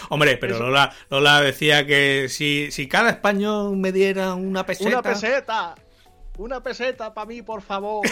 Hombre, 0.09 0.37
pero. 0.37 0.59
Lola, 0.59 0.91
Lola 1.09 1.41
decía 1.41 1.85
que 1.85 2.27
si, 2.29 2.69
si 2.71 2.87
cada 2.87 3.09
español 3.09 3.77
me 3.77 3.91
diera 3.91 4.33
una 4.35 4.65
peseta... 4.65 4.89
¡Una 4.89 5.01
peseta! 5.01 5.75
¡Una 6.37 6.63
peseta 6.63 7.13
para 7.13 7.27
mí, 7.27 7.41
por 7.41 7.61
favor! 7.61 8.05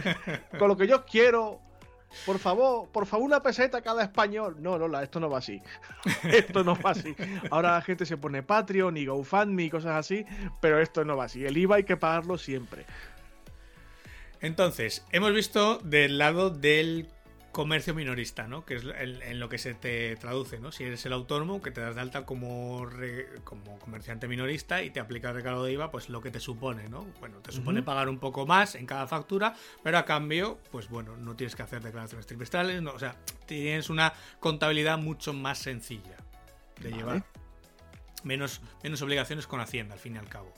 Con 0.58 0.68
lo 0.68 0.76
que 0.76 0.86
yo 0.86 1.04
quiero. 1.04 1.60
Por 2.26 2.38
favor, 2.38 2.88
por 2.88 3.06
favor, 3.06 3.26
una 3.26 3.42
peseta 3.42 3.80
cada 3.82 4.02
español. 4.02 4.56
No, 4.58 4.76
Lola, 4.76 5.02
esto 5.02 5.20
no 5.20 5.30
va 5.30 5.38
así. 5.38 5.62
esto 6.24 6.64
no 6.64 6.76
va 6.76 6.90
así. 6.90 7.14
Ahora 7.50 7.72
la 7.72 7.82
gente 7.82 8.04
se 8.04 8.16
pone 8.16 8.42
Patreon 8.42 8.96
y 8.96 9.06
GoFundMe 9.06 9.64
y 9.64 9.70
cosas 9.70 9.96
así, 9.96 10.24
pero 10.60 10.80
esto 10.80 11.04
no 11.04 11.16
va 11.16 11.24
así. 11.24 11.44
El 11.44 11.56
IVA 11.56 11.76
hay 11.76 11.84
que 11.84 11.96
pagarlo 11.96 12.36
siempre. 12.38 12.84
Entonces, 14.40 15.04
hemos 15.12 15.34
visto 15.34 15.78
del 15.78 16.18
lado 16.18 16.50
del 16.50 17.08
comercio 17.52 17.94
minorista, 17.94 18.46
¿no? 18.46 18.64
Que 18.64 18.74
es 18.76 18.84
el- 18.84 19.22
en 19.22 19.40
lo 19.40 19.48
que 19.48 19.58
se 19.58 19.74
te 19.74 20.14
traduce, 20.16 20.60
¿no? 20.60 20.70
Si 20.72 20.84
eres 20.84 21.04
el 21.06 21.12
autónomo 21.12 21.60
que 21.60 21.70
te 21.70 21.80
das 21.80 21.94
de 21.96 22.00
alta 22.00 22.24
como, 22.24 22.86
re- 22.86 23.26
como 23.44 23.78
comerciante 23.78 24.28
minorista 24.28 24.82
y 24.82 24.90
te 24.90 25.00
aplica 25.00 25.30
el 25.30 25.34
recargo 25.34 25.64
de 25.64 25.72
IVA, 25.72 25.90
pues 25.90 26.08
lo 26.08 26.20
que 26.20 26.30
te 26.30 26.38
supone, 26.40 26.88
¿no? 26.88 27.06
Bueno, 27.18 27.38
te 27.38 27.50
supone 27.52 27.82
pagar 27.82 28.08
un 28.08 28.18
poco 28.18 28.46
más 28.46 28.74
en 28.76 28.86
cada 28.86 29.06
factura, 29.06 29.54
pero 29.82 29.98
a 29.98 30.04
cambio, 30.04 30.58
pues 30.70 30.88
bueno, 30.88 31.16
no 31.16 31.34
tienes 31.34 31.56
que 31.56 31.62
hacer 31.62 31.82
declaraciones 31.82 32.26
trimestrales, 32.26 32.80
no, 32.82 32.92
o 32.92 32.98
sea, 32.98 33.16
tienes 33.46 33.90
una 33.90 34.12
contabilidad 34.38 34.98
mucho 34.98 35.32
más 35.32 35.58
sencilla 35.58 36.16
de 36.80 36.90
Vale. 36.90 36.96
llevar. 36.96 37.24
Menos, 38.22 38.60
menos 38.82 39.00
obligaciones 39.02 39.46
con 39.46 39.60
Hacienda, 39.60 39.94
al 39.94 40.00
fin 40.00 40.14
y 40.16 40.18
al 40.18 40.28
cabo. 40.28 40.52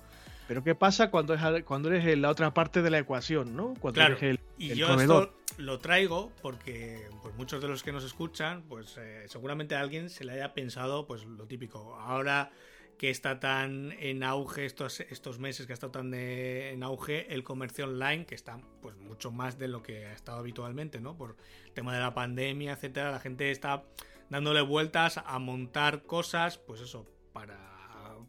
Pero 0.49 0.65
¿qué 0.65 0.75
pasa 0.75 1.11
cuando, 1.11 1.33
es, 1.35 1.65
cuando 1.65 1.89
eres 1.89 2.05
en 2.07 2.21
la 2.23 2.29
otra 2.31 2.53
parte 2.53 2.83
de 2.83 2.91
la 2.91 2.99
ecuación, 2.99 3.57
¿no? 3.57 3.75
Cuando 3.79 3.95
Claro, 4.01 4.17
eres 4.17 4.23
el, 4.25 4.41
y 4.59 4.73
el 4.73 4.79
yo 4.79 4.89
esto 5.01 5.35
lo 5.59 5.79
traigo 5.79 6.33
porque 6.43 7.09
pues 7.23 7.35
muchos 7.35 7.61
de 7.61 7.69
los 7.69 7.83
que 7.83 7.93
nos 7.93 8.05
escuchan, 8.05 8.63
pues 8.69 8.97
eh, 8.99 9.25
seguramente 9.29 9.75
a 9.75 9.81
alguien 9.81 10.11
se 10.11 10.25
le 10.25 10.33
haya 10.33 10.55
pensado 10.55 11.07
pues 11.07 11.25
lo 11.25 11.47
típico. 11.47 11.95
Ahora 11.97 12.51
que 12.99 13.11
está 13.11 13.41
tan 13.41 13.93
en 13.99 14.23
auge 14.23 14.65
estos, 14.65 15.01
estos 15.01 15.39
meses 15.39 15.67
que 15.67 15.73
ha 15.73 15.75
estado 15.75 15.93
tan 15.93 16.11
de- 16.11 16.71
en 16.71 16.83
auge 16.83 17.33
el 17.35 17.43
comercio 17.43 17.85
online, 17.87 18.27
que 18.27 18.35
está 18.35 18.61
pues 18.81 18.97
mucho 18.97 19.31
más 19.31 19.59
de 19.59 19.69
lo 19.69 19.83
que 19.83 20.07
ha 20.07 20.13
estado 20.13 20.39
habitualmente, 20.39 21.01
¿no? 21.01 21.17
Por 21.17 21.37
el 21.65 21.73
tema 21.73 21.95
de 21.95 22.01
la 22.01 22.15
pandemia, 22.15 22.73
etcétera, 22.73 23.11
la 23.11 23.19
gente 23.19 23.51
está 23.51 23.85
dándole 24.31 24.61
vueltas 24.63 25.19
a 25.19 25.39
montar 25.39 26.05
cosas, 26.05 26.59
pues 26.59 26.81
eso, 26.81 27.07
para, 27.33 27.59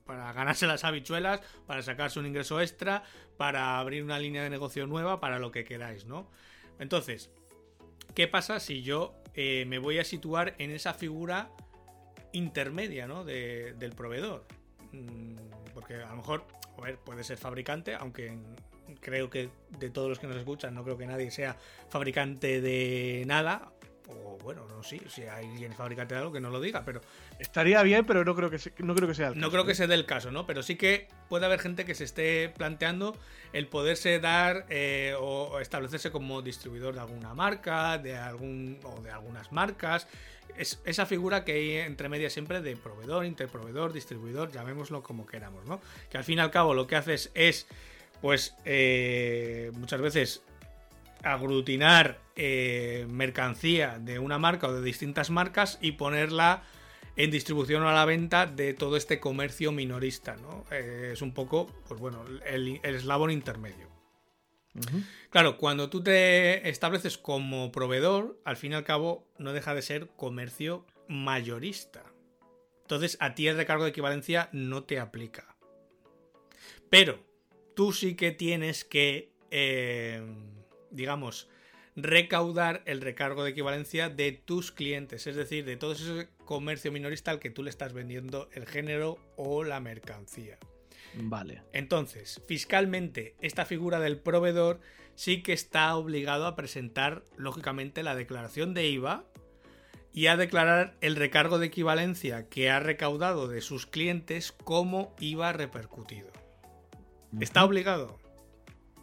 para 0.05 0.33
ganarse 0.33 0.65
las 0.65 0.83
habichuelas, 0.83 1.41
para 1.67 1.81
sacarse 1.83 2.19
un 2.19 2.25
ingreso 2.25 2.59
extra, 2.59 3.03
para 3.38 3.77
abrir 3.79 4.03
una 4.03 4.17
línea 4.19 4.43
de 4.43 4.49
negocio 4.49 4.88
nueva, 4.88 5.19
para 5.19 5.39
lo 5.39 5.51
que 5.51 5.63
queráis, 5.65 6.05
¿no? 6.05 6.29
Entonces, 6.79 7.29
¿qué 8.15 8.27
pasa 8.27 8.59
si 8.59 8.81
yo 8.83 9.15
eh, 9.36 9.65
me 9.67 9.79
voy 9.79 9.99
a 9.99 10.03
situar 10.03 10.55
en 10.59 10.71
esa 10.71 10.93
figura 10.93 11.49
intermedia, 12.31 13.07
¿no? 13.07 13.23
De- 13.23 13.73
del 13.73 13.93
proveedor. 13.93 14.45
Mm, 14.91 15.36
Porque 15.73 15.95
a 15.95 16.09
lo 16.09 16.17
mejor, 16.17 16.45
a 16.77 16.81
ver, 16.81 16.97
puede 16.97 17.23
ser 17.23 17.38
fabricante, 17.38 17.95
aunque 17.95 18.38
creo 19.01 19.29
que 19.29 19.49
de 19.79 19.89
todos 19.89 20.07
los 20.09 20.19
que 20.19 20.27
nos 20.27 20.36
escuchan, 20.38 20.75
no 20.75 20.83
creo 20.83 20.97
que 20.97 21.07
nadie 21.07 21.31
sea 21.31 21.57
fabricante 21.89 22.62
de 22.62 23.23
nada. 23.25 23.71
O 24.13 24.38
bueno, 24.43 24.65
no 24.67 24.84
sé, 24.84 25.02
si 25.10 25.23
hay 25.23 25.45
alguien 25.47 25.73
fabricante 25.73 26.13
de 26.15 26.19
algo 26.21 26.32
que 26.34 26.39
no 26.41 26.49
lo 26.49 26.60
diga, 26.62 26.84
pero 26.86 27.02
Estaría 27.39 27.82
bien, 27.84 28.06
pero 28.06 28.23
no 28.26 28.36
creo 28.36 28.49
que, 28.49 28.60
se- 28.60 28.73
no 28.80 28.93
creo 28.95 29.08
que 29.08 29.15
sea 29.15 29.28
el 29.30 29.36
no 29.36 29.41
caso, 29.41 29.52
creo 29.52 29.65
que 29.65 29.71
¿eh? 29.71 29.76
sea 29.76 29.88
del 29.88 30.06
caso, 30.06 30.32
¿no? 30.32 30.45
Pero 30.45 30.63
sí 30.63 30.76
que 30.76 31.08
puede 31.30 31.45
haber 31.45 31.60
gente 31.60 31.86
que 31.86 31.95
se 31.95 32.04
esté 32.04 32.49
planteando 32.49 33.17
el 33.54 33.67
poderse 33.67 34.19
dar 34.19 34.65
eh, 34.69 35.15
o 35.19 35.43
o 35.54 35.60
establecerse 35.60 36.12
como 36.12 36.41
distribuidor 36.41 36.93
de 36.93 37.02
alguna 37.02 37.34
marca, 37.34 37.97
de 37.97 38.15
algún 38.15 38.80
o 38.84 39.02
de 39.02 39.12
algunas 39.12 39.52
marcas. 39.52 40.08
Es 40.58 40.80
esa 40.86 41.06
figura 41.06 41.43
que 41.43 41.54
hay 41.54 41.71
entre 41.78 42.10
medias 42.10 42.32
siempre 42.34 42.62
de 42.62 42.76
proveedor, 42.78 43.26
interproveedor, 43.26 43.91
distribuidor, 43.93 44.52
llamémoslo 44.52 45.02
como 45.02 45.26
queramos, 45.26 45.65
¿no? 45.65 45.82
Que 46.10 46.17
al 46.17 46.23
fin 46.23 46.38
y 46.38 46.41
al 46.41 46.52
cabo 46.52 46.73
lo 46.76 46.86
que 46.86 46.95
haces 46.95 47.32
es, 47.34 47.65
pues, 48.21 48.56
eh, 48.65 49.71
muchas 49.73 49.99
veces 50.02 50.43
aglutinar 51.24 52.19
eh, 52.36 53.05
mercancía 53.09 53.99
de 53.99 54.19
una 54.19 54.38
marca 54.38 54.67
o 54.67 54.74
de 54.74 54.82
distintas 54.82 55.30
marcas 55.30 55.78
y 55.82 55.93
ponerla 55.93 56.63
en 57.15 57.32
distribución 57.32 57.84
o 57.84 57.89
a 57.89 57.93
la 57.93 58.05
venta 58.05 58.45
de 58.45 58.74
todo 58.74 58.97
este 58.97 59.19
comercio 59.19 59.71
minorista, 59.71 60.36
¿no? 60.36 60.65
Eh, 60.71 61.11
es 61.13 61.21
un 61.21 61.34
poco, 61.34 61.67
pues 61.88 61.99
bueno, 61.99 62.26
el, 62.45 62.80
el 62.84 62.95
eslabón 62.95 63.32
intermedio. 63.32 63.93
Claro, 65.30 65.57
cuando 65.57 65.89
tú 65.89 66.01
te 66.01 66.67
estableces 66.67 67.17
como 67.17 67.71
proveedor, 67.71 68.39
al 68.43 68.57
fin 68.57 68.71
y 68.71 68.76
al 68.76 68.84
cabo 68.84 69.28
no 69.38 69.53
deja 69.53 69.76
de 69.76 69.84
ser 69.84 70.07
comercio 70.15 70.86
mayorista. 71.07 72.03
Entonces 72.82 73.17
a 73.19 73.36
ti 73.36 73.47
el 73.47 73.57
recargo 73.57 73.84
de 73.84 73.91
equivalencia 73.91 74.49
no 74.51 74.84
te 74.84 74.99
aplica. 74.99 75.55
Pero 76.89 77.24
tú 77.76 77.93
sí 77.93 78.15
que 78.15 78.32
tienes 78.32 78.84
que, 78.84 79.32
eh, 79.51 80.24
digamos, 80.93 81.49
recaudar 81.95 82.81
el 82.85 83.01
recargo 83.01 83.43
de 83.43 83.51
equivalencia 83.51 84.09
de 84.09 84.31
tus 84.31 84.71
clientes, 84.71 85.27
es 85.27 85.35
decir, 85.35 85.65
de 85.65 85.77
todo 85.77 85.93
ese 85.93 86.29
comercio 86.45 86.91
minorista 86.91 87.31
al 87.31 87.39
que 87.39 87.49
tú 87.49 87.63
le 87.63 87.69
estás 87.69 87.93
vendiendo 87.93 88.49
el 88.53 88.65
género 88.65 89.19
o 89.35 89.63
la 89.63 89.79
mercancía. 89.79 90.57
Vale. 91.15 91.61
Entonces, 91.73 92.41
fiscalmente, 92.47 93.35
esta 93.41 93.65
figura 93.65 93.99
del 93.99 94.19
proveedor 94.19 94.79
sí 95.15 95.43
que 95.43 95.53
está 95.53 95.95
obligado 95.95 96.47
a 96.47 96.55
presentar, 96.55 97.23
lógicamente, 97.37 98.01
la 98.01 98.15
declaración 98.15 98.73
de 98.73 98.87
IVA 98.87 99.25
y 100.11 100.27
a 100.27 100.37
declarar 100.37 100.95
el 101.01 101.15
recargo 101.15 101.59
de 101.59 101.67
equivalencia 101.67 102.47
que 102.49 102.69
ha 102.69 102.79
recaudado 102.79 103.47
de 103.47 103.61
sus 103.61 103.85
clientes 103.85 104.51
como 104.51 105.15
IVA 105.19 105.53
repercutido. 105.53 106.31
Está 107.39 107.63
obligado. 107.63 108.22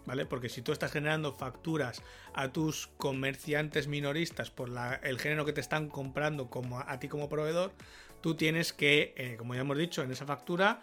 ¿Vale? 0.07 0.27
Porque 0.27 0.49
si 0.49 0.63
tú 0.63 0.73
estás 0.73 0.93
generando 0.93 1.35
facturas 1.35 2.03
a 2.35 2.53
tus 2.53 2.89
comerciantes 2.97 3.87
minoristas 3.87 4.51
por 4.51 4.71
el 5.03 5.19
género 5.19 5.45
que 5.45 5.53
te 5.53 5.61
están 5.61 5.89
comprando 5.89 6.49
como 6.49 6.81
a, 6.81 6.99
ti 6.99 7.09
como 7.09 7.29
proveedor, 7.29 7.73
tú 8.21 8.35
tienes 8.35 8.73
que, 8.73 9.15
eh, 9.17 9.37
como 9.39 9.55
ya 9.55 9.61
hemos 9.61 9.79
dicho, 9.79 10.03
en 10.03 10.11
esa 10.11 10.27
factura 10.27 10.83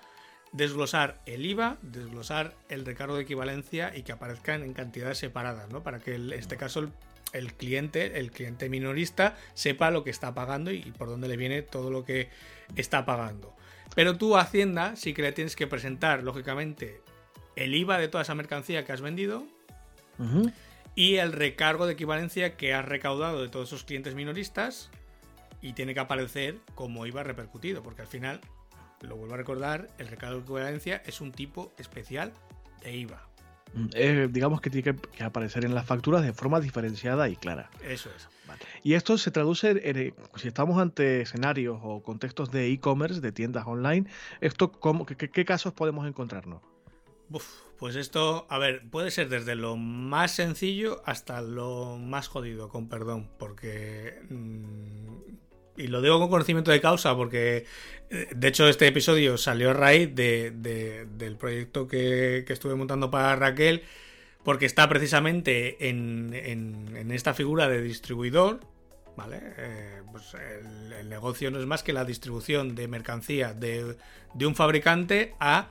desglosar 0.52 1.20
el 1.26 1.46
IVA, 1.46 1.78
desglosar 1.82 2.56
el 2.70 2.86
recargo 2.86 3.16
de 3.16 3.24
equivalencia 3.24 3.96
y 3.96 4.04
que 4.04 4.12
aparezcan 4.12 4.64
en 4.64 4.74
cantidades 4.74 5.18
separadas, 5.18 5.70
¿no? 5.70 5.84
Para 5.84 6.00
que 6.00 6.16
en 6.16 6.32
este 6.32 6.58
caso 6.58 6.90
el, 7.34 7.54
cliente, 7.54 8.20
el 8.20 8.32
cliente 8.32 8.70
minorista, 8.70 9.36
sepa 9.54 9.92
lo 9.92 10.04
que 10.04 10.10
está 10.10 10.34
pagando 10.34 10.72
y, 10.72 10.82
por 10.92 11.10
dónde 11.10 11.28
le 11.28 11.38
viene 11.38 11.62
todo 11.62 11.92
lo 11.92 12.06
que 12.06 12.30
está 12.76 13.06
pagando. 13.06 13.56
Pero 13.96 14.18
tú, 14.18 14.38
Hacienda, 14.38 14.96
sí 14.96 15.14
que 15.14 15.22
le 15.22 15.32
tienes 15.32 15.56
que 15.56 15.68
presentar, 15.68 16.24
lógicamente, 16.24 17.02
el 17.58 17.74
IVA 17.76 17.98
de 17.98 18.08
toda 18.08 18.22
esa 18.22 18.36
mercancía 18.36 18.86
que 18.86 18.94
has 18.94 19.02
vendido 19.02 19.46
y 20.96 21.16
el 21.16 21.34
recargo 21.34 21.86
de 21.86 21.94
equivalencia 21.94 22.56
que 22.56 22.74
has 22.74 22.86
recaudado 22.86 23.42
de 23.42 23.50
todos 23.50 23.70
esos 23.70 23.84
clientes 23.84 24.16
minoristas 24.16 24.90
y 25.62 25.74
tiene 25.74 25.94
que 25.94 26.00
aparecer 26.00 26.60
como 26.76 27.06
IVA 27.06 27.24
repercutido, 27.24 27.84
porque 27.84 28.02
al 28.02 28.08
final, 28.08 28.42
lo 29.02 29.16
vuelvo 29.16 29.34
a 29.34 29.38
recordar, 29.38 29.90
el 29.98 30.08
recargo 30.08 30.38
de 30.38 30.44
equivalencia 30.44 31.02
es 31.06 31.20
un 31.20 31.32
tipo 31.32 31.74
especial 31.78 32.32
de 32.84 32.96
IVA. 32.96 33.28
Mm, 33.74 33.86
eh, 33.94 34.28
digamos 34.32 34.62
que 34.62 34.70
tiene 34.70 34.96
que, 34.96 35.24
aparecer 35.24 35.66
en 35.66 35.74
las 35.74 35.86
facturas 35.86 36.22
de 36.22 36.34
forma 36.34 36.60
diferenciada 36.60 37.28
y 37.28 37.36
clara. 37.36 37.70
Eso 37.84 38.10
es. 38.16 38.30
Y 38.84 38.94
esto 38.94 39.18
se 39.18 39.30
traduce 39.30 39.72
en, 39.84 40.16
si 40.36 40.48
estamos 40.48 40.80
ante 40.80 41.22
escenarios 41.22 41.80
o 41.82 42.02
contextos 42.02 42.50
de 42.50 42.72
e-commerce, 42.72 43.20
de 43.20 43.32
tiendas 43.32 43.68
online, 43.68 44.08
esto 44.42 44.72
cómo, 44.72 45.06
qué 45.06 45.46
casos 45.46 45.74
podemos 45.74 46.08
encontrarnos? 46.08 46.62
Pues 47.80 47.96
esto, 47.96 48.48
a 48.50 48.58
ver, 48.58 48.90
puede 48.90 49.12
ser 49.12 49.30
desde 49.30 49.56
lo 49.56 49.76
más 49.76 50.32
sencillo 50.32 51.02
hasta 51.06 51.42
lo 51.42 51.98
más 51.98 52.28
jodido, 52.28 52.70
con 52.70 52.90
perdón, 52.90 53.30
porque... 53.38 54.20
Mm, 54.30 55.18
y 55.78 55.88
lo 55.88 56.02
digo 56.02 56.20
con 56.20 56.30
conocimiento 56.30 56.72
de 56.72 56.82
causa, 56.82 57.16
porque 57.16 57.66
eh, 58.10 58.28
de 58.36 58.48
hecho 58.48 58.68
este 58.68 58.88
episodio 58.88 59.38
salió 59.38 59.70
a 59.70 59.74
raíz 59.74 60.14
del 60.16 61.38
proyecto 61.38 61.88
que, 61.88 62.44
estuve 62.48 62.74
montando 62.74 63.12
para 63.12 63.36
Raquel, 63.36 63.84
porque 64.44 64.66
está 64.66 64.90
precisamente 64.90 65.88
en, 65.88 67.12
esta 67.12 67.36
figura 67.36 67.68
de 67.68 67.84
distribuidor, 67.84 68.62
¿vale? 69.16 69.40
Eh, 69.58 70.02
pues 70.12 70.34
el, 70.34 71.10
negocio 71.10 71.52
no 71.52 71.60
es 71.60 71.68
más 71.68 71.84
que 71.84 71.94
la 71.94 72.06
distribución 72.06 72.74
de 72.74 72.88
mercancía 72.88 73.54
de 73.54 73.96
un 74.46 74.56
fabricante 74.56 75.36
a 75.40 75.70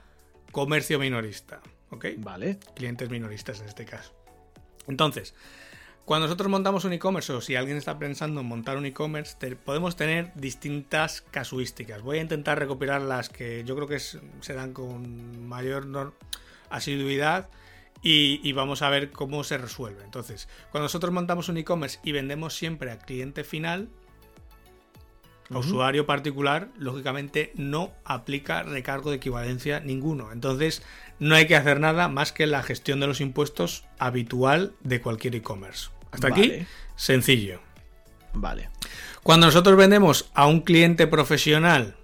comercio 0.57 0.99
minorista. 0.99 1.61
¿Ok? 1.91 2.07
Vale. 2.17 2.59
Clientes 2.75 3.11
minoristas 3.11 3.61
en 3.61 3.69
este 3.69 3.85
caso. 3.85 4.15
Entonces, 4.89 5.35
cuando 6.07 6.27
nosotros 6.27 6.49
montamos 6.49 6.87
un 6.87 6.95
e-commerce 6.95 7.31
o 7.35 7.43
si 7.43 7.57
alguien 7.57 7.77
está 7.77 7.99
pensando 7.99 8.41
en 8.41 8.47
montar 8.47 8.79
un 8.79 8.87
e-commerce, 8.87 9.37
podemos 9.57 9.97
tener 9.97 10.33
distintas 10.35 11.21
casuísticas. 11.21 12.01
Voy 12.01 12.21
a 12.21 12.23
intentar 12.23 12.59
recopilar 12.59 13.03
las 13.03 13.29
que 13.29 13.65
yo 13.67 13.77
creo 13.77 13.87
que 13.87 13.99
se 13.99 14.55
dan 14.55 14.73
con 14.73 15.47
mayor 15.47 16.15
asiduidad 16.71 17.51
y, 18.01 18.41
y, 18.43 18.53
vamos 18.53 18.81
a 18.81 18.89
ver 18.89 19.11
cómo 19.11 19.45
se 19.45 19.59
resuelve. 19.59 20.05
Entonces, 20.05 20.49
cuando 20.71 20.87
nosotros 20.87 21.13
montamos 21.13 21.51
un 21.51 21.59
e-commerce 21.59 21.99
y 22.03 22.13
vendemos 22.13 22.55
siempre 22.55 22.91
a 22.93 22.99
cliente 22.99 23.45
final, 23.45 23.91
usuario 25.51 26.07
particular, 26.07 26.69
lógicamente 26.77 27.53
no 27.55 27.93
aplica 28.05 28.63
recargo 28.63 29.11
de 29.11 29.17
equivalencia 29.17 29.81
ninguno. 29.81 30.33
Entonces, 30.33 30.83
no 31.19 31.35
hay 31.35 31.47
que 31.47 31.57
hacer 31.57 31.81
nada 31.81 32.09
más 32.09 32.33
que 32.33 32.47
la 32.47 32.63
gestión 32.63 33.01
de 33.01 33.07
los 33.07 33.21
impuestos 33.21 33.85
habitual 33.99 34.75
de 34.81 35.01
cualquier 35.01 35.37
e-commerce. 35.37 35.91
Hasta 36.11 36.29
aquí, 36.29 36.67
sencillo. 36.97 37.61
Vale. 38.33 38.71
Cuando 39.23 39.47
nosotros 39.47 39.77
vendemos 39.77 40.31
a 40.35 40.47
un 40.47 40.61
cliente 40.61 41.07
profesional, 41.07 41.97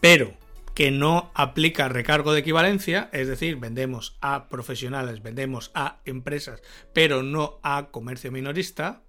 pero 0.00 0.34
que 0.74 0.90
no 0.90 1.30
aplica 1.34 1.88
recargo 1.88 2.32
de 2.32 2.40
equivalencia, 2.40 3.10
es 3.12 3.28
decir, 3.28 3.56
vendemos 3.56 4.16
a 4.20 4.48
profesionales, 4.48 5.22
vendemos 5.22 5.70
a 5.74 6.00
empresas, 6.04 6.62
pero 6.92 7.22
no 7.22 7.60
a 7.62 7.88
comercio 7.90 8.32
minorista, 8.32 9.02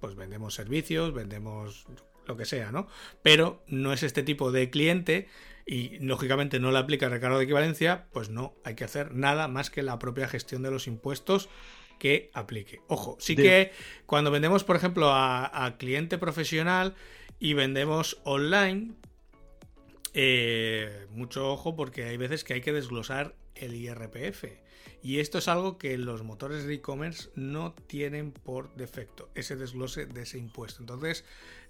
pues 0.00 0.16
vendemos 0.16 0.54
servicios, 0.54 1.14
vendemos 1.14 1.86
lo 2.26 2.36
que 2.36 2.44
sea, 2.44 2.72
¿no? 2.72 2.86
Pero 3.22 3.62
no 3.66 3.92
es 3.92 4.02
este 4.02 4.22
tipo 4.22 4.52
de 4.52 4.70
cliente 4.70 5.28
y 5.66 5.98
lógicamente 5.98 6.60
no 6.60 6.72
le 6.72 6.78
aplica 6.78 7.08
recargo 7.08 7.38
de 7.38 7.44
equivalencia, 7.44 8.06
pues 8.12 8.28
no 8.28 8.54
hay 8.64 8.74
que 8.74 8.84
hacer 8.84 9.14
nada 9.14 9.48
más 9.48 9.70
que 9.70 9.82
la 9.82 9.98
propia 9.98 10.28
gestión 10.28 10.62
de 10.62 10.70
los 10.70 10.86
impuestos 10.86 11.48
que 11.98 12.30
aplique. 12.34 12.80
Ojo, 12.88 13.16
sí 13.18 13.36
que 13.36 13.72
cuando 14.06 14.30
vendemos, 14.30 14.64
por 14.64 14.76
ejemplo, 14.76 15.10
a, 15.12 15.76
cliente 15.78 16.18
profesional 16.18 16.94
y 17.38 17.54
vendemos 17.54 18.20
online, 18.24 18.92
eh, 20.12 21.06
mucho 21.10 21.50
ojo 21.50 21.76
porque 21.76 22.04
hay 22.04 22.16
veces 22.16 22.44
que 22.44 22.54
hay 22.54 22.60
que 22.60 22.72
desglosar 22.72 23.34
el 23.54 23.74
IRPF. 23.74 24.44
Y 25.02 25.20
esto 25.20 25.38
es 25.38 25.48
algo 25.48 25.78
que 25.78 25.98
los 25.98 26.22
motores 26.22 26.64
de 26.64 26.74
e-commerce 26.74 27.30
no 27.34 27.74
tienen 27.86 28.32
por 28.32 28.74
defecto, 28.74 29.28
ese 29.34 29.56
desglose 29.56 30.06
de 30.06 30.22
ese 30.22 30.38
impuesto. 30.38 30.82
Entonces, 30.82 31.24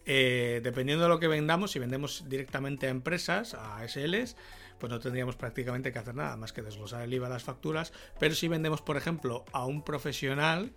eh, 0.06 0.60
dependiendo 0.62 1.04
de 1.04 1.08
lo 1.08 1.18
que 1.18 1.28
vendamos, 1.28 1.72
si 1.72 1.78
vendemos 1.78 2.24
directamente 2.28 2.86
a 2.86 2.90
empresas, 2.90 3.54
a 3.54 3.82
SLs, 3.86 4.36
pues 4.78 4.90
no 4.90 5.00
tendríamos 5.00 5.36
prácticamente 5.36 5.92
que 5.92 5.98
hacer 5.98 6.14
nada 6.14 6.36
más 6.36 6.52
que 6.52 6.62
desglosar 6.62 7.02
el 7.02 7.14
IVA 7.14 7.28
de 7.28 7.34
las 7.34 7.44
facturas. 7.44 7.92
Pero 8.20 8.34
si 8.34 8.48
vendemos, 8.48 8.82
por 8.82 8.96
ejemplo, 8.96 9.44
a 9.52 9.64
un 9.66 9.82
profesional, 9.82 10.72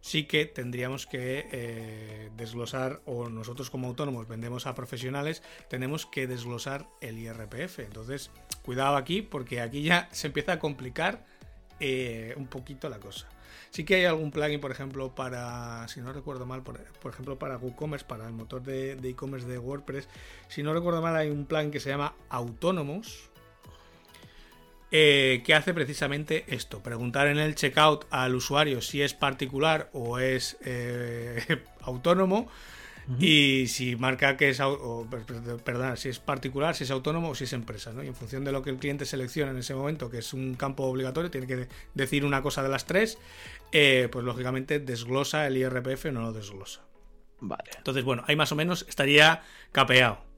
sí 0.00 0.24
que 0.24 0.46
tendríamos 0.46 1.06
que 1.06 1.48
eh, 1.52 2.30
desglosar, 2.36 3.00
o 3.04 3.28
nosotros 3.28 3.70
como 3.70 3.88
autónomos 3.88 4.28
vendemos 4.28 4.66
a 4.66 4.74
profesionales, 4.74 5.42
tenemos 5.68 6.06
que 6.06 6.26
desglosar 6.26 6.86
el 7.00 7.18
IRPF. 7.18 7.80
Entonces, 7.80 8.30
cuidado 8.62 8.96
aquí, 8.96 9.22
porque 9.22 9.60
aquí 9.60 9.82
ya 9.82 10.08
se 10.12 10.28
empieza 10.28 10.52
a 10.54 10.58
complicar 10.58 11.24
eh, 11.78 12.34
un 12.36 12.46
poquito 12.46 12.88
la 12.88 12.98
cosa. 12.98 13.28
Sí 13.70 13.84
que 13.84 13.94
hay 13.94 14.04
algún 14.04 14.32
plugin, 14.32 14.60
por 14.60 14.72
ejemplo, 14.72 15.14
para, 15.14 15.86
si 15.86 16.00
no 16.00 16.12
recuerdo 16.12 16.44
mal, 16.44 16.62
por, 16.62 16.80
ejemplo, 17.08 17.38
para 17.38 17.56
WooCommerce, 17.56 18.04
para 18.04 18.26
el 18.26 18.32
motor 18.32 18.62
de 18.62 18.98
e-commerce 19.08 19.46
de, 19.46 19.58
WordPress. 19.58 20.08
Si 20.48 20.62
no 20.64 20.74
recuerdo 20.74 21.00
mal, 21.00 21.14
hay 21.16 21.30
un 21.30 21.46
plugin 21.46 21.70
que 21.70 21.78
se 21.78 21.90
llama 21.90 22.14
Autonomous, 22.30 23.29
eh, 24.90 25.42
que 25.44 25.54
hace 25.54 25.72
precisamente 25.72 26.44
esto, 26.48 26.82
preguntar 26.82 27.28
en 27.28 27.38
el 27.38 27.54
checkout 27.54 28.06
al 28.10 28.34
usuario 28.34 28.80
si 28.80 29.02
es 29.02 29.14
particular 29.14 29.88
o 29.92 30.18
es 30.18 30.56
eh, 30.64 31.62
autónomo 31.80 32.48
y 33.18 33.66
si 33.66 33.96
marca 33.96 34.36
que 34.36 34.50
es 34.50 34.60
perdón, 35.64 35.96
si 35.96 36.08
es 36.08 36.20
particular, 36.20 36.76
si 36.76 36.84
es 36.84 36.90
autónomo 36.90 37.30
o 37.30 37.34
si 37.34 37.44
es 37.44 37.52
empresa, 37.52 37.92
¿no? 37.92 38.04
Y 38.04 38.06
en 38.06 38.14
función 38.14 38.44
de 38.44 38.52
lo 38.52 38.62
que 38.62 38.70
el 38.70 38.76
cliente 38.76 39.04
selecciona 39.04 39.50
en 39.50 39.58
ese 39.58 39.74
momento, 39.74 40.10
que 40.10 40.18
es 40.18 40.32
un 40.32 40.54
campo 40.54 40.84
obligatorio, 40.84 41.30
tiene 41.30 41.46
que 41.46 41.68
decir 41.94 42.24
una 42.24 42.42
cosa 42.42 42.62
de 42.62 42.68
las 42.68 42.86
tres, 42.86 43.18
eh, 43.72 44.08
pues 44.12 44.24
lógicamente 44.24 44.78
desglosa 44.78 45.46
el 45.46 45.56
IRPF 45.56 46.06
o 46.06 46.12
no 46.12 46.20
lo 46.20 46.32
desglosa. 46.32 46.82
Vale. 47.40 47.70
Entonces, 47.76 48.04
bueno, 48.04 48.22
ahí 48.28 48.36
más 48.36 48.52
o 48.52 48.56
menos 48.56 48.84
estaría 48.88 49.42
capeado. 49.72 50.29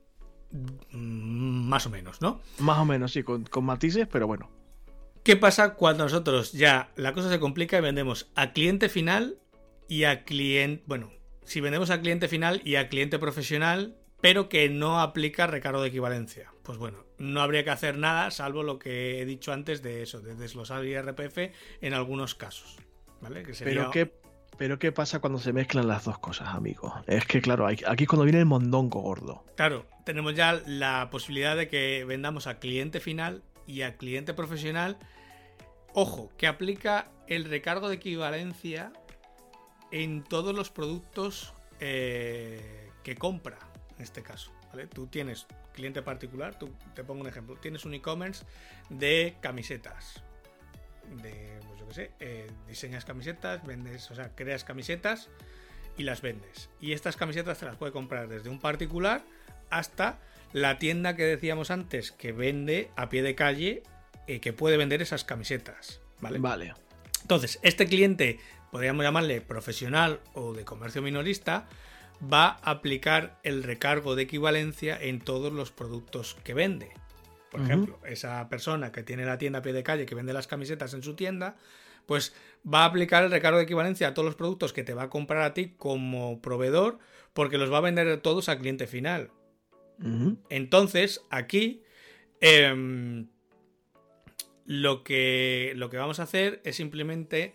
Mm, 0.53 1.69
más 1.69 1.87
o 1.87 1.91
menos, 1.91 2.21
¿no? 2.21 2.41
Más 2.59 2.79
o 2.79 2.85
menos, 2.85 3.13
sí, 3.13 3.23
con, 3.23 3.45
con 3.45 3.65
matices, 3.65 4.07
pero 4.11 4.27
bueno. 4.27 4.51
¿Qué 5.25 5.37
pasa 5.37 5.75
cuando 5.75 6.05
nosotros 6.05 6.53
ya 6.53 6.91
la 6.97 7.13
cosa 7.13 7.31
se 7.31 7.39
complica 7.39 7.79
y 7.79 7.81
vendemos 7.81 8.31
a 8.35 8.53
cliente 8.53 8.89
final 8.89 9.39
y 9.89 10.05
a 10.05 10.25
cliente, 10.25 10.83
bueno, 10.87 11.13
si 11.45 11.61
vendemos 11.61 11.91
al 11.91 12.01
cliente 12.01 12.29
final 12.29 12.61
y 12.65 12.75
al 12.75 12.89
cliente 12.89 13.19
profesional, 13.19 13.97
pero 14.21 14.49
que 14.49 14.69
no 14.69 15.01
aplica 15.01 15.47
recargo 15.47 15.83
de 15.83 15.89
equivalencia. 15.89 16.53
Pues 16.63 16.79
bueno, 16.79 17.05
no 17.19 17.41
habría 17.41 17.65
que 17.65 17.71
hacer 17.71 17.99
nada 17.99 18.31
salvo 18.31 18.63
lo 18.63 18.79
que 18.79 19.21
he 19.21 19.27
dicho 19.27 19.53
antes 19.53 19.83
de 19.83 20.03
eso, 20.03 20.21
de 20.21 20.35
desglosar 20.35 20.85
IRPF 20.85 21.39
en 21.81 21.95
algunos 21.95 22.35
casos. 22.35 22.77
¿Vale? 23.21 23.45
pero, 23.63 23.91
¿qué, 23.93 24.11
pero 24.63 24.79
¿qué 24.79 24.93
pasa 24.93 25.19
cuando 25.19 25.41
se 25.41 25.53
mezclan 25.53 25.89
las 25.89 26.05
dos 26.05 26.21
cosas, 26.21 26.51
amigo? 26.51 26.95
Es 27.09 27.27
que 27.27 27.43
claro, 27.43 27.67
aquí 27.67 28.05
es 28.05 28.09
cuando 28.09 28.23
viene 28.23 28.39
el 28.39 28.47
mondongo 28.47 29.01
gordo. 29.01 29.45
Claro, 29.57 29.87
tenemos 30.05 30.37
ya 30.37 30.63
la 30.67 31.09
posibilidad 31.11 31.57
de 31.57 31.67
que 31.67 32.05
vendamos 32.05 32.47
a 32.47 32.61
cliente 32.61 33.01
final 33.01 33.43
y 33.67 33.83
a 33.83 33.97
cliente 33.97 34.35
profesional. 34.35 34.99
Ojo, 35.95 36.31
que 36.37 36.47
aplica 36.47 37.09
el 37.27 37.47
recargo 37.47 37.89
de 37.89 37.97
equivalencia 37.97 38.93
en 39.91 40.23
todos 40.23 40.55
los 40.55 40.71
productos 40.71 41.53
eh, 41.81 42.89
que 43.03 43.17
compra, 43.17 43.59
en 43.97 44.05
este 44.05 44.23
caso. 44.23 44.53
¿vale? 44.71 44.87
Tú 44.87 45.09
tienes 45.09 45.49
cliente 45.73 46.03
particular, 46.03 46.57
tú, 46.57 46.71
te 46.95 47.03
pongo 47.03 47.23
un 47.23 47.27
ejemplo, 47.27 47.57
tienes 47.57 47.85
un 47.85 47.95
e-commerce 47.95 48.45
de 48.91 49.35
camisetas. 49.41 50.23
De, 51.23 51.61
pues 51.67 51.81
yo 51.81 51.89
qué 51.89 51.95
sé, 51.95 52.11
eh, 52.21 52.47
diseñas 52.69 53.05
camisetas, 53.05 53.65
vendes, 53.67 54.11
o 54.11 54.15
sea, 54.15 54.35
creas 54.35 54.65
camisetas 54.65 55.29
y 55.97 56.05
las 56.05 56.23
vendes. 56.23 56.71
Y 56.81 56.93
estas 56.93 57.17
camisetas 57.17 57.59
te 57.59 57.67
las 57.67 57.77
puede 57.77 57.93
comprar 57.93 58.29
desde 58.29 58.49
un 58.49 58.61
particular 58.61 59.23
hasta 59.71 60.19
la 60.53 60.79
tienda 60.79 61.17
que 61.17 61.25
decíamos 61.25 61.71
antes 61.71 62.13
que 62.13 62.33
vende 62.33 62.91
a 62.97 63.09
pie 63.09 63.23
de 63.23 63.35
calle 63.35 63.83
y 64.27 64.41
que 64.41 64.53
puede 64.53 64.77
vender 64.77 65.03
esas 65.03 65.25
camisetas. 65.25 66.01
¿vale? 66.21 66.39
Vale. 66.39 66.75
Entonces, 67.23 67.59
este 67.63 67.87
cliente, 67.87 68.39
podríamos 68.71 69.05
llamarle 69.05 69.41
profesional 69.41 70.21
o 70.35 70.53
de 70.53 70.65
comercio 70.65 71.03
minorista, 71.03 71.67
va 72.23 72.59
a 72.63 72.71
aplicar 72.73 73.39
el 73.43 73.63
recargo 73.63 74.15
de 74.15 74.23
equivalencia 74.23 75.01
en 75.01 75.21
todos 75.21 75.53
los 75.53 75.73
productos 75.73 76.37
que 76.45 76.55
vende. 76.55 76.93
Por 77.53 77.61
ejemplo, 77.61 78.01
esa 78.07 78.49
persona 78.49 78.93
que 78.93 79.03
tiene 79.03 79.27
la 79.27 79.37
tienda 79.37 79.59
a 79.59 79.63
pie 79.63 79.75
de 79.75 79.83
calle, 79.83 80.07
que 80.07 80.15
vende 80.15 80.33
las 80.33 80.47
camisetas 80.47 80.95
en 80.95 81.03
su 81.03 81.15
tienda, 81.15 81.57
pues 82.07 82.35
va 82.67 82.81
a 82.81 82.85
aplicar 82.87 83.25
el 83.25 83.31
recargo 83.31 83.59
de 83.59 83.65
equivalencia 83.65 84.09
a 84.09 84.15
todos 84.15 84.25
los 84.25 84.37
productos 84.37 84.73
que 84.73 84.85
te 84.85 84.95
va 84.95 85.03
a 85.03 85.11
comprar 85.11 85.43
a 85.43 85.53
ti 85.53 85.75
como 85.77 86.41
proveedor, 86.41 86.99
porque 87.35 87.59
los 87.59 87.71
va 87.71 87.77
a 87.77 87.83
vender 87.83 88.19
todos 88.23 88.49
al 88.49 88.59
cliente 88.59 88.87
final. 88.87 89.31
Entonces, 90.49 91.21
aquí 91.29 91.83
em, 92.41 93.29
lo, 94.65 95.05
que, 95.05 95.75
lo 95.77 95.91
que 95.91 95.99
vamos 95.99 96.21
a 96.21 96.23
hacer 96.23 96.63
es 96.65 96.77
simplemente 96.77 97.53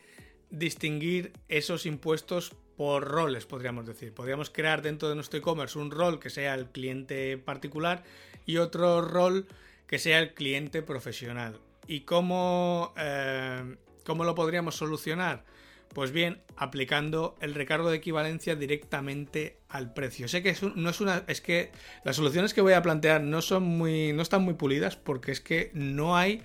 distinguir 0.51 1.33
esos 1.49 1.87
impuestos 1.87 2.55
por 2.77 3.03
roles, 3.03 3.47
podríamos 3.47 3.87
decir. 3.87 4.13
Podríamos 4.13 4.51
crear 4.51 4.83
dentro 4.83 5.09
de 5.09 5.15
nuestro 5.15 5.39
e-commerce 5.39 5.79
un 5.79 5.89
rol 5.89 6.19
que 6.19 6.29
sea 6.29 6.53
el 6.53 6.67
cliente 6.67 7.39
particular 7.39 8.03
y 8.45 8.57
otro 8.57 9.01
rol 9.01 9.47
que 9.87 9.99
sea 9.99 10.19
el 10.19 10.33
cliente 10.33 10.81
profesional. 10.81 11.59
¿Y 11.87 12.01
cómo, 12.01 12.93
eh, 12.97 13.77
cómo 14.05 14.25
lo 14.25 14.35
podríamos 14.35 14.75
solucionar? 14.75 15.45
Pues 15.93 16.11
bien, 16.11 16.41
aplicando 16.57 17.35
el 17.39 17.55
recargo 17.55 17.89
de 17.89 17.97
equivalencia 17.97 18.55
directamente 18.55 19.57
al 19.69 19.93
precio. 19.93 20.27
Sé 20.27 20.43
que 20.43 20.49
es 20.49 20.61
no 20.61 20.89
es 20.89 20.99
una. 20.99 21.23
Es 21.27 21.41
que 21.41 21.71
las 22.03 22.17
soluciones 22.17 22.53
que 22.53 22.61
voy 22.61 22.73
a 22.73 22.81
plantear 22.81 23.21
no 23.21 23.41
son 23.41 23.63
muy. 23.63 24.11
no 24.11 24.21
están 24.21 24.43
muy 24.43 24.53
pulidas. 24.55 24.97
Porque 24.97 25.31
es 25.31 25.39
que 25.39 25.71
no 25.73 26.17
hay 26.17 26.43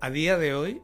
a 0.00 0.10
día 0.10 0.36
de 0.36 0.54
hoy 0.54 0.82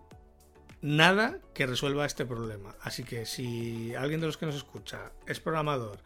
nada 0.81 1.39
que 1.53 1.67
resuelva 1.67 2.07
este 2.07 2.25
problema. 2.25 2.75
Así 2.81 3.05
que 3.05 3.27
si 3.27 3.95
alguien 3.95 4.21
de 4.21 4.27
los 4.27 4.39
que 4.39 4.47
nos 4.47 4.55
escucha 4.55 5.13
es 5.27 5.41
programador 5.41 5.99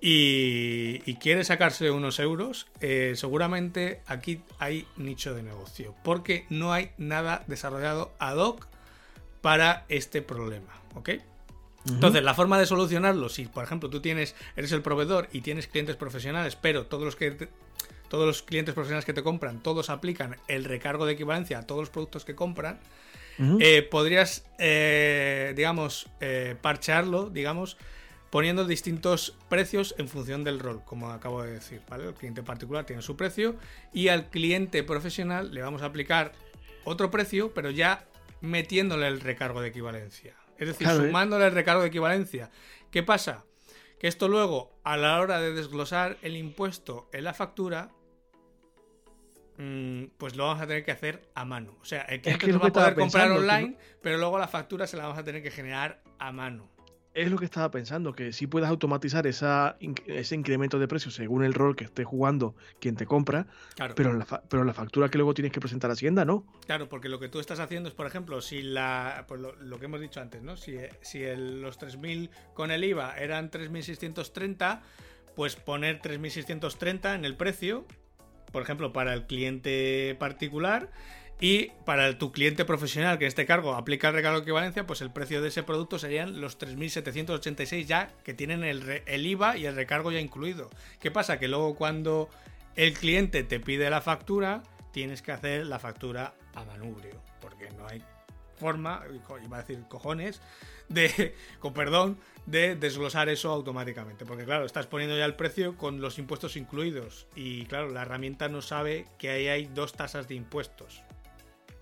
y, 0.00 1.02
y 1.06 1.14
quiere 1.16 1.44
sacarse 1.44 1.90
unos 1.90 2.18
euros, 2.18 2.66
eh, 2.80 3.12
seguramente 3.16 4.02
aquí 4.06 4.40
hay 4.58 4.86
nicho 4.96 5.34
de 5.34 5.42
negocio. 5.42 5.94
Porque 6.04 6.46
no 6.48 6.72
hay 6.72 6.90
nada 6.98 7.44
desarrollado 7.46 8.12
ad 8.18 8.36
hoc 8.36 8.66
para 9.40 9.84
este 9.88 10.22
problema. 10.22 10.74
¿Ok? 10.94 11.10
Entonces, 11.88 12.22
la 12.24 12.34
forma 12.34 12.58
de 12.58 12.66
solucionarlo, 12.66 13.28
si 13.28 13.46
por 13.46 13.62
ejemplo 13.62 13.88
tú 13.88 14.00
tienes, 14.00 14.34
eres 14.56 14.72
el 14.72 14.82
proveedor 14.82 15.28
y 15.32 15.40
tienes 15.42 15.68
clientes 15.68 15.94
profesionales, 15.94 16.56
pero 16.56 16.86
todos 16.86 17.04
los 17.04 17.14
que 17.14 17.30
te- 17.30 17.48
todos 18.08 18.26
los 18.26 18.42
clientes 18.42 18.74
profesionales 18.74 19.04
que 19.04 19.12
te 19.12 19.22
compran, 19.22 19.62
todos 19.62 19.88
aplican 19.90 20.36
el 20.48 20.64
recargo 20.64 21.06
de 21.06 21.12
equivalencia 21.12 21.58
a 21.58 21.62
todos 21.66 21.82
los 21.82 21.90
productos 21.90 22.24
que 22.24 22.34
compran, 22.34 22.80
eh, 23.60 23.82
podrías, 23.82 24.44
eh, 24.58 25.52
digamos, 25.56 26.08
eh, 26.20 26.56
parchearlo, 26.60 27.30
digamos, 27.30 27.76
poniendo 28.36 28.66
distintos 28.66 29.34
precios 29.48 29.94
en 29.96 30.08
función 30.08 30.44
del 30.44 30.60
rol, 30.60 30.84
como 30.84 31.10
acabo 31.10 31.42
de 31.42 31.52
decir, 31.52 31.80
¿vale? 31.88 32.04
El 32.04 32.12
cliente 32.12 32.42
particular 32.42 32.84
tiene 32.84 33.00
su 33.00 33.16
precio 33.16 33.56
y 33.94 34.08
al 34.08 34.28
cliente 34.28 34.82
profesional 34.82 35.54
le 35.54 35.62
vamos 35.62 35.80
a 35.80 35.86
aplicar 35.86 36.34
otro 36.84 37.10
precio, 37.10 37.54
pero 37.54 37.70
ya 37.70 38.04
metiéndole 38.42 39.08
el 39.08 39.22
recargo 39.22 39.62
de 39.62 39.68
equivalencia. 39.68 40.34
Es 40.58 40.68
decir, 40.68 40.86
¿eh? 40.86 40.94
sumándole 40.94 41.46
el 41.46 41.52
recargo 41.52 41.80
de 41.80 41.88
equivalencia. 41.88 42.50
¿Qué 42.90 43.02
pasa? 43.02 43.46
Que 43.98 44.06
esto 44.06 44.28
luego, 44.28 44.78
a 44.84 44.98
la 44.98 45.18
hora 45.18 45.40
de 45.40 45.54
desglosar 45.54 46.18
el 46.20 46.36
impuesto 46.36 47.08
en 47.14 47.24
la 47.24 47.32
factura, 47.32 47.88
mm, 49.56 50.08
pues 50.18 50.36
lo 50.36 50.44
vamos 50.44 50.62
a 50.62 50.66
tener 50.66 50.84
que 50.84 50.92
hacer 50.92 51.22
a 51.34 51.46
mano. 51.46 51.74
O 51.80 51.86
sea, 51.86 52.02
el 52.02 52.20
cliente 52.20 52.48
es 52.48 52.52
lo 52.52 52.60
va 52.60 52.68
a 52.68 52.70
poder 52.70 52.94
comprar 52.96 53.28
pensando, 53.28 53.34
que 53.36 53.48
online, 53.48 53.78
pero 54.02 54.18
luego 54.18 54.38
la 54.38 54.46
factura 54.46 54.86
se 54.86 54.98
la 54.98 55.04
vamos 55.04 55.16
a 55.16 55.24
tener 55.24 55.42
que 55.42 55.50
generar 55.50 56.02
a 56.18 56.32
mano. 56.32 56.75
Es 57.16 57.30
lo 57.30 57.38
que 57.38 57.46
estaba 57.46 57.70
pensando, 57.70 58.12
que 58.12 58.30
si 58.34 58.46
puedes 58.46 58.68
automatizar 58.68 59.26
esa, 59.26 59.78
ese 60.06 60.34
incremento 60.34 60.78
de 60.78 60.86
precios 60.86 61.14
según 61.14 61.44
el 61.44 61.54
rol 61.54 61.74
que 61.74 61.84
esté 61.84 62.04
jugando 62.04 62.54
quien 62.78 62.94
te 62.94 63.06
compra, 63.06 63.46
Claro, 63.74 63.94
pero 63.94 64.12
la, 64.12 64.26
fa- 64.26 64.42
pero 64.50 64.64
la 64.64 64.74
factura 64.74 65.08
que 65.08 65.16
luego 65.16 65.32
tienes 65.32 65.50
que 65.50 65.58
presentar 65.58 65.88
a 65.88 65.94
Hacienda, 65.94 66.26
¿no? 66.26 66.44
claro, 66.66 66.90
porque 66.90 67.08
lo 67.08 67.18
que 67.18 67.30
tú 67.30 67.40
estás 67.40 67.58
haciendo 67.58 67.88
es, 67.88 67.94
por 67.94 68.06
ejemplo, 68.06 68.42
si 68.42 68.60
la. 68.60 69.24
Pues 69.26 69.40
lo, 69.40 69.56
lo 69.56 69.78
que 69.78 69.86
hemos 69.86 70.00
dicho 70.02 70.20
antes, 70.20 70.42
¿no? 70.42 70.58
Si, 70.58 70.76
si 71.00 71.22
el- 71.22 71.62
los 71.62 71.78
3.000 71.78 72.28
con 72.52 72.70
el 72.70 72.84
IVA 72.84 73.16
eran 73.16 73.50
3.630, 73.50 74.82
pues 75.34 75.56
poner 75.56 76.02
3.630 76.02 77.14
en 77.14 77.24
el 77.24 77.34
precio, 77.34 77.86
por 78.52 78.62
ejemplo, 78.62 78.92
para 78.92 79.14
el 79.14 79.24
cliente 79.26 80.14
particular. 80.18 80.90
Y 81.38 81.72
para 81.84 82.16
tu 82.16 82.32
cliente 82.32 82.64
profesional, 82.64 83.18
que 83.18 83.24
en 83.24 83.28
este 83.28 83.44
cargo 83.44 83.74
aplica 83.74 84.08
el 84.08 84.14
recargo 84.14 84.38
de 84.38 84.42
equivalencia, 84.42 84.86
pues 84.86 85.02
el 85.02 85.10
precio 85.10 85.42
de 85.42 85.48
ese 85.48 85.62
producto 85.62 85.98
serían 85.98 86.40
los 86.40 86.58
3.786 86.58 87.84
ya 87.84 88.08
que 88.24 88.32
tienen 88.32 88.64
el, 88.64 89.02
el 89.04 89.26
IVA 89.26 89.58
y 89.58 89.66
el 89.66 89.76
recargo 89.76 90.10
ya 90.12 90.20
incluido. 90.20 90.70
¿Qué 90.98 91.10
pasa? 91.10 91.38
Que 91.38 91.48
luego 91.48 91.74
cuando 91.74 92.30
el 92.74 92.94
cliente 92.94 93.42
te 93.42 93.60
pide 93.60 93.90
la 93.90 94.00
factura, 94.00 94.62
tienes 94.92 95.20
que 95.20 95.32
hacer 95.32 95.66
la 95.66 95.78
factura 95.78 96.34
a 96.54 96.64
manubrio, 96.64 97.20
porque 97.40 97.68
no 97.70 97.86
hay 97.86 98.02
forma, 98.56 99.02
iba 99.44 99.58
a 99.58 99.60
decir 99.60 99.84
cojones, 99.88 100.40
de, 100.88 101.34
con 101.60 101.74
perdón, 101.74 102.18
de 102.46 102.76
desglosar 102.76 103.28
eso 103.28 103.50
automáticamente. 103.50 104.24
Porque 104.24 104.44
claro, 104.44 104.64
estás 104.64 104.86
poniendo 104.86 105.16
ya 105.16 105.24
el 105.24 105.34
precio 105.34 105.76
con 105.76 106.00
los 106.00 106.18
impuestos 106.18 106.56
incluidos. 106.56 107.26
Y 107.34 107.66
claro, 107.66 107.90
la 107.90 108.02
herramienta 108.02 108.48
no 108.48 108.62
sabe 108.62 109.06
que 109.18 109.30
ahí 109.30 109.48
hay 109.48 109.66
dos 109.66 109.92
tasas 109.92 110.28
de 110.28 110.34
impuestos. 110.34 111.02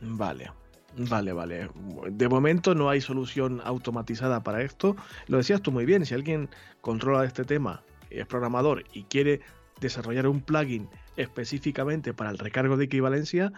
Vale, 0.00 0.50
vale, 0.96 1.32
vale. 1.32 1.70
De 2.10 2.28
momento 2.28 2.74
no 2.74 2.90
hay 2.90 3.00
solución 3.00 3.60
automatizada 3.64 4.42
para 4.42 4.62
esto. 4.62 4.96
Lo 5.26 5.38
decías 5.38 5.62
tú 5.62 5.72
muy 5.72 5.84
bien, 5.84 6.04
si 6.04 6.14
alguien 6.14 6.48
controla 6.80 7.24
este 7.24 7.44
tema, 7.44 7.82
es 8.10 8.26
programador 8.26 8.84
y 8.92 9.04
quiere 9.04 9.40
desarrollar 9.80 10.26
un 10.26 10.40
plugin 10.40 10.88
específicamente 11.16 12.14
para 12.14 12.30
el 12.30 12.38
recargo 12.38 12.76
de 12.76 12.84
equivalencia, 12.84 13.52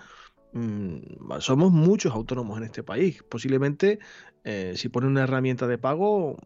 mm, 0.52 0.98
somos 1.40 1.72
muchos 1.72 2.12
autónomos 2.12 2.58
en 2.58 2.64
este 2.64 2.82
país. 2.82 3.22
Posiblemente, 3.22 3.98
eh, 4.44 4.74
si 4.76 4.88
pone 4.88 5.06
una 5.06 5.22
herramienta 5.24 5.66
de 5.66 5.78
pago, 5.78 6.36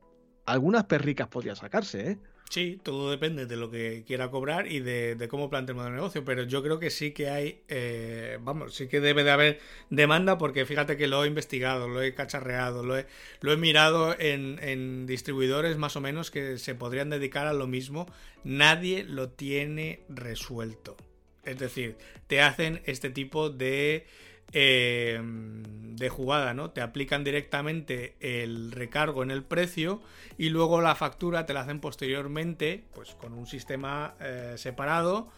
algunas 0.46 0.84
perricas 0.84 1.28
podría 1.28 1.54
sacarse, 1.54 2.12
¿eh? 2.12 2.18
Sí, 2.50 2.80
todo 2.82 3.12
depende 3.12 3.46
de 3.46 3.56
lo 3.56 3.70
que 3.70 4.02
quiera 4.04 4.28
cobrar 4.28 4.66
y 4.66 4.80
de, 4.80 5.28
cómo 5.30 5.48
plantee 5.48 5.76
el 5.76 5.94
negocio, 5.94 6.24
pero 6.24 6.42
yo 6.42 6.64
creo 6.64 6.80
que 6.80 6.90
sí 6.90 7.12
que 7.12 7.30
hay, 7.30 7.62
eh, 7.68 8.38
vamos, 8.42 8.74
sí 8.74 8.88
que 8.88 9.00
debe 9.00 9.22
de 9.22 9.30
haber 9.30 9.60
demanda 9.88 10.36
porque 10.36 10.66
fíjate 10.66 10.96
que 10.96 11.06
lo 11.06 11.22
he 11.22 11.28
investigado, 11.28 11.86
lo 11.86 12.02
he 12.02 12.12
cacharreado, 12.12 12.84
lo 12.84 12.98
he, 12.98 13.06
lo 13.40 13.52
he 13.52 13.56
mirado 13.56 14.16
en 14.18 15.06
distribuidores 15.06 15.76
más 15.78 15.94
o 15.94 16.00
menos 16.00 16.32
que 16.32 16.58
se 16.58 16.74
podrían 16.74 17.08
dedicar 17.08 17.46
a 17.46 17.52
lo 17.52 17.68
mismo, 17.68 18.06
nadie 18.42 19.04
lo 19.04 19.28
tiene 19.28 20.00
resuelto. 20.08 20.96
Es 21.44 21.58
decir, 21.58 21.96
te 22.26 22.42
hacen 22.42 22.82
este 22.84 23.10
tipo 23.10 23.48
de, 23.48 24.06
eh, 24.52 25.20
de 25.22 26.08
jugada, 26.08 26.54
¿no? 26.54 26.70
Te 26.70 26.80
aplican 26.80 27.24
directamente 27.24 28.16
el 28.20 28.72
recargo 28.72 29.22
en 29.22 29.30
el 29.30 29.42
precio 29.42 30.00
y 30.38 30.48
luego 30.48 30.80
la 30.80 30.94
factura 30.94 31.46
te 31.46 31.52
la 31.52 31.60
hacen 31.60 31.80
posteriormente, 31.80 32.84
pues 32.94 33.14
con 33.14 33.34
un 33.34 33.46
sistema 33.46 34.14
eh, 34.18 34.54
separado, 34.56 35.28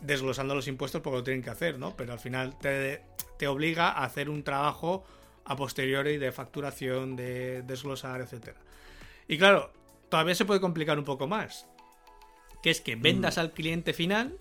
desglosando 0.00 0.54
los 0.54 0.68
impuestos 0.68 1.02
porque 1.02 1.18
lo 1.18 1.24
tienen 1.24 1.42
que 1.42 1.50
hacer, 1.50 1.78
¿no? 1.78 1.96
Pero 1.96 2.12
al 2.12 2.20
final 2.20 2.56
te, 2.58 3.02
te 3.38 3.48
obliga 3.48 3.90
a 3.90 4.04
hacer 4.04 4.30
un 4.30 4.44
trabajo 4.44 5.04
a 5.44 5.56
posteriori 5.56 6.16
de 6.16 6.32
facturación, 6.32 7.16
de 7.16 7.62
desglosar, 7.62 8.20
etcétera. 8.20 8.58
Y 9.28 9.36
claro, 9.36 9.72
todavía 10.08 10.34
se 10.34 10.44
puede 10.44 10.60
complicar 10.60 10.98
un 10.98 11.04
poco 11.04 11.26
más. 11.26 11.66
Que 12.62 12.70
es 12.70 12.80
que 12.80 12.96
vendas 12.96 13.36
al 13.36 13.52
cliente 13.52 13.92
final 13.92 14.38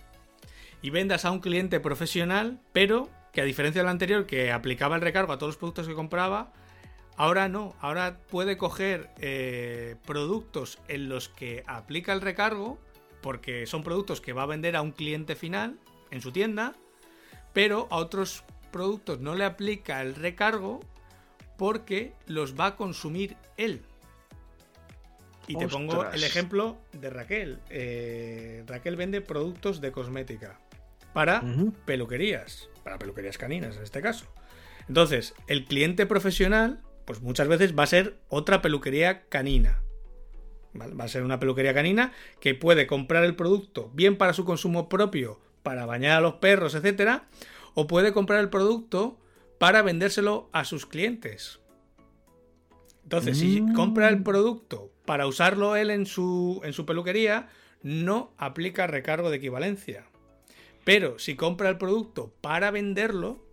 y 0.81 0.91
vendas 0.91 1.25
a 1.25 1.31
un 1.31 1.39
cliente 1.39 1.79
profesional, 1.79 2.59
pero 2.71 3.09
que 3.33 3.41
a 3.41 3.43
diferencia 3.43 3.81
del 3.81 3.89
anterior, 3.89 4.25
que 4.25 4.51
aplicaba 4.51 4.95
el 4.95 5.01
recargo 5.01 5.33
a 5.33 5.37
todos 5.37 5.49
los 5.49 5.57
productos 5.57 5.87
que 5.87 5.95
compraba, 5.95 6.53
ahora 7.17 7.49
no. 7.49 7.75
Ahora 7.81 8.19
puede 8.29 8.57
coger 8.57 9.09
eh, 9.19 9.95
productos 10.05 10.79
en 10.87 11.09
los 11.09 11.29
que 11.29 11.63
aplica 11.67 12.13
el 12.13 12.21
recargo, 12.21 12.79
porque 13.21 13.65
son 13.65 13.83
productos 13.83 14.21
que 14.21 14.33
va 14.33 14.43
a 14.43 14.45
vender 14.45 14.75
a 14.75 14.81
un 14.81 14.91
cliente 14.91 15.35
final 15.35 15.79
en 16.11 16.21
su 16.21 16.31
tienda, 16.31 16.73
pero 17.53 17.87
a 17.89 17.97
otros 17.97 18.43
productos 18.71 19.19
no 19.19 19.35
le 19.35 19.45
aplica 19.45 20.01
el 20.01 20.15
recargo 20.15 20.79
porque 21.57 22.13
los 22.27 22.59
va 22.59 22.67
a 22.67 22.75
consumir 22.75 23.35
él. 23.57 23.81
Y 25.47 25.57
te 25.57 25.67
pongo 25.67 26.05
el 26.09 26.23
ejemplo 26.23 26.77
de 26.93 27.09
Raquel. 27.09 27.59
Eh, 27.69 28.63
Raquel 28.67 28.95
vende 28.95 29.21
productos 29.21 29.81
de 29.81 29.91
cosmética 29.91 30.59
para 31.13 31.43
peluquerías, 31.85 32.69
para 32.83 32.99
peluquerías 32.99 33.37
caninas 33.37 33.77
en 33.77 33.83
este 33.83 34.01
caso. 34.01 34.25
Entonces, 34.87 35.33
el 35.47 35.65
cliente 35.65 36.05
profesional, 36.05 36.81
pues 37.05 37.21
muchas 37.21 37.47
veces 37.47 37.77
va 37.77 37.83
a 37.83 37.87
ser 37.87 38.17
otra 38.29 38.61
peluquería 38.61 39.27
canina. 39.29 39.81
Va 40.75 41.03
a 41.03 41.07
ser 41.07 41.23
una 41.23 41.39
peluquería 41.39 41.73
canina 41.73 42.13
que 42.39 42.55
puede 42.55 42.87
comprar 42.87 43.23
el 43.23 43.35
producto 43.35 43.91
bien 43.93 44.17
para 44.17 44.33
su 44.33 44.43
consumo 44.43 44.89
propio, 44.89 45.39
para 45.61 45.85
bañar 45.85 46.17
a 46.17 46.21
los 46.21 46.35
perros, 46.35 46.75
etcétera, 46.75 47.27
o 47.75 47.87
puede 47.87 48.11
comprar 48.11 48.39
el 48.39 48.49
producto 48.49 49.19
para 49.59 49.81
vendérselo 49.81 50.49
a 50.51 50.65
sus 50.65 50.85
clientes. 50.85 51.59
Entonces, 53.03 53.37
si 53.37 53.61
mm. 53.61 53.73
compra 53.73 54.09
el 54.09 54.23
producto 54.23 54.91
para 55.05 55.27
usarlo 55.27 55.75
él 55.75 55.89
en 55.91 56.05
su, 56.05 56.61
en 56.63 56.73
su 56.73 56.85
peluquería, 56.85 57.49
no 57.81 58.33
aplica 58.37 58.87
recargo 58.87 59.29
de 59.29 59.37
equivalencia. 59.37 60.05
Pero 60.83 61.19
si 61.19 61.35
compra 61.35 61.69
el 61.69 61.77
producto 61.77 62.33
para 62.41 62.71
venderlo 62.71 63.43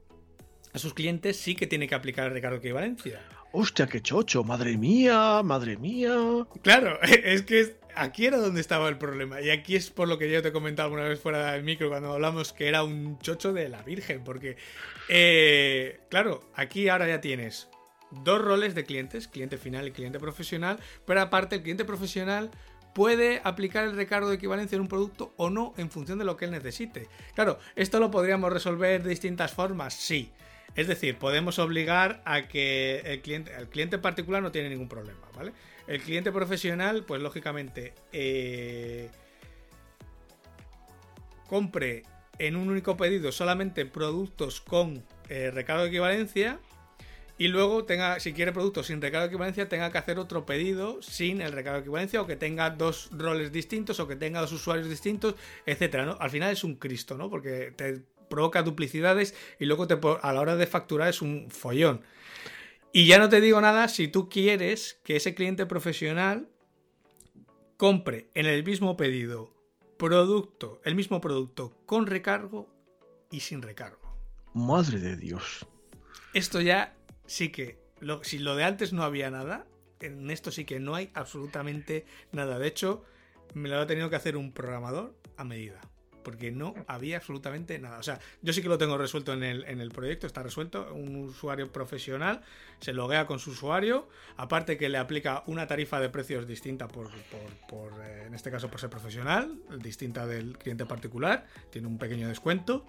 a 0.72 0.78
sus 0.78 0.94
clientes, 0.94 1.36
sí 1.36 1.54
que 1.54 1.66
tiene 1.66 1.88
que 1.88 1.94
aplicar 1.94 2.26
el 2.26 2.32
recargo 2.32 2.58
de 2.58 2.66
equivalencia. 2.66 3.20
Hostia, 3.52 3.86
qué 3.88 4.00
chocho, 4.00 4.44
madre 4.44 4.76
mía, 4.76 5.42
madre 5.42 5.76
mía. 5.76 6.14
Claro, 6.62 7.00
es 7.02 7.42
que 7.42 7.76
aquí 7.94 8.26
era 8.26 8.38
donde 8.38 8.60
estaba 8.60 8.88
el 8.88 8.98
problema. 8.98 9.40
Y 9.40 9.50
aquí 9.50 9.76
es 9.76 9.90
por 9.90 10.08
lo 10.08 10.18
que 10.18 10.30
yo 10.30 10.42
te 10.42 10.48
he 10.48 10.52
comentado 10.52 10.86
alguna 10.86 11.08
vez 11.08 11.20
fuera 11.20 11.52
del 11.52 11.64
micro 11.64 11.88
cuando 11.88 12.12
hablamos 12.12 12.52
que 12.52 12.68
era 12.68 12.84
un 12.84 13.18
chocho 13.18 13.52
de 13.52 13.68
la 13.68 13.82
Virgen. 13.82 14.22
Porque, 14.22 14.56
eh, 15.08 16.00
claro, 16.08 16.44
aquí 16.54 16.88
ahora 16.88 17.08
ya 17.08 17.20
tienes 17.20 17.68
dos 18.10 18.40
roles 18.40 18.74
de 18.74 18.84
clientes, 18.84 19.28
cliente 19.28 19.56
final 19.56 19.88
y 19.88 19.92
cliente 19.92 20.20
profesional. 20.20 20.78
Pero 21.04 21.20
aparte, 21.20 21.56
el 21.56 21.62
cliente 21.62 21.84
profesional 21.84 22.50
puede 22.94 23.40
aplicar 23.44 23.84
el 23.84 23.96
recargo 23.96 24.28
de 24.28 24.36
equivalencia 24.36 24.76
en 24.76 24.82
un 24.82 24.88
producto 24.88 25.32
o 25.36 25.50
no 25.50 25.74
en 25.76 25.90
función 25.90 26.18
de 26.18 26.24
lo 26.24 26.36
que 26.36 26.46
él 26.46 26.50
necesite. 26.50 27.08
Claro, 27.34 27.58
esto 27.76 28.00
lo 28.00 28.10
podríamos 28.10 28.52
resolver 28.52 29.02
de 29.02 29.10
distintas 29.10 29.52
formas, 29.52 29.94
sí. 29.94 30.32
Es 30.74 30.86
decir, 30.86 31.16
podemos 31.16 31.58
obligar 31.58 32.22
a 32.24 32.46
que 32.46 33.00
el 33.04 33.20
cliente, 33.22 33.52
el 33.56 33.68
cliente 33.68 33.98
particular 33.98 34.42
no 34.42 34.52
tiene 34.52 34.68
ningún 34.68 34.88
problema, 34.88 35.28
¿vale? 35.34 35.52
El 35.86 36.00
cliente 36.00 36.30
profesional, 36.30 37.04
pues 37.04 37.20
lógicamente, 37.20 37.94
eh, 38.12 39.10
compre 41.48 42.04
en 42.38 42.54
un 42.56 42.70
único 42.70 42.96
pedido 42.96 43.32
solamente 43.32 43.84
productos 43.84 44.60
con 44.60 45.04
eh, 45.28 45.50
recargo 45.50 45.82
de 45.82 45.88
equivalencia 45.88 46.60
y 47.40 47.48
luego 47.48 47.86
tenga, 47.86 48.20
si 48.20 48.34
quiere 48.34 48.52
productos 48.52 48.88
sin 48.88 49.00
recargo 49.00 49.22
de 49.22 49.28
equivalencia, 49.28 49.66
tenga 49.66 49.90
que 49.90 49.96
hacer 49.96 50.18
otro 50.18 50.44
pedido 50.44 51.00
sin 51.00 51.40
el 51.40 51.52
recargo 51.52 51.76
de 51.78 51.80
equivalencia 51.80 52.20
o 52.20 52.26
que 52.26 52.36
tenga 52.36 52.68
dos 52.68 53.08
roles 53.12 53.50
distintos 53.50 53.98
o 53.98 54.06
que 54.06 54.14
tenga 54.14 54.42
dos 54.42 54.52
usuarios 54.52 54.90
distintos, 54.90 55.36
etcétera, 55.64 56.04
¿no? 56.04 56.18
Al 56.20 56.28
final 56.28 56.52
es 56.52 56.64
un 56.64 56.74
Cristo, 56.74 57.16
¿no? 57.16 57.30
Porque 57.30 57.72
te 57.74 58.02
provoca 58.28 58.62
duplicidades 58.62 59.34
y 59.58 59.64
luego 59.64 59.86
te, 59.86 59.98
a 60.20 60.32
la 60.34 60.40
hora 60.42 60.54
de 60.54 60.66
facturar 60.66 61.08
es 61.08 61.22
un 61.22 61.50
follón. 61.50 62.02
Y 62.92 63.06
ya 63.06 63.18
no 63.18 63.30
te 63.30 63.40
digo 63.40 63.58
nada 63.62 63.88
si 63.88 64.06
tú 64.06 64.28
quieres 64.28 65.00
que 65.02 65.16
ese 65.16 65.34
cliente 65.34 65.64
profesional 65.64 66.46
compre 67.78 68.28
en 68.34 68.44
el 68.44 68.62
mismo 68.64 68.98
pedido 68.98 69.54
producto, 69.96 70.82
el 70.84 70.94
mismo 70.94 71.22
producto 71.22 71.72
con 71.86 72.06
recargo 72.06 72.68
y 73.30 73.40
sin 73.40 73.62
recargo. 73.62 74.14
Madre 74.52 75.00
de 75.00 75.16
Dios. 75.16 75.66
Esto 76.34 76.60
ya 76.60 76.94
sí 77.30 77.50
que, 77.50 77.78
si 78.22 78.40
lo 78.40 78.56
de 78.56 78.64
antes 78.64 78.92
no 78.92 79.04
había 79.04 79.30
nada, 79.30 79.64
en 80.00 80.30
esto 80.30 80.50
sí 80.50 80.64
que 80.64 80.80
no 80.80 80.96
hay 80.96 81.10
absolutamente 81.14 82.04
nada. 82.32 82.58
De 82.58 82.66
hecho, 82.66 83.04
me 83.54 83.68
lo 83.68 83.78
ha 83.78 83.86
tenido 83.86 84.10
que 84.10 84.16
hacer 84.16 84.36
un 84.36 84.52
programador 84.52 85.14
a 85.36 85.44
medida 85.44 85.80
porque 86.24 86.50
no 86.50 86.74
había 86.86 87.16
absolutamente 87.16 87.78
nada. 87.78 87.98
O 87.98 88.02
sea, 88.02 88.20
yo 88.42 88.52
sí 88.52 88.60
que 88.60 88.68
lo 88.68 88.76
tengo 88.76 88.98
resuelto 88.98 89.32
en 89.32 89.42
el, 89.42 89.64
en 89.64 89.80
el 89.80 89.90
proyecto, 89.90 90.26
está 90.26 90.42
resuelto. 90.42 90.92
Un 90.92 91.16
usuario 91.16 91.72
profesional 91.72 92.42
se 92.80 92.92
loguea 92.92 93.26
con 93.26 93.38
su 93.38 93.52
usuario, 93.52 94.08
aparte 94.36 94.76
que 94.76 94.90
le 94.90 94.98
aplica 94.98 95.42
una 95.46 95.66
tarifa 95.66 95.98
de 95.98 96.10
precios 96.10 96.46
distinta 96.46 96.88
por, 96.88 97.10
por, 97.68 97.92
eh, 98.02 98.24
en 98.26 98.34
este 98.34 98.50
caso 98.50 98.68
por 98.68 98.80
ser 98.80 98.90
profesional, 98.90 99.58
distinta 99.78 100.26
del 100.26 100.58
cliente 100.58 100.84
particular, 100.84 101.46
tiene 101.70 101.88
un 101.88 101.96
pequeño 101.96 102.28
descuento, 102.28 102.84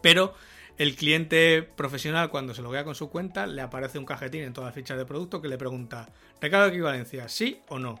pero 0.00 0.34
el 0.78 0.96
cliente 0.96 1.62
profesional 1.62 2.30
cuando 2.30 2.54
se 2.54 2.62
loguea 2.62 2.84
con 2.84 2.94
su 2.94 3.08
cuenta 3.10 3.46
le 3.46 3.62
aparece 3.62 3.98
un 3.98 4.04
cajetín 4.06 4.42
en 4.42 4.52
todas 4.52 4.68
las 4.68 4.74
fichas 4.74 4.98
de 4.98 5.06
producto 5.06 5.40
que 5.40 5.48
le 5.48 5.58
pregunta, 5.58 6.10
¿recargo 6.40 6.66
de 6.66 6.72
equivalencia? 6.72 7.28
¿Sí 7.28 7.60
o 7.68 7.78
no? 7.78 8.00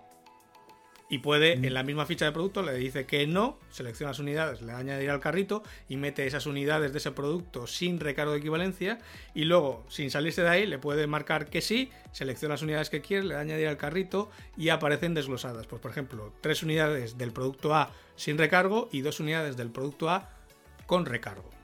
y 1.08 1.18
puede 1.18 1.52
en 1.52 1.74
la 1.74 1.82
misma 1.82 2.06
ficha 2.06 2.24
de 2.24 2.32
producto 2.32 2.62
le 2.62 2.74
dice 2.74 3.06
que 3.06 3.26
no, 3.26 3.58
selecciona 3.70 4.10
las 4.10 4.18
unidades, 4.18 4.62
le 4.62 4.72
añadir 4.72 5.10
al 5.10 5.20
carrito 5.20 5.62
y 5.88 5.96
mete 5.96 6.26
esas 6.26 6.46
unidades 6.46 6.92
de 6.92 6.98
ese 6.98 7.12
producto 7.12 7.66
sin 7.66 8.00
recargo 8.00 8.32
de 8.32 8.38
equivalencia 8.38 8.98
y 9.34 9.44
luego 9.44 9.84
sin 9.88 10.10
salirse 10.10 10.42
de 10.42 10.48
ahí 10.48 10.66
le 10.66 10.78
puede 10.78 11.06
marcar 11.06 11.48
que 11.48 11.60
sí, 11.60 11.90
selecciona 12.12 12.54
las 12.54 12.62
unidades 12.62 12.90
que 12.90 13.00
quiere, 13.00 13.24
le 13.24 13.34
da 13.34 13.40
añadir 13.40 13.68
al 13.68 13.76
carrito 13.76 14.30
y 14.56 14.70
aparecen 14.70 15.14
desglosadas. 15.14 15.66
Pues 15.66 15.80
por 15.80 15.90
ejemplo, 15.90 16.32
tres 16.40 16.62
unidades 16.62 17.16
del 17.18 17.32
producto 17.32 17.74
A 17.74 17.92
sin 18.16 18.38
recargo 18.38 18.88
y 18.90 19.02
dos 19.02 19.20
unidades 19.20 19.56
del 19.56 19.70
producto 19.70 20.10
A 20.10 20.30
con 20.86 21.06
recargo. 21.06 21.55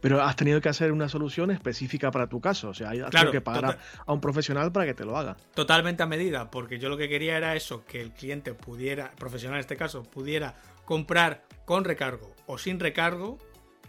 Pero 0.00 0.22
has 0.22 0.36
tenido 0.36 0.60
que 0.60 0.68
hacer 0.68 0.92
una 0.92 1.08
solución 1.08 1.50
específica 1.50 2.10
para 2.10 2.28
tu 2.28 2.40
caso. 2.40 2.70
O 2.70 2.74
sea, 2.74 2.90
has 2.90 3.10
tenido 3.10 3.32
que 3.32 3.40
pagar 3.40 3.78
a, 4.06 4.12
un 4.12 4.20
profesional 4.20 4.72
para 4.72 4.86
que 4.86 4.94
te 4.94 5.04
lo 5.04 5.16
haga. 5.16 5.36
Totalmente 5.54 6.02
a 6.02 6.06
medida, 6.06 6.50
porque 6.50 6.78
yo 6.78 6.88
lo 6.88 6.96
que 6.96 7.08
quería 7.08 7.36
era 7.36 7.54
eso, 7.56 7.84
que 7.84 8.00
el 8.00 8.12
cliente 8.12 8.54
pudiera, 8.54 9.12
profesional 9.12 9.56
en 9.56 9.60
este 9.60 9.76
caso, 9.76 10.02
pudiera 10.02 10.54
comprar 10.84 11.44
con 11.64 11.84
recargo 11.84 12.34
o 12.46 12.58
sin 12.58 12.80
recargo 12.80 13.38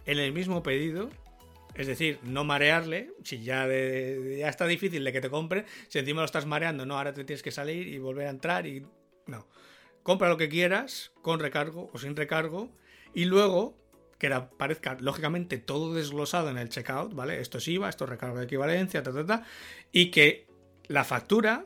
en 0.05 0.19
el 0.19 0.33
mismo 0.33 0.63
pedido. 0.63 1.09
Es 1.75 1.85
decir, 1.85 2.19
no 2.23 2.43
marearle, 2.43 3.11
si 3.23 3.43
ya, 3.43 3.67
ya 3.67 4.49
está 4.49 4.65
difícil 4.65 5.03
de 5.03 5.13
que 5.13 5.21
te 5.21 5.29
compre, 5.29 5.65
si 5.89 5.99
encima 5.99 6.21
lo 6.21 6.25
estás 6.25 6.47
mareando, 6.47 6.87
no, 6.87 6.97
ahora 6.97 7.13
te 7.13 7.23
tienes 7.23 7.43
que 7.43 7.51
salir 7.51 7.87
y 7.87 7.99
volver 7.99 8.27
a 8.27 8.31
entrar 8.31 8.65
y... 8.65 8.85
No. 9.27 9.45
Compra 10.01 10.29
lo 10.29 10.37
que 10.37 10.49
quieras, 10.49 11.11
con 11.21 11.39
recargo 11.39 11.91
o 11.93 11.99
sin 11.99 12.15
recargo, 12.15 12.71
y 13.13 13.25
luego 13.25 13.77
que 14.17 14.33
aparezca 14.33 14.97
lógicamente 14.99 15.57
todo 15.57 15.93
desglosado 15.93 16.49
en 16.49 16.57
el 16.57 16.69
checkout, 16.69 17.13
¿vale? 17.13 17.39
Esto 17.39 17.59
es 17.59 17.67
IVA, 17.67 17.89
esto 17.89 18.05
es 18.05 18.09
recargo 18.09 18.37
de 18.37 18.45
equivalencia, 18.45 19.03
ta, 19.03 19.13
ta, 19.13 19.25
ta, 19.25 19.43
y 19.91 20.11
que 20.11 20.47
la 20.87 21.03
factura 21.03 21.65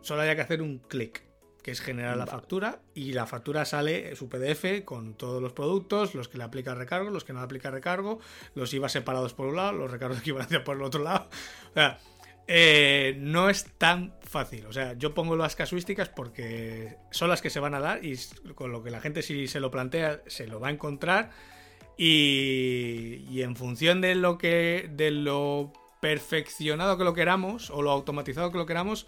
solo 0.00 0.22
haya 0.22 0.36
que 0.36 0.42
hacer 0.42 0.62
un 0.62 0.78
clic, 0.78 1.22
que 1.62 1.72
es 1.72 1.80
generar 1.80 2.16
la 2.16 2.26
factura, 2.26 2.80
y 2.94 3.12
la 3.12 3.26
factura 3.26 3.64
sale 3.64 4.14
su 4.16 4.28
PDF 4.28 4.84
con 4.84 5.14
todos 5.14 5.42
los 5.42 5.52
productos, 5.52 6.14
los 6.14 6.28
que 6.28 6.38
le 6.38 6.44
aplica 6.44 6.74
recargo, 6.74 7.10
los 7.10 7.24
que 7.24 7.32
no 7.32 7.40
le 7.40 7.44
aplica 7.44 7.70
recargo, 7.70 8.20
los 8.54 8.72
IVA 8.72 8.88
separados 8.88 9.34
por 9.34 9.48
un 9.48 9.56
lado, 9.56 9.72
los 9.72 9.90
recargos 9.90 10.18
de 10.18 10.20
equivalencia 10.20 10.64
por 10.64 10.76
el 10.76 10.82
otro 10.82 11.02
lado. 11.02 11.28
O 11.70 11.74
sea, 11.74 11.98
eh, 12.46 13.16
no 13.18 13.50
es 13.50 13.64
tan 13.78 14.14
fácil. 14.20 14.66
O 14.66 14.72
sea, 14.72 14.92
yo 14.94 15.12
pongo 15.12 15.34
las 15.34 15.56
casuísticas 15.56 16.08
porque 16.08 16.96
son 17.10 17.28
las 17.28 17.42
que 17.42 17.50
se 17.50 17.58
van 17.58 17.74
a 17.74 17.80
dar 17.80 18.04
y 18.04 18.16
con 18.54 18.70
lo 18.70 18.84
que 18.84 18.90
la 18.90 19.00
gente 19.00 19.22
si 19.22 19.48
se 19.48 19.58
lo 19.58 19.70
plantea 19.70 20.22
se 20.26 20.46
lo 20.46 20.60
va 20.60 20.68
a 20.68 20.70
encontrar 20.70 21.30
y, 21.96 23.40
en 23.40 23.56
función 23.56 24.00
de 24.00 24.14
lo 24.14 24.38
que. 24.38 24.88
de 24.92 25.10
lo 25.10 25.72
perfeccionado 26.00 26.98
que 26.98 27.04
lo 27.04 27.14
queramos, 27.14 27.70
o 27.70 27.82
lo 27.82 27.90
automatizado 27.90 28.52
que 28.52 28.58
lo 28.58 28.66
queramos, 28.66 29.06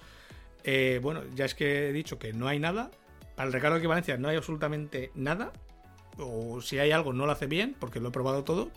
eh, 0.65 0.99
bueno, 1.03 1.23
ya 1.35 1.45
es 1.45 1.55
que 1.55 1.89
he 1.89 1.93
dicho 1.93 2.19
que 2.19 2.33
no 2.33 2.49
hay 2.49 2.59
nada. 2.59 2.91
Para 3.37 3.47
el 3.47 3.53
recargo 3.53 3.75
de 3.75 3.81
equivalencia 3.81 4.17
no 4.17 4.29
hay 4.29 4.37
absolutamente 4.37 5.13
nada. 5.15 5.53
O 6.19 6.61
si 6.61 6.79
hay 6.79 6.91
algo, 6.91 7.13
no 7.13 7.27
lo 7.27 7.33
hace 7.33 7.47
bien, 7.47 7.77
porque 7.79 8.01
lo 8.01 8.09
he 8.09 8.13
probado 8.13 8.43
todo. 8.43 8.71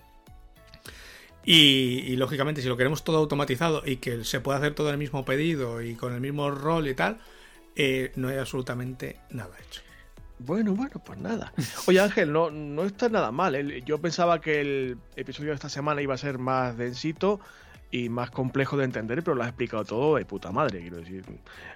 Y, 1.44 2.16
lógicamente, 2.18 2.62
si 2.62 2.68
lo 2.68 2.78
queremos 2.78 3.04
todo 3.04 3.18
automatizado 3.18 3.82
y 3.84 3.98
que 3.98 4.24
se 4.24 4.42
pueda 4.42 4.60
hacer 4.60 4.76
todo 4.76 4.90
en 4.90 4.94
el 4.94 5.00
mismo 5.00 5.26
pedido 5.26 5.82
y 5.82 5.96
con 5.96 6.14
el 6.14 6.22
mismo 6.22 6.52
rol 6.52 6.88
y 6.88 6.94
tal, 6.94 7.20
eh, 7.76 8.12
no 8.16 8.28
hay 8.28 8.38
absolutamente 8.38 9.20
nada 9.32 9.56
hecho. 9.68 9.82
Bueno, 10.46 10.74
bueno, 10.74 11.02
pues 11.06 11.20
nada. 11.20 11.54
Oye 11.88 12.00
Ángel, 12.00 12.34
no, 12.34 12.50
no 12.50 12.84
está 12.84 13.10
nada 13.10 13.32
mal. 13.32 13.56
¿eh? 13.56 13.84
Yo 13.86 14.00
pensaba 14.00 14.42
que 14.42 14.62
el 14.62 14.98
episodio 15.16 15.50
de 15.50 15.56
esta 15.56 15.70
semana 15.70 16.02
iba 16.02 16.16
a 16.16 16.18
ser 16.18 16.40
más 16.40 16.78
densito 16.78 17.40
y 17.92 18.08
más 18.08 18.32
complejo 18.32 18.78
de 18.78 18.86
entender, 18.86 19.22
pero 19.22 19.36
lo 19.36 19.44
has 19.44 19.50
explicado 19.50 19.84
todo 19.84 20.16
de 20.16 20.26
puta 20.26 20.52
madre, 20.52 20.80
quiero 20.80 20.98
decir. 20.98 21.26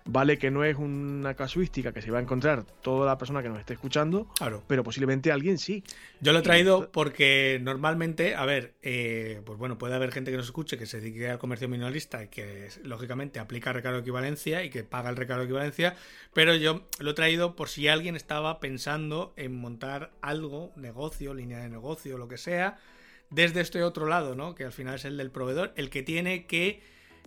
Vale 0.06 0.38
que 0.38 0.50
no 0.50 0.64
es 0.64 0.78
una 0.78 1.34
casuística 1.34 1.92
que 1.92 2.02
se 2.02 2.10
va 2.10 2.20
a 2.20 2.22
encontrar 2.22 2.64
toda 2.64 3.06
la 3.06 3.18
persona 3.18 3.44
que 3.44 3.50
nos 3.50 3.60
esté 3.60 3.74
escuchando, 3.74 4.28
claro. 4.38 4.64
pero 4.66 4.84
posiblemente 4.84 5.32
alguien 5.32 5.58
sí. 5.58 5.84
Yo 6.22 6.32
lo 6.32 6.40
he 6.40 6.42
traído 6.42 6.90
porque 6.92 7.60
normalmente, 7.62 8.36
a 8.36 8.46
ver, 8.46 8.76
eh, 8.82 9.42
pues 9.46 9.60
bueno, 9.60 9.78
puede 9.78 9.96
haber 9.96 10.12
gente 10.12 10.32
que 10.32 10.38
nos 10.38 10.46
escuche 10.46 10.78
que 10.78 10.86
se 10.86 11.02
dedique 11.02 11.30
al 11.30 11.38
comercio 11.38 11.68
minorista 11.68 12.24
y 12.24 12.30
que 12.30 12.70
lógicamente 12.84 13.40
aplica 13.40 13.74
recargo 13.74 13.98
de 13.98 14.02
equivalencia 14.02 14.64
y 14.64 14.70
que 14.70 14.84
paga 14.84 15.10
el 15.10 15.18
recargo 15.18 15.42
de 15.42 15.46
equivalencia, 15.46 15.96
pero 16.34 16.56
yo 16.56 16.88
lo 17.00 17.12
he 17.12 17.14
traído 17.14 17.56
por 17.56 17.68
si 17.68 17.90
alguien 17.90 18.16
estaba 18.16 18.60
pensando 18.60 19.34
en 19.36 19.54
montar 19.56 20.12
algo, 20.22 20.72
negocio, 20.78 21.34
línea 21.34 21.60
de 21.60 21.70
negocio, 21.70 22.18
lo 22.18 22.28
que 22.28 22.38
sea, 22.38 22.78
desde 23.36 23.60
este 23.60 23.84
otro 23.84 24.08
lado, 24.08 24.34
¿no? 24.34 24.56
Que 24.56 24.64
al 24.64 24.72
final 24.72 24.96
es 24.96 25.06
el 25.06 25.18
del 25.18 25.30
proveedor, 25.30 25.74
el 25.76 25.90
que 25.90 26.04
tiene 26.04 26.48
que 26.48 26.82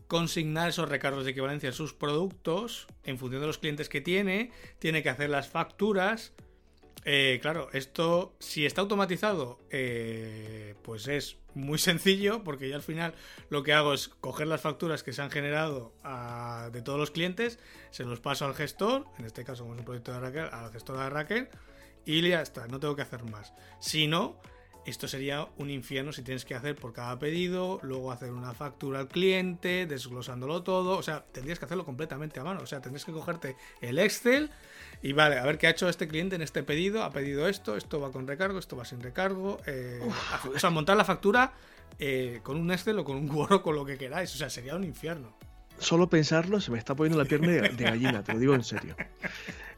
consignar 0.07 0.71
esos 0.71 0.89
recargos 0.89 1.27
de 1.27 1.33
equivalencia 1.33 1.69
en 1.69 1.75
sus 1.75 1.93
productos 1.93 2.87
en 3.05 3.19
función 3.19 3.43
de 3.43 3.47
los 3.47 3.59
clientes 3.59 3.91
que 3.91 4.01
tiene, 4.01 4.51
tiene 4.79 5.03
que 5.03 5.11
hacer 5.11 5.29
las 5.29 5.49
facturas. 5.49 6.33
Eh, 7.05 7.39
claro, 7.43 7.69
esto 7.75 8.35
si 8.39 8.65
está 8.65 8.81
automatizado, 8.81 9.61
eh, 9.71 10.75
pues 10.83 11.09
es 11.09 11.37
muy 11.55 11.79
sencillo 11.91 12.43
porque 12.43 12.71
yo 12.71 12.77
al 12.77 12.83
final 12.83 13.13
lo 13.51 13.63
que 13.63 13.75
hago 13.75 13.93
es 13.93 14.09
coger 14.09 14.47
las 14.47 14.63
facturas 14.63 15.03
que 15.03 15.13
se 15.13 15.21
han 15.21 15.31
generado 15.31 15.93
de 16.73 16.81
todos 16.81 16.99
los 16.99 17.11
clientes, 17.11 17.59
se 17.91 18.05
los 18.05 18.21
paso 18.21 18.47
al 18.47 18.55
gestor, 18.55 19.05
en 19.19 19.27
este 19.27 19.45
caso 19.45 19.65
como 19.65 19.75
es 19.75 19.81
un 19.81 19.85
proyecto 19.85 20.13
de 20.13 20.21
Raquel, 20.21 20.49
al 20.53 20.73
gestor 20.73 20.99
de 20.99 21.11
Raquel 21.11 21.49
y 22.07 22.27
ya 22.27 22.41
está, 22.41 22.67
no 22.67 22.81
tengo 22.81 22.97
que 22.97 23.03
hacer 23.03 23.25
más. 23.25 23.53
Si 23.79 24.07
no, 24.07 24.41
esto 24.91 25.09
sería 25.09 25.47
un 25.57 25.71
infierno 25.71 26.13
si 26.13 26.23
tienes 26.23 26.45
que 26.45 26.55
hacer 26.55 26.77
por 26.77 26.93
cada 26.93 27.19
pedido, 27.19 27.81
luego 27.83 28.13
hacer 28.13 28.33
una 28.33 28.55
factura 28.55 29.01
al 29.01 29.09
cliente, 29.09 29.87
desglosándolo 29.87 30.63
todo. 30.63 30.99
O 30.99 31.03
sea, 31.03 31.25
tendrías 31.33 31.59
que 31.59 31.65
hacerlo 31.65 31.85
completamente 31.85 32.41
a 32.41 32.45
mano. 32.45 32.61
O 32.63 32.67
sea, 32.67 32.81
tendrías 32.81 33.05
que 33.05 33.13
cogerte 33.13 33.57
el 33.81 33.99
Excel 33.99 34.51
y 35.03 35.13
vale, 35.13 35.39
a 35.39 35.45
ver 35.45 35.59
qué 35.59 35.67
ha 35.67 35.71
hecho 35.71 35.89
este 35.89 36.09
cliente 36.09 36.37
en 36.37 36.43
este 36.43 36.63
pedido. 36.63 37.03
Ha 37.03 37.11
pedido 37.11 37.49
esto, 37.49 37.77
esto 37.77 38.01
va 38.01 38.11
con 38.13 38.27
recargo, 38.27 38.59
esto 38.59 38.77
va 38.77 38.85
sin 38.85 39.01
recargo. 39.01 39.61
Eh, 39.67 40.01
o 40.55 40.59
sea, 40.59 40.71
montar 40.71 40.97
la 40.97 41.05
factura 41.05 41.53
eh, 41.99 42.41
con 42.43 42.57
un 42.57 42.71
Excel 42.71 42.99
o 42.99 43.05
con 43.05 43.17
un 43.17 43.31
Word 43.31 43.53
o 43.53 43.63
con 43.63 43.75
lo 43.75 43.85
que 43.85 43.99
queráis. 43.99 44.35
O 44.35 44.39
sea, 44.39 44.51
sería 44.51 44.75
un 44.75 44.85
infierno. 44.85 45.35
Solo 45.79 46.09
pensarlo 46.09 46.61
se 46.61 46.71
me 46.71 46.79
está 46.79 46.95
poniendo 46.95 47.23
la 47.23 47.29
pierna 47.29 47.49
de 47.49 47.85
gallina, 47.85 48.23
te 48.23 48.33
lo 48.33 48.39
digo 48.39 48.55
en 48.55 48.65
serio. 48.65 48.97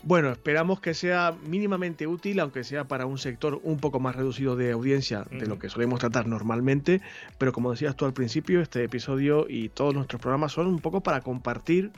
Bueno, 0.02 0.30
esperamos 0.30 0.80
que 0.80 0.94
sea 0.94 1.36
mínimamente 1.44 2.06
útil, 2.06 2.40
aunque 2.40 2.64
sea 2.64 2.88
para 2.88 3.04
un 3.04 3.18
sector 3.18 3.60
un 3.62 3.78
poco 3.78 4.00
más 4.00 4.16
reducido 4.16 4.56
de 4.56 4.72
audiencia 4.72 5.26
de 5.30 5.46
lo 5.46 5.58
que 5.58 5.68
solemos 5.68 6.00
tratar 6.00 6.26
normalmente, 6.26 7.02
pero 7.36 7.52
como 7.52 7.70
decías 7.70 7.96
tú 7.96 8.06
al 8.06 8.14
principio, 8.14 8.62
este 8.62 8.82
episodio 8.82 9.46
y 9.46 9.68
todos 9.68 9.92
nuestros 9.92 10.22
programas 10.22 10.52
son 10.52 10.68
un 10.68 10.78
poco 10.78 11.02
para 11.02 11.20
compartir 11.20 11.92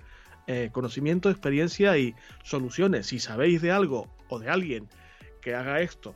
eh, 0.49 0.71
conocimiento, 0.73 1.31
experiencia 1.31 1.97
y 1.97 2.17
soluciones. 2.43 3.07
Si 3.07 3.21
sabéis 3.21 3.63
de 3.63 3.71
algo 3.71 4.09
o 4.29 4.41
de 4.41 4.51
alguien 4.51 4.89
que 5.41 5.55
haga 5.55 5.81
esto 5.81 6.13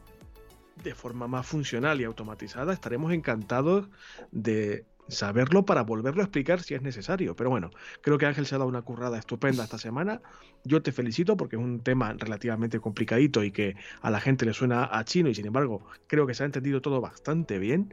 de 0.83 0.95
forma 0.95 1.29
más 1.29 1.47
funcional 1.47 2.01
y 2.01 2.05
automatizada, 2.05 2.73
estaremos 2.73 3.13
encantados 3.13 3.89
de 4.33 4.85
saberlo 5.09 5.65
para 5.65 5.83
volverlo 5.83 6.23
a 6.23 6.25
explicar 6.25 6.61
si 6.61 6.75
es 6.75 6.83
necesario. 6.83 7.37
Pero 7.37 7.51
bueno, 7.51 7.71
creo 8.01 8.19
que 8.19 8.27
Ángel 8.27 8.47
se 8.47 8.55
ha 8.55 8.59
dado 8.59 8.69
una 8.69 8.83
currada 8.83 9.19
estupenda 9.19 9.65
esta 9.65 9.79
semana. 9.79 10.21
Yo 10.65 10.83
te 10.83 10.93
felicito 10.93 11.37
porque 11.37 11.57
es 11.57 11.63
un 11.63 11.81
tema 11.81 12.15
relativamente 12.15 12.81
complicadito 12.81 13.45
y 13.45 13.51
que 13.51 13.77
a 14.01 14.11
la 14.11 14.21
gente 14.21 14.47
le 14.47 14.53
suena 14.53 14.89
a 14.91 15.05
chino 15.05 15.29
y 15.29 15.35
sin 15.35 15.47
embargo 15.47 15.87
creo 16.07 16.27
que 16.27 16.35
se 16.35 16.43
ha 16.43 16.47
entendido 16.47 16.81
todo 16.81 17.01
bastante 17.01 17.59
bien. 17.59 17.93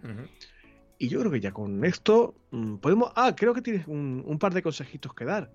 Y 0.98 1.10
yo 1.10 1.20
creo 1.20 1.32
que 1.32 1.40
ya 1.40 1.52
con 1.52 1.84
esto 1.86 2.36
mm, 2.52 2.76
podemos... 2.78 3.12
Ah, 3.16 3.36
creo 3.36 3.54
que 3.54 3.62
tienes 3.62 3.88
un, 3.88 4.38
par 4.40 4.54
de 4.54 4.62
consejitos 4.62 5.14
que 5.14 5.26
dar 5.26 5.52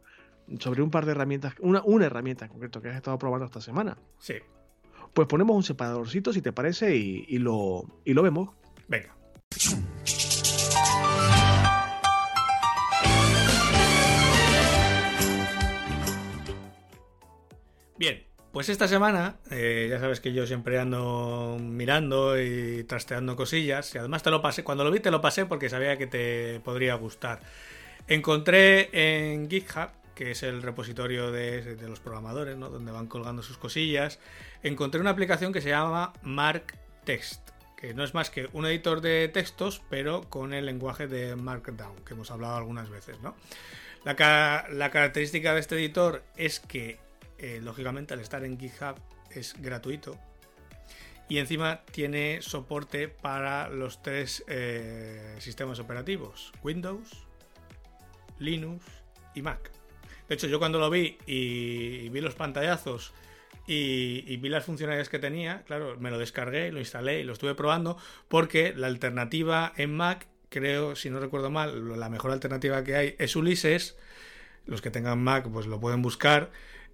sobre 0.59 0.83
un 0.83 0.91
par 0.91 1.07
de 1.07 1.13
herramientas, 1.13 1.55
una, 1.61 1.83
una 1.85 2.07
herramienta 2.07 2.47
en 2.47 2.51
concreto 2.51 2.81
que 2.81 2.89
has 2.89 2.97
estado 2.97 3.19
probando 3.19 3.47
esta 3.47 3.61
semana. 3.61 3.99
Sí. 4.19 4.35
Pues 5.15 5.27
ponemos 5.27 5.57
un 5.57 5.63
separadorcito 5.63 6.33
si 6.33 6.43
te 6.43 6.53
parece 6.53 6.97
y, 6.97 7.39
lo, 7.39 7.85
y 8.05 8.15
lo 8.15 8.23
vemos. 8.23 8.51
Venga. 8.89 9.17
Bien, 17.99 18.23
pues 18.53 18.69
esta 18.69 18.87
semana, 18.87 19.37
eh, 19.51 19.89
ya 19.91 19.99
sabes 19.99 20.21
que 20.21 20.33
yo 20.33 20.47
siempre 20.47 20.79
ando 20.79 21.59
mirando 21.61 22.41
y 22.41 22.85
trasteando 22.85 23.35
cosillas, 23.35 23.93
y 23.93 23.99
además 23.99 24.23
te 24.23 24.31
lo 24.31 24.41
pasé, 24.41 24.63
cuando 24.63 24.85
lo 24.85 24.93
vi 24.93 25.01
te 25.01 25.11
lo 25.11 25.21
pasé 25.21 25.47
porque 25.47 25.69
sabía 25.69 25.99
que 25.99 26.07
te 26.07 26.61
podría 26.61 26.95
gustar. 26.95 27.41
Encontré 28.07 28.89
en 28.93 29.51
GitHub, 29.51 29.91
que 30.15 30.31
es 30.31 30.45
el 30.45 30.63
repositorio 30.63 31.33
de, 31.33 31.77
los 31.89 31.99
programadores, 31.99 32.57
¿no? 32.57 32.71
donde 32.71 32.93
van 32.93 33.09
colgando 33.09 33.43
sus 33.43 33.59
cosillas, 33.59 34.21
encontré 34.63 35.01
una 35.01 35.11
aplicación 35.11 35.53
que 35.53 35.61
se 35.61 35.71
llama 35.71 36.13
Mark 36.23 36.79
Text, 37.05 37.51
que 37.77 37.95
no 37.95 38.05
es 38.05 38.15
más 38.15 38.31
que 38.31 38.49
un 38.53 38.65
editor 38.65 39.01
de 39.01 39.27
textos, 39.27 39.83
pero 39.91 40.23
con 40.31 40.55
el 40.55 40.67
lenguaje 40.67 41.09
de 41.09 41.35
Markdown, 41.35 41.97
que 42.05 42.15
hemos 42.15 42.31
hablado 42.31 42.57
algunas 42.57 42.91
veces, 42.91 43.21
¿no? 43.21 43.35
La 44.05 44.15
característica 44.15 45.53
de 45.53 45.61
este 45.61 45.75
editor 45.75 46.23
es 46.37 46.61
que 46.61 46.99
eh, 47.39 47.61
lógicamente 47.63 48.15
al 48.15 48.21
estar 48.21 48.45
en 48.45 48.59
GitHub 48.59 48.97
es 49.31 49.55
gratuito. 49.61 50.19
Y 51.29 51.39
encima 51.39 51.83
tiene 51.93 52.41
soporte 52.41 53.09
para 53.09 53.69
los 53.69 54.03
tres 54.03 54.45
eh, 54.49 55.37
sistemas 55.39 55.79
operativos, 55.79 56.53
Windows, 56.63 57.27
Linux 58.39 58.85
y 59.35 59.43
Mac. 59.43 59.71
De 60.27 60.35
hecho, 60.35 60.47
yo 60.47 60.59
cuando 60.59 60.79
lo 60.79 60.89
vi 60.89 61.19
y, 61.27 62.09
vi 62.09 62.21
los 62.21 62.35
pantallazos 62.35 63.13
y, 63.67 64.25
y, 64.27 64.39
vi 64.39 64.49
las 64.49 64.65
funcionalidades 64.65 65.11
que 65.11 65.19
tenía, 65.19 65.63
claro, 65.65 65.97
me 65.99 66.11
lo 66.11 66.19
descargué, 66.19 66.73
lo 66.73 66.79
instalé 66.79 67.21
y 67.21 67.25
lo 67.25 67.35
estuve 67.35 67.55
probando 67.55 67.99
porque 68.29 68.73
la 68.75 68.87
alternativa 68.87 69.75
en 69.77 69.95
Mac, 69.95 70.27
creo, 70.49 70.97
si 70.97 71.11
no 71.11 71.21
recuerdo 71.21 71.51
mal, 71.51 71.99
la 72.01 72.09
mejor 72.09 72.33
alternativa 72.33 72.83
que 72.85 72.97
hay 72.97 73.17
es 73.19 73.37
Ulises. 73.37 73.97
Los 74.65 74.83
que 74.83 74.91
tengan 74.91 75.23
Mac 75.23 75.49
pues 75.51 75.67
lo 75.67 75.81
pueden 75.81 76.01
buscar 76.03 76.51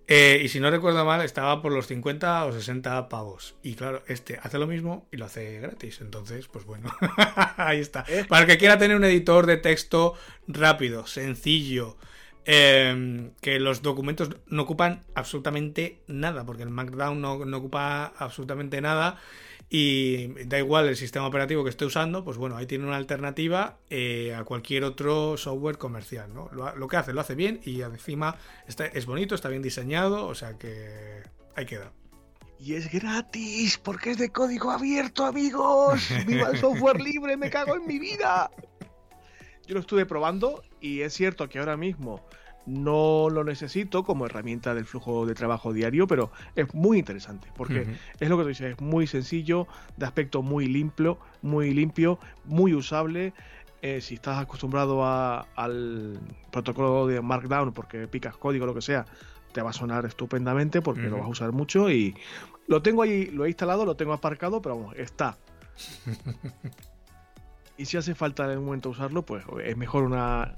eh, 0.06 0.42
y 0.44 0.48
si 0.48 0.60
no 0.60 0.70
recuerdo 0.70 1.04
mal, 1.04 1.22
estaba 1.22 1.62
por 1.62 1.72
los 1.72 1.86
50 1.86 2.44
o 2.44 2.52
60 2.52 3.08
pavos. 3.08 3.54
Y 3.62 3.74
claro, 3.74 4.02
este 4.06 4.38
hace 4.42 4.58
lo 4.58 4.66
mismo 4.66 5.06
y 5.10 5.16
lo 5.16 5.24
hace 5.24 5.60
gratis. 5.60 6.00
Entonces, 6.00 6.46
pues 6.48 6.64
bueno, 6.66 6.90
ahí 7.56 7.80
está. 7.80 8.04
Eh. 8.08 8.24
Para 8.28 8.42
el 8.42 8.48
que 8.48 8.58
quiera 8.58 8.76
tener 8.76 8.96
un 8.96 9.04
editor 9.04 9.46
de 9.46 9.56
texto 9.56 10.14
rápido, 10.46 11.06
sencillo, 11.06 11.96
em, 12.44 13.32
que 13.40 13.58
los 13.58 13.82
documentos 13.82 14.30
no 14.46 14.62
ocupan 14.62 15.02
absolutamente 15.14 16.02
nada, 16.06 16.44
porque 16.44 16.62
el 16.62 16.70
Markdown 16.70 17.20
no, 17.20 17.44
no 17.44 17.56
ocupa 17.56 18.06
absolutamente 18.18 18.80
nada 18.80 19.18
y 19.70 20.28
da 20.44 20.58
igual 20.58 20.88
el 20.88 20.96
sistema 20.96 21.26
operativo 21.26 21.64
que 21.64 21.70
esté 21.70 21.84
usando, 21.84 22.24
pues 22.24 22.36
bueno, 22.36 22.56
ahí 22.56 22.66
tiene 22.66 22.86
una 22.86 22.96
alternativa 22.96 23.78
eh, 23.90 24.34
a 24.34 24.44
cualquier 24.44 24.84
otro 24.84 25.36
software 25.36 25.78
comercial, 25.78 26.32
¿no? 26.32 26.48
Lo, 26.52 26.86
que 26.86 26.96
hace, 26.96 27.12
lo 27.12 27.20
hace 27.20 27.34
bien 27.34 27.60
y 27.64 27.80
encima 27.80 28.36
está, 28.68 28.86
es 28.86 29.06
bonito, 29.06 29.34
está 29.34 29.48
bien 29.48 29.62
diseñado, 29.62 30.26
o 30.26 30.34
sea 30.34 30.58
que 30.58 31.22
ahí 31.56 31.66
queda. 31.66 31.92
Y 32.60 32.74
es 32.74 32.90
gratis, 32.90 33.78
porque 33.78 34.12
es 34.12 34.18
de 34.18 34.30
código 34.30 34.70
abierto, 34.70 35.26
amigos. 35.26 36.08
¡Viva 36.24 36.50
el 36.50 36.58
software 36.58 37.00
libre! 37.00 37.36
¡Me 37.36 37.50
cago 37.50 37.74
en 37.74 37.86
mi 37.86 37.98
vida! 37.98 38.50
Yo 39.66 39.74
lo 39.74 39.80
estuve 39.80 40.06
probando 40.06 40.62
y 40.80 41.00
es 41.00 41.14
cierto 41.14 41.48
que 41.48 41.58
ahora 41.58 41.76
mismo 41.76 42.20
no 42.66 43.28
lo 43.30 43.44
necesito 43.44 44.04
como 44.04 44.26
herramienta 44.26 44.74
del 44.74 44.84
flujo 44.84 45.26
de 45.26 45.34
trabajo 45.34 45.72
diario, 45.72 46.06
pero 46.06 46.30
es 46.56 46.72
muy 46.74 46.98
interesante 46.98 47.48
porque 47.56 47.86
es 48.20 48.28
lo 48.28 48.36
que 48.36 48.42
tú 48.42 48.48
dices, 48.48 48.72
es 48.72 48.80
muy 48.80 49.06
sencillo, 49.06 49.66
de 49.96 50.06
aspecto 50.06 50.42
muy 50.42 50.66
limpio, 50.66 51.18
muy 51.42 51.74
limpio, 51.74 52.18
muy 52.44 52.74
usable. 52.74 53.32
Eh, 53.82 54.00
si 54.00 54.14
estás 54.14 54.38
acostumbrado 54.38 55.04
al 55.04 56.18
protocolo 56.50 57.06
de 57.06 57.20
Markdown 57.20 57.72
porque 57.72 58.08
picas 58.08 58.36
código 58.36 58.64
o 58.64 58.66
lo 58.66 58.74
que 58.74 58.80
sea, 58.80 59.04
te 59.52 59.60
va 59.60 59.70
a 59.70 59.74
sonar 59.74 60.06
estupendamente 60.06 60.80
porque 60.80 61.02
lo 61.02 61.18
vas 61.18 61.26
a 61.26 61.28
usar 61.28 61.52
mucho 61.52 61.90
y 61.90 62.14
lo 62.66 62.82
tengo 62.82 63.02
ahí, 63.02 63.26
lo 63.26 63.44
he 63.44 63.48
instalado, 63.48 63.84
lo 63.84 63.94
tengo 63.94 64.14
aparcado, 64.14 64.62
pero 64.62 64.76
vamos, 64.76 64.96
está. 64.96 65.36
y 67.76 67.86
si 67.86 67.96
hace 67.96 68.14
falta 68.14 68.44
en 68.44 68.50
algún 68.50 68.66
momento 68.66 68.90
usarlo, 68.90 69.24
pues 69.24 69.44
es 69.64 69.76
mejor 69.76 70.04
una 70.04 70.56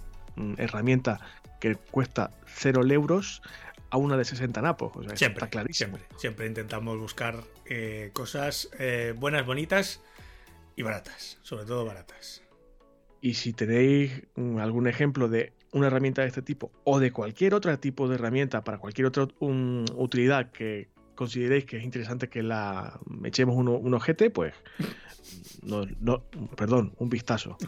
herramienta 0.58 1.20
que 1.60 1.76
cuesta 1.76 2.30
0 2.46 2.82
euros 2.90 3.42
a 3.90 3.96
una 3.96 4.16
de 4.16 4.24
60 4.24 4.60
napos. 4.62 4.92
siempre, 5.14 5.38
está 5.38 5.48
clarísimo. 5.48 5.98
Siempre, 6.16 6.46
intentamos 6.46 6.98
buscar 6.98 7.42
eh, 7.64 8.10
cosas 8.12 8.68
eh, 8.78 9.14
buenas, 9.16 9.46
bonitas 9.46 10.02
y 10.74 10.82
baratas, 10.82 11.38
sobre 11.42 11.64
todo 11.64 11.84
baratas. 11.84 12.42
Y 13.20 13.34
si 13.34 13.52
tenéis 13.52 14.22
mm, 14.34 14.58
algún 14.58 14.86
ejemplo 14.86 15.28
de 15.28 15.52
una 15.72 15.88
herramienta 15.88 16.22
de 16.22 16.28
este 16.28 16.42
tipo 16.42 16.72
o 16.84 17.00
de 17.00 17.12
cualquier 17.12 17.54
otro 17.54 17.76
tipo 17.78 18.08
de 18.08 18.16
herramienta 18.16 18.62
para 18.64 18.78
cualquier 18.78 19.06
otra 19.06 19.28
utilidad 19.40 20.50
que 20.50 20.88
consideréis 21.16 21.64
que 21.64 21.78
es 21.78 21.84
interesante 21.84 22.28
que 22.28 22.44
la 22.44 23.00
echemos 23.24 23.56
un, 23.56 23.68
un 23.68 23.94
ojete, 23.94 24.30
pues 24.30 24.54
no, 25.62 26.22
perdón, 26.56 26.92
un 26.98 27.08
vistazo. 27.08 27.56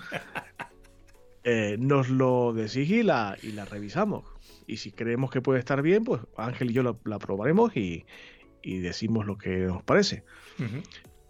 Eh, 1.45 1.77
nos 1.79 2.11
lo 2.11 2.53
decís 2.53 2.91
y 2.91 3.03
la, 3.03 3.39
y 3.43 3.53
la 3.53 3.65
revisamos. 3.65 4.27
Y 4.67 4.77
si 4.77 4.93
creemos 4.93 5.31
que 5.31 5.41
puede 5.41 5.61
estar 5.61 5.81
bien, 5.81 6.05
pues 6.05 6.21
Ángel 6.37 6.73
y 6.73 6.75
yo 6.75 6.83
la, 6.83 7.19
probaremos 7.19 7.75
y, 7.75 8.05
decimos 8.63 9.25
lo 9.25 9.39
que 9.39 9.61
nos 9.61 9.83
parece. 9.83 10.25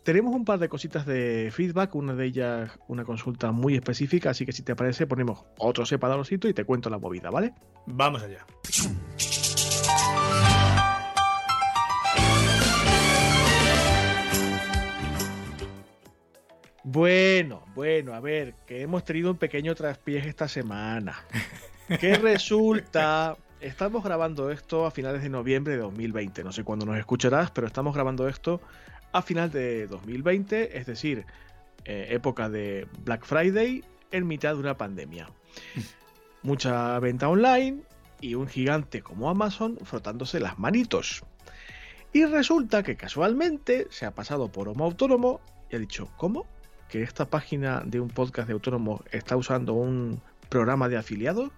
Tenemos 0.03 0.35
un 0.35 0.45
par 0.45 0.59
de 0.59 0.69
cositas 0.69 1.07
de 1.07 1.53
feedback, 1.53 1.95
una 1.95 2.15
de 2.15 2.25
ellas 2.25 2.81
una 2.89 3.05
consulta 3.05 3.53
muy 3.53 3.77
específica, 3.77 4.31
así 4.31 4.45
que 4.45 4.51
si 4.51 4.63
te 4.63 4.75
parece 4.75 5.07
ponemos 5.07 5.45
otro 5.59 5.87
separadorcito 5.87 6.49
y 6.49 6.55
te 6.55 6.65
cuento 6.65 6.91
la 6.91 6.99
movida, 6.99 7.31
¿vale? 7.31 7.55
Vamos 7.87 8.21
allá. 8.25 8.45
Bueno, 16.91 17.67
bueno, 17.75 18.15
a 18.15 18.21
ver, 18.21 18.55
que 18.67 18.81
hemos 18.81 19.05
tenido 19.05 19.31
un 19.31 19.37
pequeño 19.37 19.75
traspiés 19.75 20.25
esta 20.25 20.49
semana. 20.49 21.23
Que 22.01 22.17
resulta, 22.17 23.37
estamos 23.61 24.03
grabando 24.05 24.51
esto 24.51 24.87
a 24.87 24.91
finales 24.91 25.23
de 25.23 25.29
noviembre 25.29 25.75
de 25.75 25.81
2020. 25.81 26.45
No 26.45 26.53
sé 26.53 26.65
cuándo 26.65 26.87
nos 26.87 26.99
escucharás, 26.99 27.51
pero 27.51 27.67
estamos 27.67 27.95
grabando 27.95 28.27
esto 28.27 28.63
a 29.13 29.21
final 29.21 29.51
de 29.51 29.87
2020, 29.87 30.79
es 30.79 30.87
decir, 30.87 31.27
eh, 31.85 32.09
época 32.11 32.49
de 32.49 32.87
Black 33.05 33.25
Friday 33.25 33.85
en 34.11 34.27
mitad 34.27 34.55
de 34.55 34.61
una 34.61 34.77
pandemia. 34.79 35.31
Mucha 36.43 36.99
venta 37.01 37.29
online 37.29 37.83
y 38.23 38.35
un 38.35 38.49
gigante 38.49 39.03
como 39.03 39.29
Amazon 39.29 39.79
frotándose 39.83 40.41
las 40.41 40.59
manitos. 40.59 41.23
Y 42.15 42.25
resulta 42.25 42.83
que 42.83 42.97
casualmente 42.97 43.89
se 43.91 44.07
ha 44.07 44.15
pasado 44.15 44.51
por 44.51 44.69
Homo 44.71 44.85
Autónomo 44.87 45.41
y 45.71 45.77
ha 45.77 45.79
dicho, 45.79 46.11
¿cómo? 46.17 46.47
¿Que 46.89 47.03
esta 47.03 47.27
página 47.27 47.83
de 47.85 48.01
un 48.01 48.09
podcast 48.09 48.49
de 48.49 48.55
autónomos 48.55 49.03
está 49.13 49.37
usando 49.37 49.75
un 49.75 50.23
programa 50.49 50.89
de 50.89 50.97
afiliados? 50.97 51.51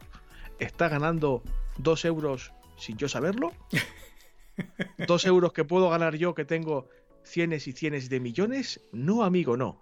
¿Está 0.59 0.89
ganando 0.89 1.43
2 1.79 2.05
euros 2.07 2.53
sin 2.77 2.97
yo 2.97 3.09
saberlo? 3.09 3.53
¿2 4.99 5.27
euros 5.27 5.53
que 5.53 5.65
puedo 5.65 5.89
ganar 5.89 6.17
yo 6.17 6.35
que 6.35 6.45
tengo 6.45 6.89
cienes 7.23 7.69
y 7.69 7.73
cienes 7.73 8.09
de 8.09 8.19
millones? 8.19 8.81
No, 8.93 9.23
amigo, 9.23 9.57
no. 9.57 9.81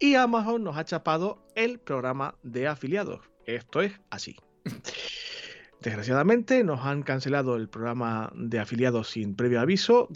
Y 0.00 0.16
Amazon 0.16 0.64
nos 0.64 0.76
ha 0.76 0.84
chapado 0.84 1.46
el 1.54 1.78
programa 1.78 2.34
de 2.42 2.66
afiliados. 2.66 3.20
Esto 3.46 3.82
es 3.82 3.92
así. 4.10 4.36
Desgraciadamente 5.80 6.62
nos 6.64 6.84
han 6.84 7.02
cancelado 7.02 7.56
el 7.56 7.68
programa 7.68 8.32
de 8.34 8.58
afiliados 8.58 9.10
sin 9.10 9.34
previo 9.34 9.60
aviso, 9.60 10.08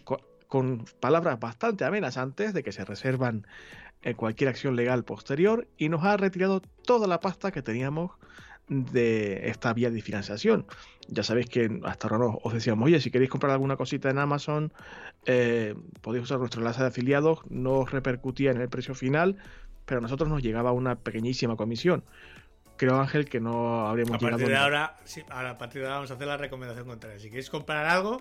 con, 0.49 0.85
palabras 1.01 1.41
bastante 1.41 1.85
amenazantes 1.85 2.53
de 2.53 2.63
que 2.63 2.73
se 2.73 2.85
reservan 2.85 3.47
en 4.05 4.15
cualquier 4.15 4.51
acción 4.51 4.77
legal 4.77 5.05
posterior 5.05 5.67
y 5.77 5.89
nos 5.89 6.05
ha 6.05 6.17
retirado 6.17 6.61
toda 6.87 7.07
la 7.07 7.21
pasta 7.21 7.51
que 7.51 7.63
teníamos 7.63 8.13
de 8.69 9.49
esta 9.49 9.73
vía 9.73 9.91
de 9.91 10.01
financiación. 10.01 10.67
Ya 11.09 11.23
sabéis 11.23 11.47
que 11.49 11.81
hasta 11.85 12.09
ahora 12.09 12.39
os 12.43 12.53
decíamos, 12.53 12.87
oye, 12.87 13.01
si 13.01 13.11
queréis 13.11 13.31
comprar 13.31 13.53
alguna 13.53 13.77
cosita 13.77 14.11
en 14.11 14.19
Amazon, 14.19 14.73
eh, 15.27 15.75
podéis 16.01 16.25
usar 16.25 16.39
nuestro 16.39 16.61
enlace 16.61 16.81
de 16.81 16.89
afiliados, 16.89 17.41
no 17.49 17.81
os 17.81 17.91
repercutía 17.91 18.51
en 18.53 18.61
el 18.61 18.69
precio 18.69 18.95
final, 18.95 19.37
pero 19.85 19.99
a 19.99 20.03
nosotros 20.03 20.29
nos 20.29 20.43
llegaba 20.43 20.73
una 20.73 20.97
pequeñísima 20.97 21.57
comisión 21.57 22.05
creo, 22.77 23.01
Ángel, 23.01 23.29
que 23.29 23.41
no 23.41 23.87
habríamos 23.87 24.17
a 24.17 24.19
partir 24.19 24.49
De 24.49 24.57
ahora, 24.57 24.97
sí, 25.05 25.23
ahora, 25.31 25.51
a 25.51 25.59
partir 25.59 25.81
de 25.81 25.87
ahora 25.87 25.97
vamos 25.97 26.11
a 26.11 26.15
hacer 26.15 26.27
la 26.27 26.37
recomendación 26.37 26.87
contraria. 26.87 27.19
Si 27.19 27.29
queréis 27.29 27.51
comprar 27.51 27.87
algo, 27.87 28.21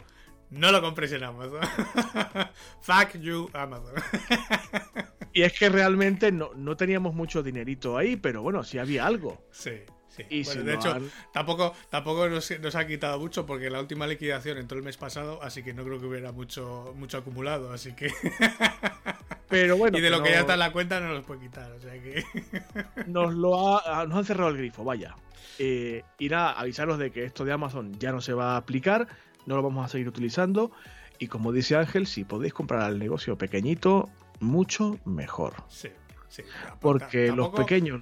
no 0.49 0.71
lo 0.71 0.81
compréis 0.81 1.13
en 1.13 1.23
Amazon. 1.23 1.61
Fuck 2.81 3.17
you, 3.19 3.49
Amazon. 3.53 3.95
y 5.33 5.41
es 5.41 5.53
que 5.53 5.69
realmente 5.69 6.31
no, 6.31 6.51
no, 6.55 6.77
teníamos 6.77 7.13
mucho 7.13 7.43
dinerito 7.43 7.97
ahí, 7.97 8.15
pero 8.15 8.41
bueno, 8.41 8.63
sí 8.63 8.77
había 8.77 9.05
algo. 9.05 9.43
Sí. 9.51 9.81
Sí. 10.09 10.23
Y 10.29 10.43
de 10.43 10.75
hecho, 10.75 10.95
tampoco, 11.31 11.73
tampoco 11.89 12.29
nos, 12.29 12.59
nos, 12.59 12.75
ha 12.75 12.85
quitado 12.85 13.17
mucho 13.17 13.47
porque 13.47 13.71
la 13.71 13.79
última 13.79 14.05
liquidación 14.05 14.59
entró 14.59 14.77
el 14.77 14.83
mes 14.83 14.95
pasado, 14.95 15.41
así 15.41 15.63
que 15.63 15.73
no 15.73 15.83
creo 15.83 15.99
que 15.99 16.05
hubiera 16.05 16.31
mucho, 16.31 16.93
mucho 16.95 17.17
acumulado, 17.17 17.73
así 17.73 17.93
que... 17.93 18.13
Pero 19.53 19.77
bueno. 19.77 19.97
Y 19.97 20.01
de 20.01 20.09
lo 20.09 20.23
que 20.23 20.31
ya 20.31 20.39
está 20.39 20.53
en 20.53 20.59
la 20.59 20.71
cuenta 20.71 20.99
no 20.99 21.13
los 21.13 21.23
puede 21.25 21.41
quitar, 21.41 21.71
o 21.71 21.79
sea 21.79 21.93
que. 21.93 22.23
nos 23.07 23.35
lo 23.35 23.77
ha, 23.77 24.05
nos 24.07 24.17
han 24.17 24.25
cerrado 24.25 24.49
el 24.49 24.57
grifo, 24.57 24.83
vaya. 24.83 25.15
Eh, 25.59 26.03
y 26.17 26.29
nada, 26.29 26.53
avisaros 26.53 26.97
de 26.97 27.11
que 27.11 27.23
esto 27.23 27.45
de 27.45 27.51
Amazon 27.51 27.93
ya 27.99 28.11
no 28.11 28.19
se 28.19 28.33
va 28.33 28.53
a 28.53 28.57
aplicar, 28.57 29.07
no 29.45 29.55
lo 29.55 29.61
vamos 29.61 29.85
a 29.85 29.89
seguir 29.89 30.07
utilizando. 30.07 30.71
Y 31.19 31.27
como 31.27 31.51
dice 31.51 31.75
Ángel, 31.75 32.07
si 32.07 32.23
podéis 32.23 32.51
comprar 32.51 32.81
al 32.81 32.97
negocio 32.97 33.37
pequeñito, 33.37 34.09
mucho 34.43 34.99
mejor. 35.05 35.53
Sí, 35.69 35.89
sí. 36.29 36.43
Porque 36.79 37.31
los 37.31 37.49
pequeños. 37.49 38.01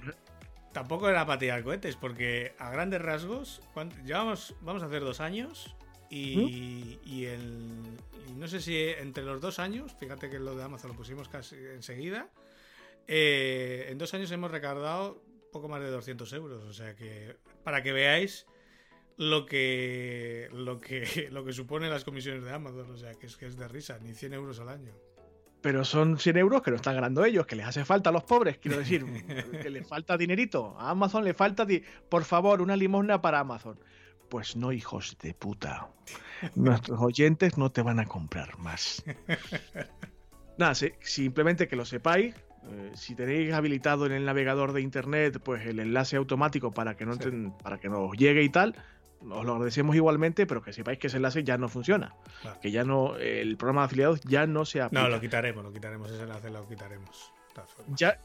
Tampoco 0.72 1.08
era 1.08 1.26
para 1.26 1.38
tirar 1.38 1.62
cohetes, 1.62 1.96
porque 1.96 2.54
a 2.58 2.70
grandes 2.70 3.02
rasgos, 3.02 3.60
llevamos, 4.04 4.54
vamos 4.62 4.82
a 4.82 4.86
hacer 4.86 5.02
dos 5.02 5.20
años 5.20 5.76
y, 6.08 7.24
el, 7.26 7.98
no 8.36 8.48
sé 8.48 8.60
si 8.60 8.76
entre 8.76 9.22
los 9.24 9.40
dos 9.40 9.58
años, 9.58 9.94
fíjate 9.98 10.30
que 10.30 10.38
lo 10.38 10.54
de 10.54 10.62
Amazon 10.62 10.92
lo 10.92 10.96
pusimos 10.96 11.28
casi 11.28 11.56
enseguida, 11.56 12.30
eh, 13.06 13.86
en 13.88 13.98
dos 13.98 14.14
años 14.14 14.30
hemos 14.30 14.50
recaudado 14.50 15.22
poco 15.52 15.68
más 15.68 15.80
de 15.80 15.90
200 15.90 16.32
euros. 16.32 16.64
O 16.64 16.72
sea 16.72 16.96
que, 16.96 17.36
para 17.62 17.82
que 17.82 17.92
veáis 17.92 18.46
lo 19.16 19.46
que, 19.46 20.48
lo 20.52 20.80
que, 20.80 21.28
lo 21.30 21.44
que 21.44 21.52
supone 21.52 21.88
las 21.88 22.04
comisiones 22.04 22.44
de 22.44 22.50
Amazon. 22.50 22.90
O 22.90 22.96
sea 22.96 23.14
que 23.14 23.26
es, 23.26 23.36
que 23.36 23.46
es 23.46 23.56
de 23.56 23.68
risa, 23.68 23.98
ni 24.00 24.14
100 24.14 24.34
euros 24.34 24.58
al 24.58 24.70
año. 24.70 24.92
Pero 25.62 25.84
son 25.84 26.18
100 26.18 26.36
euros 26.36 26.62
que 26.62 26.70
no 26.70 26.76
están 26.76 26.96
ganando 26.96 27.24
ellos, 27.24 27.46
que 27.46 27.56
les 27.56 27.66
hace 27.66 27.84
falta 27.84 28.10
a 28.10 28.12
los 28.12 28.24
pobres, 28.24 28.58
quiero 28.58 28.78
decir, 28.78 29.04
que 29.62 29.70
les 29.70 29.86
falta 29.86 30.18
dinerito. 30.18 30.76
A 30.78 30.90
Amazon 30.90 31.24
le 31.24 31.34
falta, 31.34 31.66
por 32.08 32.24
favor, 32.24 32.60
una 32.60 32.76
limosna 32.76 33.22
para 33.22 33.40
Amazon. 33.40 33.78
Pues 34.28 34.56
no, 34.56 34.72
hijos 34.72 35.16
de 35.22 35.34
puta. 35.34 35.88
Nuestros 36.54 37.00
oyentes 37.00 37.58
no 37.58 37.70
te 37.70 37.82
van 37.82 38.00
a 38.00 38.06
comprar 38.06 38.58
más. 38.58 39.04
Nada, 40.58 40.74
simplemente 41.00 41.68
que 41.68 41.76
lo 41.76 41.84
sepáis. 41.84 42.34
Eh, 42.70 42.92
si 42.94 43.14
tenéis 43.14 43.52
habilitado 43.52 44.06
en 44.06 44.12
el 44.12 44.24
navegador 44.24 44.72
de 44.72 44.80
internet, 44.80 45.40
pues 45.42 45.66
el 45.66 45.80
enlace 45.80 46.16
automático 46.16 46.72
para 46.72 46.96
que 46.96 47.04
no 47.04 47.16
para 47.62 47.78
que 47.78 47.88
nos 47.88 48.16
llegue 48.16 48.42
y 48.42 48.48
tal, 48.48 48.76
os 49.30 49.44
lo 49.44 49.52
agradecemos 49.52 49.96
igualmente, 49.96 50.46
pero 50.46 50.62
que 50.62 50.72
sepáis 50.72 50.98
que 50.98 51.06
ese 51.06 51.16
enlace 51.16 51.44
ya 51.44 51.58
no 51.58 51.68
funciona. 51.68 52.14
Que 52.60 52.70
ya 52.70 52.84
no, 52.84 53.16
el 53.16 53.56
programa 53.56 53.82
de 53.82 53.86
afiliados 53.86 54.20
ya 54.22 54.46
no 54.46 54.64
se 54.64 54.80
aplica. 54.80 55.02
No, 55.02 55.08
lo 55.08 55.20
quitaremos, 55.20 55.64
lo 55.64 55.72
quitaremos, 55.72 56.10
ese 56.10 56.22
enlace 56.22 56.50
lo 56.50 56.66
quitaremos. 56.68 57.32
Ya, 57.94 58.18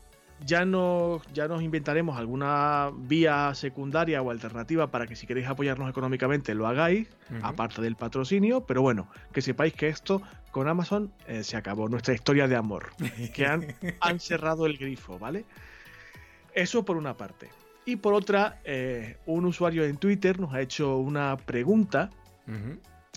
ya, 0.45 0.65
no, 0.65 1.21
ya 1.33 1.47
nos 1.47 1.61
inventaremos 1.61 2.17
alguna 2.17 2.91
vía 2.95 3.53
secundaria 3.55 4.21
o 4.21 4.31
alternativa 4.31 4.87
para 4.87 5.07
que 5.07 5.15
si 5.15 5.27
queréis 5.27 5.47
apoyarnos 5.47 5.89
económicamente 5.89 6.53
lo 6.53 6.67
hagáis, 6.67 7.07
aparte 7.41 7.81
del 7.81 7.95
patrocinio, 7.95 8.61
pero 8.61 8.81
bueno, 8.81 9.09
que 9.33 9.41
sepáis 9.41 9.73
que 9.73 9.89
esto 9.89 10.21
con 10.51 10.67
Amazon 10.67 11.11
eh, 11.27 11.43
se 11.43 11.57
acabó, 11.57 11.89
nuestra 11.89 12.13
historia 12.13 12.47
de 12.47 12.55
amor, 12.55 12.91
que 13.33 13.45
han, 13.45 13.75
han, 13.99 14.19
cerrado 14.19 14.65
el 14.65 14.77
grifo, 14.77 15.19
¿vale? 15.19 15.45
Eso 16.53 16.83
por 16.85 16.97
una 16.97 17.15
parte. 17.15 17.49
Y 17.87 17.95
por 17.95 18.13
otra, 18.13 18.59
eh, 18.65 19.15
un 19.27 19.45
usuario 19.45 19.85
en 19.85 19.95
Twitter 19.95 20.41
nos 20.41 20.53
ha 20.53 20.59
hecho 20.59 20.97
una 20.97 21.37
pregunta. 21.37 22.09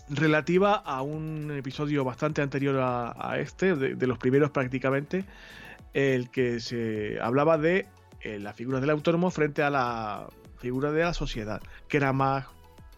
relativa 0.09 0.75
a 0.75 1.03
un 1.03 1.51
episodio 1.57 2.05
bastante 2.05 2.41
anterior 2.41 2.77
a, 2.81 3.39
este, 3.39 3.75
de, 3.75 4.07
los 4.07 4.19
primeros 4.19 4.51
prácticamente, 4.51 5.25
el 5.93 6.31
que 6.31 6.61
se 6.61 7.19
hablaba 7.21 7.59
de 7.59 7.87
eh, 8.21 8.39
la 8.39 8.53
figura 8.53 8.81
del 8.81 8.91
autónomo 8.91 9.31
frente 9.33 9.63
a 9.63 9.71
la 9.71 10.29
figura 10.59 10.93
de 10.93 11.03
la 11.03 11.15
sociedad, 11.15 11.61
que 11.89 11.97
era 11.97 12.13
más 12.13 12.47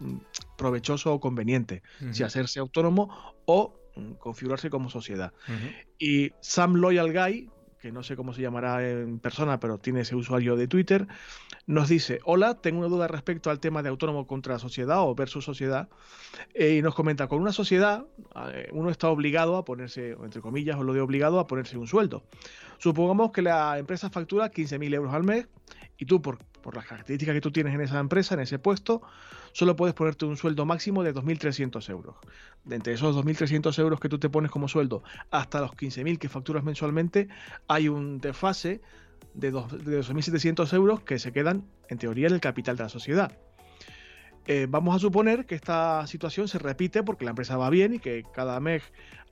mm, 0.00 0.16
provechoso 0.58 1.14
o 1.14 1.20
conveniente, 1.20 1.82
si 2.10 2.22
hacerse 2.22 2.60
autónomo 2.60 3.34
o 3.46 3.74
mm, 3.96 4.12
configurarse 4.12 4.68
como 4.68 4.90
sociedad. 4.90 5.32
Y 5.98 6.32
Sam 6.40 6.74
Loyal 6.74 7.12
Guy, 7.12 7.48
que 7.82 7.90
no 7.90 8.04
sé 8.04 8.14
cómo 8.14 8.32
se 8.32 8.40
llamará 8.40 8.88
en 8.88 9.18
persona, 9.18 9.58
pero 9.58 9.76
tiene 9.76 10.02
ese 10.02 10.14
usuario 10.14 10.54
de 10.54 10.68
Twitter, 10.68 11.08
nos 11.66 11.88
dice, 11.88 12.20
hola, 12.22 12.54
tengo 12.54 12.78
una 12.78 12.86
duda 12.86 13.08
respecto 13.08 13.50
al 13.50 13.58
tema 13.58 13.82
de 13.82 13.88
autónomo 13.88 14.28
contra 14.28 14.60
sociedad 14.60 15.00
o 15.00 15.16
versus 15.16 15.44
sociedad, 15.44 15.88
eh, 16.54 16.76
y 16.76 16.82
nos 16.82 16.94
comenta, 16.94 17.26
con 17.26 17.40
una 17.40 17.50
sociedad 17.50 18.06
eh, 18.52 18.68
uno 18.70 18.88
está 18.88 19.08
obligado 19.08 19.56
a 19.56 19.64
ponerse, 19.64 20.12
entre 20.22 20.40
comillas, 20.40 20.76
o 20.76 20.84
lo 20.84 20.92
de 20.92 21.00
obligado 21.00 21.40
a 21.40 21.48
ponerse 21.48 21.76
un 21.76 21.88
sueldo. 21.88 22.22
Supongamos 22.78 23.32
que 23.32 23.42
la 23.42 23.76
empresa 23.78 24.10
factura 24.10 24.52
15.000 24.52 24.94
euros 24.94 25.12
al 25.12 25.24
mes 25.24 25.48
y 25.98 26.06
tú, 26.06 26.22
por, 26.22 26.38
por 26.62 26.76
las 26.76 26.86
características 26.86 27.34
que 27.34 27.40
tú 27.40 27.50
tienes 27.50 27.74
en 27.74 27.80
esa 27.80 27.98
empresa, 27.98 28.34
en 28.34 28.40
ese 28.40 28.58
puesto, 28.58 29.02
solo 29.52 29.76
puedes 29.76 29.94
ponerte 29.94 30.24
un 30.24 30.36
sueldo 30.36 30.64
máximo 30.64 31.02
de 31.02 31.14
2.300 31.14 31.90
euros. 31.90 32.16
De 32.64 32.76
entre 32.76 32.94
esos 32.94 33.14
2.300 33.14 33.78
euros 33.80 34.00
que 34.00 34.08
tú 34.08 34.18
te 34.18 34.30
pones 34.30 34.50
como 34.50 34.68
sueldo 34.68 35.02
hasta 35.30 35.60
los 35.60 35.72
15.000 35.72 36.18
que 36.18 36.28
facturas 36.28 36.64
mensualmente, 36.64 37.28
hay 37.68 37.88
un 37.88 38.18
desfase 38.18 38.80
de, 39.34 39.52
2.700 39.52 40.72
euros 40.74 41.00
que 41.00 41.18
se 41.18 41.32
quedan, 41.32 41.64
en 41.88 41.98
teoría, 41.98 42.28
en 42.28 42.34
el 42.34 42.40
capital 42.40 42.76
de 42.76 42.84
la 42.84 42.88
sociedad. 42.88 43.36
Eh, 44.46 44.66
vamos 44.68 44.96
a 44.96 44.98
suponer 44.98 45.46
que 45.46 45.54
esta 45.54 46.04
situación 46.06 46.48
se 46.48 46.58
repite 46.58 47.04
porque 47.04 47.24
la 47.24 47.30
empresa 47.30 47.56
va 47.56 47.70
bien 47.70 47.94
y 47.94 47.98
que 48.00 48.24
cada 48.34 48.58
mes 48.58 48.82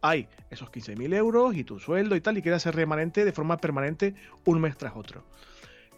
hay 0.03 0.28
esos 0.51 0.70
15.000 0.70 1.14
euros 1.14 1.57
y 1.57 1.64
tu 1.64 1.78
sueldo 1.78 2.14
y 2.16 2.20
tal, 2.20 2.39
y 2.39 2.43
queda 2.43 2.57
ese 2.57 2.70
remanente 2.70 3.24
de 3.24 3.33
forma 3.33 3.57
permanente 3.57 4.14
un 4.45 4.61
mes 4.61 4.76
tras 4.76 4.95
otro. 4.97 5.24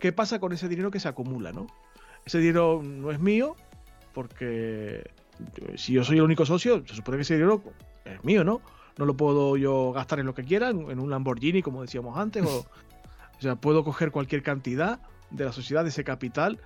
¿Qué 0.03 0.11
pasa 0.11 0.41
con 0.41 0.53
ese 0.53 0.69
dinero 0.69 0.91
que 0.91 0.99
se 0.99 1.07
acumula, 1.07 1.53
no? 1.53 1.69
Ese 2.25 2.39
dinero 2.39 2.83
no 2.83 3.13
es 3.13 3.21
mío, 3.21 3.55
porque 4.13 4.97
eh, 4.99 5.75
si 5.77 5.93
yo 5.93 6.03
soy 6.03 6.17
el 6.17 6.25
único 6.25 6.45
socio, 6.45 6.83
se 6.85 6.97
supone 6.97 7.19
que 7.19 7.23
ese 7.23 7.35
dinero 7.35 7.63
es 8.05 8.25
mío, 8.25 8.43
¿no? 8.43 8.63
No 8.99 9.07
lo 9.07 9.17
puedo 9.17 9.57
yo 9.57 9.93
gastar 9.93 10.19
en 10.19 10.27
lo 10.27 10.35
que 10.35 10.43
quiera, 10.43 10.71
en 10.71 10.99
un 10.99 11.09
Lamborghini, 11.09 11.63
como 11.63 11.83
decíamos 11.83 12.19
antes, 12.19 12.45
o, 12.45 12.67
o 13.39 13.41
sea, 13.41 13.55
puedo 13.55 13.85
coger 13.85 14.11
cualquier 14.11 14.43
cantidad 14.43 14.99
de 15.31 15.45
la 15.45 15.53
sociedad, 15.53 15.85
de 15.85 15.91
ese 15.91 16.03
capital, 16.03 16.59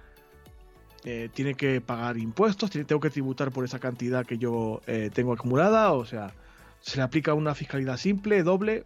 eh, 1.05 1.29
tiene 1.31 1.53
que 1.53 1.83
pagar 1.83 2.17
impuestos, 2.17 2.71
tiene, 2.71 2.87
tengo 2.87 3.03
que 3.03 3.11
tributar 3.11 3.53
por 3.53 3.67
esa 3.67 3.79
cantidad 3.79 4.25
que 4.25 4.39
yo 4.39 4.81
eh, 4.87 5.11
tengo 5.13 5.35
acumulada, 5.35 5.93
o 5.93 6.07
sea, 6.07 6.33
se 6.81 6.97
le 6.97 7.03
aplica 7.03 7.35
una 7.35 7.55
fiscalidad 7.55 7.99
simple, 7.99 8.43
doble. 8.43 8.85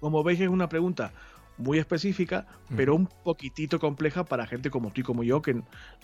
Como 0.00 0.22
veis 0.22 0.38
es 0.38 0.48
una 0.48 0.68
pregunta 0.68 1.12
muy 1.58 1.78
específica, 1.78 2.46
pero 2.76 2.94
un 2.94 3.06
poquitito 3.06 3.78
compleja 3.78 4.24
para 4.24 4.46
gente 4.46 4.70
como 4.70 4.90
tú 4.90 5.00
y 5.00 5.04
como 5.04 5.22
yo, 5.24 5.42
que 5.42 5.54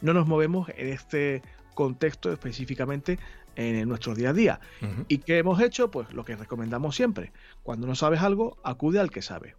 no 0.02 0.12
nos 0.12 0.26
movemos 0.26 0.68
en 0.76 0.88
este 0.88 1.42
contexto 1.74 2.32
específicamente 2.32 3.18
en 3.56 3.88
nuestro 3.88 4.14
día 4.14 4.30
a 4.30 4.32
día. 4.32 4.60
¿Y 5.08 5.18
qué 5.18 5.38
hemos 5.38 5.60
hecho? 5.60 5.90
Pues 5.90 6.12
lo 6.12 6.24
que 6.24 6.36
recomendamos 6.36 6.96
siempre. 6.96 7.32
Cuando 7.62 7.86
no 7.86 7.94
sabes 7.94 8.20
algo, 8.20 8.58
acude 8.64 9.00
al 9.00 9.10
que 9.10 9.22
sabe. 9.22 9.54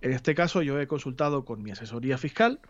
En 0.00 0.12
este 0.12 0.34
caso 0.34 0.62
yo 0.62 0.80
he 0.80 0.86
consultado 0.86 1.44
con 1.44 1.62
mi 1.62 1.70
asesoría 1.70 2.18
fiscal, 2.18 2.60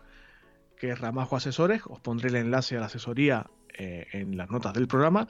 que 0.77 0.89
es 0.91 0.99
Ramajo 0.99 1.35
Asesores, 1.35 1.81
os 1.85 1.99
pondré 1.99 2.29
el 2.29 2.35
enlace 2.35 2.77
a 2.77 2.79
la 2.79 2.87
asesoría 2.87 3.49
eh, 3.77 4.07
en 4.11 4.37
las 4.37 4.49
notas 4.49 4.73
del 4.73 4.87
programa, 4.87 5.27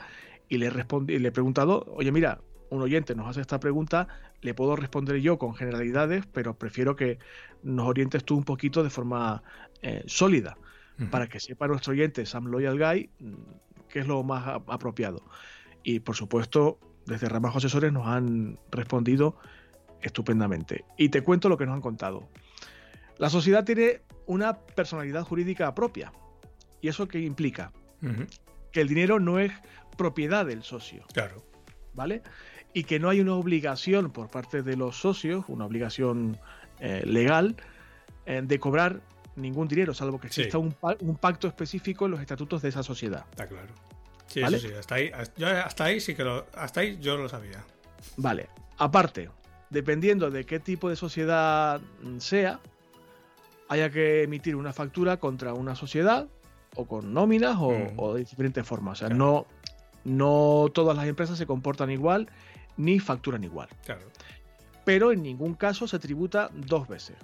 y 0.50 0.58
le, 0.58 0.70
respondí, 0.70 1.18
le 1.20 1.30
he 1.30 1.32
preguntado, 1.32 1.86
oye 1.96 2.12
mira, 2.12 2.42
un 2.74 2.82
oyente 2.82 3.16
nos 3.16 3.28
hace 3.28 3.42
esta 3.42 3.60
pregunta, 3.60 4.08
le 4.42 4.54
puedo 4.54 4.76
responder 4.76 5.18
yo 5.18 5.38
con 5.38 5.56
generalidades, 5.56 6.26
pero 6.26 6.58
prefiero 6.58 6.96
que 6.96 7.20
nos 7.62 7.88
orientes 7.88 8.24
tú 8.24 8.36
un 8.36 8.44
poquito 8.44 8.84
de 8.84 8.90
forma 8.90 9.44
eh, 9.82 10.04
sólida, 10.08 10.58
para 11.10 11.28
que 11.28 11.40
sepa 11.40 11.68
nuestro 11.68 11.92
oyente 11.92 12.26
Sam 12.26 12.46
Loyal 12.46 12.78
Guy 12.78 13.10
mm, 13.20 13.34
qué 13.90 14.00
es 14.00 14.08
lo 14.08 14.24
más 14.24 14.62
apropiado. 14.68 15.24
Y 15.84 16.00
por 16.00 16.16
supuesto, 16.16 16.80
desde 17.06 17.30
Ramajo 17.30 17.58
Asesores 17.58 17.92
nos 17.92 18.08
han 18.08 18.58
respondido 18.72 19.38
estupendamente. 20.02 20.86
Y 20.98 21.10
te 21.10 21.22
cuento 21.22 21.50
lo 21.50 21.58
que 21.58 21.66
nos 21.66 21.76
han 21.76 21.82
contado. 21.82 22.28
La 23.18 23.30
sociedad 23.30 23.64
tiene 23.64 24.02
una 24.26 24.58
personalidad 24.58 25.24
jurídica 25.24 25.74
propia. 25.76 26.12
¿Y 26.82 26.88
eso 26.88 27.08
qué 27.08 27.20
implica? 27.20 27.72
Que 28.72 28.82
el 28.82 28.88
dinero 28.88 29.20
no 29.20 29.40
es 29.40 29.52
propiedad 29.98 30.46
del 30.46 30.64
socio. 30.64 31.06
Claro. 31.14 31.44
¿Vale? 31.94 32.24
Y 32.74 32.86
que 32.86 33.00
no 33.00 33.10
hay 33.10 33.20
una 33.20 33.36
obligación 33.36 34.12
por 34.12 34.30
parte 34.30 34.64
de 34.64 34.76
los 34.76 34.98
socios, 34.98 35.46
una 35.48 35.66
obligación 35.66 36.38
eh, 36.80 37.04
legal, 37.06 37.56
eh, 38.26 38.42
de 38.44 38.60
cobrar 38.60 39.02
ningún 39.36 39.68
dinero, 39.68 39.94
salvo 39.94 40.20
que 40.20 40.28
exista 40.28 40.58
un, 40.58 40.74
pacto 41.20 41.48
específico 41.48 42.06
en 42.06 42.12
los 42.12 42.22
estatutos 42.22 42.62
de 42.62 42.70
esa 42.70 42.84
sociedad. 42.84 43.26
Está 43.32 43.48
claro. 43.48 43.74
Sí, 44.28 44.42
eso 44.42 44.58
sí, 44.58 44.68
hasta 44.74 44.96
ahí, 44.96 45.12
hasta 45.64 45.84
ahí 45.86 46.00
sí 46.00 46.16
que 46.16 46.24
lo, 46.24 46.46
hasta 46.56 46.82
ahí 46.82 46.98
yo 47.00 47.18
lo 47.18 47.30
sabía. 47.30 47.64
Vale. 48.18 48.50
Aparte, 48.78 49.30
dependiendo 49.70 50.32
de 50.32 50.46
qué 50.46 50.60
tipo 50.60 50.90
de 50.90 50.96
sociedad 50.96 51.82
sea, 52.18 52.60
haya 53.70 53.90
que 53.90 54.24
emitir 54.24 54.56
una 54.56 54.74
factura 54.74 55.18
contra 55.18 55.54
una 55.54 55.76
sociedad 55.76 56.28
o 56.76 56.86
con 56.86 57.14
nóminas 57.14 57.58
o, 57.60 58.14
de 58.14 58.20
diferentes 58.22 58.66
formas. 58.66 59.02
O 59.02 59.08
sea, 59.08 59.16
no, 59.16 59.46
no 60.04 60.68
todas 60.74 60.96
las 60.96 61.08
empresas 61.08 61.38
se 61.38 61.46
comportan 61.46 61.92
igual 61.92 62.30
ni 62.78 63.00
facturan 63.00 63.44
igual. 63.44 63.70
Claro. 63.86 64.02
Pero 64.86 65.12
en 65.12 65.24
ningún 65.24 65.56
caso 65.56 65.88
se 65.88 66.00
tributa 66.00 66.50
dos 66.54 66.88
veces. 66.88 67.16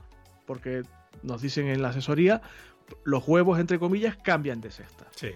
Porque 0.45 0.83
nos 1.23 1.41
dicen 1.41 1.67
en 1.67 1.81
la 1.81 1.89
asesoría, 1.89 2.41
los 3.03 3.27
huevos, 3.27 3.59
entre 3.59 3.79
comillas, 3.79 4.17
cambian 4.17 4.61
de 4.61 4.71
cesta. 4.71 5.07
Sí. 5.15 5.31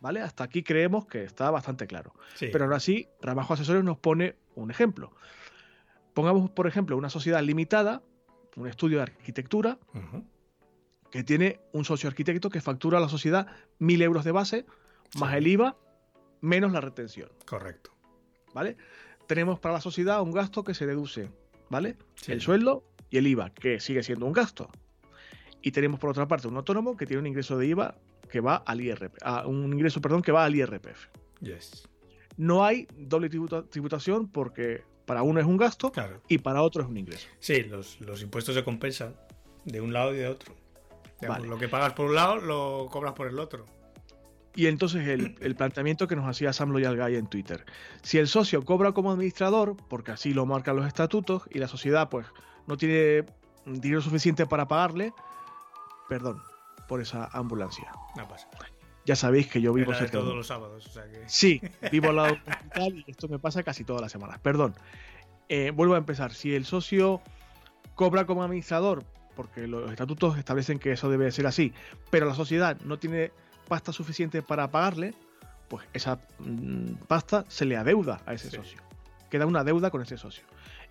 ¿Vale? 0.00 0.20
Hasta 0.20 0.44
aquí 0.44 0.62
creemos 0.62 1.06
que 1.06 1.24
está 1.24 1.50
bastante 1.50 1.86
claro. 1.86 2.14
Pero 2.38 2.64
ahora 2.64 2.80
sí, 2.80 3.08
Trabajo 3.20 3.54
Asesores 3.54 3.84
nos 3.84 3.98
pone 3.98 4.36
un 4.54 4.70
ejemplo. 4.70 5.12
Pongamos, 6.14 6.50
por 6.50 6.66
ejemplo, 6.66 6.96
una 6.96 7.10
sociedad 7.10 7.42
limitada, 7.42 8.02
un 8.56 8.68
estudio 8.68 8.98
de 8.98 9.04
arquitectura, 9.04 9.78
que 11.10 11.24
tiene 11.24 11.60
un 11.72 11.84
socio 11.84 12.08
arquitecto 12.08 12.50
que 12.50 12.60
factura 12.60 12.98
a 12.98 13.00
la 13.00 13.08
sociedad 13.08 13.48
mil 13.78 14.02
euros 14.02 14.24
de 14.24 14.32
base, 14.32 14.66
más 15.18 15.34
el 15.34 15.46
IVA, 15.46 15.76
menos 16.40 16.72
la 16.72 16.80
retención. 16.80 17.30
Correcto. 17.44 17.90
¿Vale? 18.54 18.76
Tenemos 19.28 19.60
para 19.60 19.74
la 19.74 19.80
sociedad 19.82 20.22
un 20.22 20.32
gasto 20.32 20.64
que 20.64 20.72
se 20.72 20.86
deduce, 20.86 21.30
¿vale? 21.68 21.96
El 22.26 22.40
sueldo 22.40 22.82
y 23.10 23.18
el 23.18 23.26
IVA, 23.26 23.50
que 23.50 23.78
sigue 23.78 24.02
siendo 24.02 24.24
un 24.24 24.32
gasto. 24.32 24.70
Y 25.60 25.70
tenemos 25.70 26.00
por 26.00 26.08
otra 26.10 26.26
parte 26.26 26.48
un 26.48 26.56
autónomo 26.56 26.96
que 26.96 27.04
tiene 27.04 27.20
un 27.20 27.26
ingreso 27.26 27.58
de 27.58 27.66
IVA 27.66 27.94
que 28.30 28.40
va 28.40 28.56
al 28.56 28.80
IRP, 28.80 29.18
un 29.44 29.72
ingreso, 29.72 30.00
perdón, 30.00 30.22
que 30.22 30.32
va 30.32 30.46
al 30.46 30.56
IRPF. 30.56 31.08
Yes. 31.40 31.86
No 32.38 32.64
hay 32.64 32.88
doble 32.96 33.28
tributación 33.28 34.28
porque 34.28 34.82
para 35.04 35.22
uno 35.22 35.40
es 35.40 35.46
un 35.46 35.58
gasto 35.58 35.92
y 36.26 36.38
para 36.38 36.62
otro 36.62 36.82
es 36.82 36.88
un 36.88 36.96
ingreso. 36.96 37.28
Sí, 37.38 37.64
los, 37.64 38.22
impuestos 38.22 38.54
se 38.54 38.64
compensan 38.64 39.14
de 39.66 39.82
un 39.82 39.92
lado 39.92 40.14
y 40.14 40.18
de 40.18 40.28
otro. 40.28 40.54
Lo 41.44 41.58
que 41.58 41.68
pagas 41.68 41.92
por 41.92 42.06
un 42.06 42.14
lado 42.14 42.36
lo 42.36 42.88
cobras 42.90 43.12
por 43.12 43.26
el 43.26 43.38
otro. 43.38 43.66
Y 44.58 44.66
entonces 44.66 45.06
el, 45.06 45.36
el, 45.40 45.54
planteamiento 45.54 46.08
que 46.08 46.16
nos 46.16 46.26
hacía 46.26 46.52
Sam 46.52 46.70
Loyal 46.70 46.96
Guy 46.96 47.14
en 47.14 47.28
Twitter. 47.28 47.64
Si 48.02 48.18
el 48.18 48.26
socio 48.26 48.64
cobra 48.64 48.90
como 48.90 49.12
administrador, 49.12 49.76
porque 49.88 50.10
así 50.10 50.34
lo 50.34 50.46
marcan 50.46 50.74
los 50.74 50.84
estatutos, 50.84 51.44
y 51.50 51.60
la 51.60 51.68
sociedad 51.68 52.08
pues 52.08 52.26
no 52.66 52.76
tiene 52.76 53.24
dinero 53.66 54.00
suficiente 54.00 54.46
para 54.46 54.66
pagarle, 54.66 55.12
perdón 56.08 56.42
por 56.88 57.00
esa 57.00 57.26
ambulancia. 57.26 57.92
No 58.16 58.26
pasa. 58.26 58.48
Ya 59.06 59.14
sabéis 59.14 59.46
que 59.46 59.60
yo 59.60 59.72
vivo 59.72 59.94
cerca 59.94 60.18
todos 60.18 60.34
los 60.34 60.48
sábados. 60.48 60.84
O 60.88 60.90
sea 60.90 61.04
que... 61.08 61.22
Sí, 61.28 61.60
vivo 61.92 62.08
al 62.08 62.16
lado 62.16 62.28
del 62.30 62.42
hospital 62.44 63.04
y 63.06 63.10
esto 63.12 63.28
me 63.28 63.38
pasa 63.38 63.62
casi 63.62 63.84
todas 63.84 64.02
las 64.02 64.10
semanas. 64.10 64.40
Perdón. 64.40 64.74
Eh, 65.48 65.70
vuelvo 65.70 65.94
a 65.94 65.98
empezar. 65.98 66.34
Si 66.34 66.52
el 66.52 66.64
socio 66.64 67.20
cobra 67.94 68.26
como 68.26 68.42
administrador, 68.42 69.04
porque 69.36 69.68
los 69.68 69.88
estatutos 69.88 70.36
establecen 70.36 70.80
que 70.80 70.90
eso 70.90 71.08
debe 71.08 71.30
ser 71.30 71.46
así, 71.46 71.72
pero 72.10 72.26
la 72.26 72.34
sociedad 72.34 72.76
no 72.80 72.98
tiene 72.98 73.30
pasta 73.68 73.92
suficiente 73.92 74.42
para 74.42 74.70
pagarle, 74.70 75.14
pues 75.68 75.86
esa 75.92 76.18
mm, 76.38 76.94
pasta 77.06 77.44
se 77.48 77.64
le 77.64 77.76
adeuda 77.76 78.20
a 78.26 78.34
ese 78.34 78.50
socio. 78.50 78.80
Queda 79.30 79.46
una 79.46 79.62
deuda 79.62 79.90
con 79.90 80.02
ese 80.02 80.16
socio. 80.16 80.44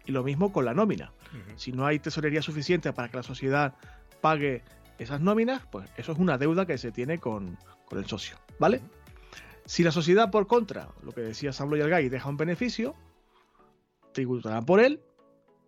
Y 0.05 0.11
lo 0.11 0.23
mismo 0.23 0.53
con 0.53 0.63
la 0.63 0.73
nómina. 0.73 1.11
Si 1.57 1.73
no 1.73 1.85
hay 1.85 1.99
tesorería 1.99 2.41
suficiente 2.41 2.93
para 2.93 3.09
que 3.09 3.17
la 3.17 3.23
sociedad 3.23 3.73
pague 4.21 4.63
esas 4.99 5.19
nóminas, 5.19 5.63
pues 5.69 5.89
eso 5.97 6.13
es 6.13 6.17
una 6.17 6.37
deuda 6.37 6.65
que 6.65 6.77
se 6.77 6.91
tiene 6.91 7.19
con, 7.19 7.57
el 7.91 8.05
socio, 8.05 8.37
¿vale? 8.59 8.81
Si 9.65 9.83
la 9.83 9.91
sociedad, 9.91 10.31
por 10.31 10.47
contra, 10.47 10.89
lo 11.03 11.11
que 11.11 11.21
decía 11.21 11.51
Sam 11.51 11.69
Gay, 11.69 12.09
deja 12.09 12.29
un 12.29 12.37
beneficio, 12.37 12.95
tributará 14.13 14.61
por 14.61 14.79
él 14.79 15.01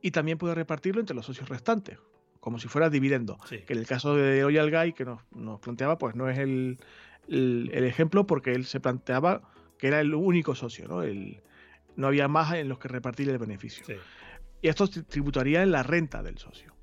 y 0.02 0.12
también 0.12 0.38
puede 0.38 0.56
repartirlo 0.56 1.02
entre 1.02 1.16
los 1.16 1.26
socios 1.26 1.50
restantes, 1.50 2.00
como 2.40 2.60
si 2.60 2.68
fuera 2.68 2.90
dividendo. 2.90 3.38
Que 3.50 3.66
en 3.68 3.80
el 3.80 3.88
caso 3.88 4.16
de 4.16 4.42
Loyal 4.42 4.72
Guy, 4.72 4.94
que 4.94 5.06
nos, 5.06 5.22
planteaba, 5.60 5.98
pues 5.98 6.16
no 6.16 6.30
es 6.30 6.38
el, 6.38 6.80
ejemplo 7.28 8.26
porque 8.26 8.54
él 8.54 8.66
se 8.66 8.80
planteaba 8.80 9.42
que 9.78 9.88
era 9.88 10.02
el 10.02 10.14
único 10.14 10.56
socio, 10.56 10.88
¿no? 10.88 11.04
El, 11.04 11.42
no 11.96 12.08
había 12.08 12.28
más 12.28 12.54
en 12.54 12.70
los 12.70 12.80
que 12.80 12.88
repartir 12.88 13.30
el 13.30 13.38
beneficio. 13.38 13.86
Y 14.62 14.68
esto 14.68 14.88
tributaría 14.88 15.64
en 15.64 15.72
la 15.72 15.84
renta 15.84 16.22
del 16.22 16.38
socio 16.38 16.74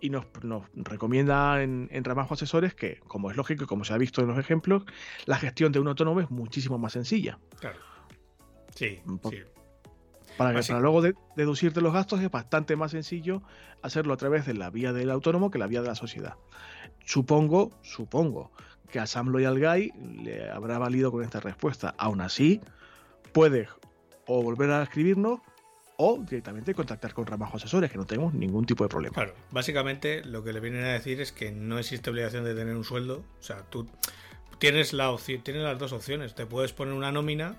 y 0.00 0.10
nos, 0.10 0.26
recomienda 0.74 1.62
en, 1.62 1.88
en, 1.90 2.04
Ramajo 2.04 2.34
Asesores 2.34 2.74
que, 2.74 3.00
como 3.06 3.30
es 3.30 3.36
lógico 3.36 3.64
y 3.64 3.66
como 3.66 3.84
se 3.84 3.92
ha 3.92 3.98
visto 3.98 4.20
en 4.20 4.28
los 4.28 4.38
ejemplos, 4.38 4.84
la 5.26 5.36
gestión 5.36 5.72
de 5.72 5.80
un 5.80 5.88
autónomo 5.88 6.20
es 6.20 6.30
muchísimo 6.30 6.78
más 6.78 6.92
sencilla. 6.92 7.38
Claro. 7.58 7.78
Sí, 8.74 9.00
sí. 9.28 9.42
Para, 10.38 10.58
que, 10.58 10.72
luego 10.72 11.02
deducirte 11.36 11.82
los 11.82 11.92
gastos 11.92 12.20
es 12.20 12.30
bastante 12.30 12.76
más 12.76 12.92
sencillo 12.92 13.42
hacerlo 13.82 14.14
a 14.14 14.16
través 14.16 14.46
de 14.46 14.54
la 14.54 14.70
vía 14.70 14.92
del 14.92 15.10
autónomo 15.10 15.50
que 15.50 15.58
la 15.58 15.66
vía 15.66 15.82
de 15.82 15.88
la 15.88 15.94
sociedad. 15.94 16.36
Supongo, 17.04 17.72
supongo 17.82 18.52
que 18.90 19.00
a 19.00 19.06
Sam 19.06 19.28
Loyal 19.28 19.58
Guy 19.58 19.92
le 20.22 20.48
habrá 20.50 20.78
valido 20.78 21.12
con 21.12 21.22
esta 21.22 21.40
respuesta. 21.40 21.94
Aún 21.98 22.20
así, 22.20 22.60
puedes 23.32 23.68
o 24.26 24.42
volver 24.42 24.70
a 24.70 24.82
escribirnos 24.82 25.40
o 25.96 26.18
directamente 26.18 26.74
contactar 26.74 27.12
con 27.12 27.26
Ramajo 27.26 27.56
Asesores, 27.56 27.90
que 27.90 27.98
no 27.98 28.06
tenemos 28.06 28.32
ningún 28.32 28.64
tipo 28.64 28.84
de 28.84 28.88
problema. 28.88 29.14
Claro, 29.14 29.34
básicamente 29.50 30.24
lo 30.24 30.44
que 30.44 30.52
le 30.52 30.60
vienen 30.60 30.84
a 30.84 30.92
decir 30.92 31.20
es 31.20 31.32
que 31.32 31.50
no 31.50 31.78
existe 31.78 32.10
obligación 32.10 32.44
de 32.44 32.54
tener 32.54 32.76
un 32.76 32.84
sueldo. 32.84 33.24
O 33.40 33.42
sea, 33.42 33.62
tú 33.68 33.88
tienes, 34.60 34.92
la 34.92 35.10
opción, 35.10 35.42
tienes 35.42 35.64
las 35.64 35.78
dos 35.78 35.92
opciones. 35.92 36.36
Te 36.36 36.46
puedes 36.46 36.72
poner 36.72 36.94
una 36.94 37.10
nómina, 37.10 37.56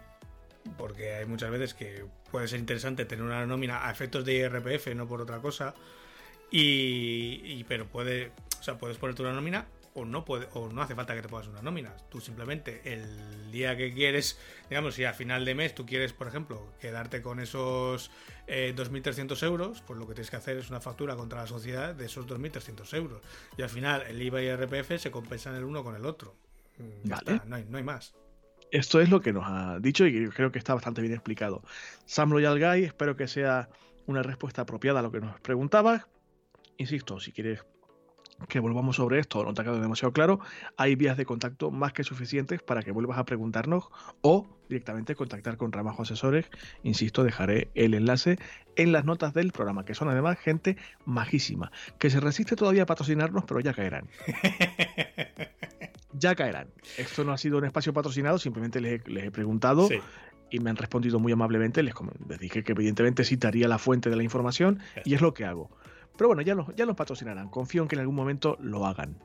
porque 0.77 1.15
hay 1.15 1.25
muchas 1.25 1.51
veces 1.51 1.73
que 1.73 2.05
puede 2.31 2.47
ser 2.47 2.59
interesante 2.59 3.05
tener 3.05 3.23
una 3.23 3.45
nómina 3.45 3.87
a 3.87 3.91
efectos 3.91 4.25
de 4.25 4.35
IRPF, 4.35 4.95
no 4.95 5.07
por 5.07 5.21
otra 5.21 5.39
cosa. 5.39 5.73
Y, 6.51 7.41
y 7.43 7.65
pero 7.67 7.87
puede, 7.87 8.31
o 8.59 8.63
sea, 8.63 8.77
puedes 8.77 8.97
ponerte 8.97 9.21
una 9.21 9.33
nómina 9.33 9.67
o 9.93 10.05
no 10.05 10.25
puede, 10.25 10.47
o 10.53 10.69
no 10.69 10.81
hace 10.81 10.95
falta 10.95 11.15
que 11.15 11.21
te 11.21 11.29
pongas 11.29 11.47
una 11.47 11.61
nómina. 11.61 11.95
Tú 12.09 12.21
simplemente 12.21 12.81
el 12.85 13.51
día 13.51 13.75
que 13.75 13.93
quieres, 13.93 14.39
digamos, 14.69 14.95
si 14.95 15.03
a 15.03 15.13
final 15.13 15.45
de 15.45 15.55
mes 15.55 15.75
tú 15.75 15.85
quieres, 15.85 16.13
por 16.13 16.27
ejemplo, 16.27 16.73
quedarte 16.79 17.21
con 17.21 17.39
esos 17.39 18.11
2.300 18.47 19.41
eh, 19.41 19.45
euros, 19.45 19.81
pues 19.85 19.99
lo 19.99 20.07
que 20.07 20.13
tienes 20.13 20.29
que 20.29 20.37
hacer 20.37 20.57
es 20.57 20.69
una 20.69 20.79
factura 20.79 21.15
contra 21.15 21.41
la 21.41 21.47
sociedad 21.47 21.95
de 21.95 22.05
esos 22.05 22.27
2.300 22.27 22.93
euros. 22.95 23.21
Y 23.57 23.61
al 23.61 23.69
final 23.69 24.03
el 24.07 24.21
IVA 24.21 24.41
y 24.41 24.47
el 24.47 24.57
RPF 24.57 24.99
se 24.99 25.11
compensan 25.11 25.55
el 25.55 25.63
uno 25.63 25.83
con 25.83 25.95
el 25.95 26.05
otro. 26.05 26.35
Mm, 26.77 27.09
no, 27.09 27.55
hay, 27.55 27.65
no 27.65 27.77
hay 27.77 27.83
más. 27.83 28.13
Esto 28.71 29.01
es 29.01 29.09
lo 29.09 29.21
que 29.21 29.33
nos 29.33 29.45
ha 29.47 29.79
dicho 29.79 30.05
y 30.05 30.29
creo 30.29 30.51
que 30.51 30.59
está 30.59 30.73
bastante 30.73 31.01
bien 31.01 31.13
explicado. 31.13 31.63
Sam 32.05 32.31
Loyal 32.31 32.59
Guy, 32.59 32.85
espero 32.85 33.15
que 33.15 33.27
sea 33.27 33.69
una 34.05 34.21
respuesta 34.21 34.61
apropiada 34.61 34.99
a 34.99 35.03
lo 35.03 35.11
que 35.11 35.21
nos 35.21 35.39
preguntabas. 35.39 36.05
Insisto, 36.77 37.19
si 37.19 37.31
quieres 37.31 37.65
que 38.47 38.59
volvamos 38.59 38.95
sobre 38.95 39.19
esto 39.19 39.39
o 39.39 39.43
no 39.43 39.53
te 39.53 39.61
ha 39.61 39.63
quedado 39.63 39.81
demasiado 39.81 40.13
claro, 40.13 40.39
hay 40.77 40.95
vías 40.95 41.17
de 41.17 41.25
contacto 41.25 41.71
más 41.71 41.93
que 41.93 42.03
suficientes 42.03 42.61
para 42.61 42.83
que 42.83 42.91
vuelvas 42.91 43.17
a 43.17 43.25
preguntarnos 43.25 43.89
o 44.21 44.47
directamente 44.69 45.15
contactar 45.15 45.57
con 45.57 45.71
Ramajo 45.71 46.03
Asesores. 46.03 46.45
Insisto, 46.83 47.23
dejaré 47.23 47.69
el 47.75 47.93
enlace 47.95 48.37
en 48.75 48.91
las 48.91 49.03
notas 49.03 49.33
del 49.33 49.51
programa, 49.51 49.83
que 49.83 49.95
son 49.95 50.09
además 50.09 50.39
gente 50.39 50.77
majísima, 51.05 51.71
que 51.97 52.09
se 52.09 52.19
resiste 52.19 52.55
todavía 52.55 52.83
a 52.83 52.85
patrocinarnos, 52.85 53.43
pero 53.45 53.59
ya 53.59 53.73
caerán. 53.73 54.07
ya 56.13 56.35
caerán. 56.35 56.69
Esto 56.97 57.23
no 57.23 57.31
ha 57.31 57.37
sido 57.37 57.57
un 57.57 57.65
espacio 57.65 57.93
patrocinado, 57.93 58.37
simplemente 58.37 58.79
les 58.81 59.01
he, 59.05 59.31
preguntado. 59.31 59.89
Y 60.51 60.59
me 60.59 60.71
han 60.71 60.77
respondido 60.77 61.19
muy 61.19 61.31
amablemente. 61.31 61.83
Les, 61.83 61.93
les, 62.27 62.39
dije 62.39 62.63
que 62.63 62.71
evidentemente 62.71 63.23
citaría 63.23 63.67
la 63.67 63.77
fuente 63.77 64.09
de 64.09 64.15
la 64.15 64.23
información 64.23 64.79
y 65.05 65.13
es 65.13 65.21
lo 65.21 65.33
que 65.33 65.45
hago. 65.45 65.69
Pero 66.17 66.27
bueno, 66.27 66.41
ya 66.41 66.55
los, 66.55 66.75
ya 66.75 66.85
los 66.85 66.95
patrocinarán. 66.95 67.49
Confío 67.49 67.83
en 67.83 67.87
que 67.87 67.95
en 67.95 68.01
algún 68.01 68.15
momento 68.15 68.57
lo 68.59 68.85
hagan. 68.85 69.17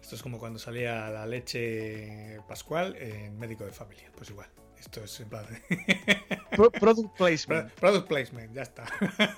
Esto 0.00 0.14
es 0.14 0.22
como 0.22 0.38
cuando 0.38 0.58
salía 0.58 1.08
la 1.10 1.26
leche 1.26 2.40
pascual 2.46 2.94
en 2.96 3.38
médico 3.38 3.64
de 3.64 3.72
familia. 3.72 4.12
Pues 4.14 4.30
igual. 4.30 4.48
Esto 4.80 5.02
es 5.04 5.20
en 5.20 5.28
plan. 5.28 5.44
product 6.56 7.16
placement. 7.16 7.72
product 7.72 8.08
placement, 8.08 8.52
ya 8.52 8.62
está. 8.62 8.84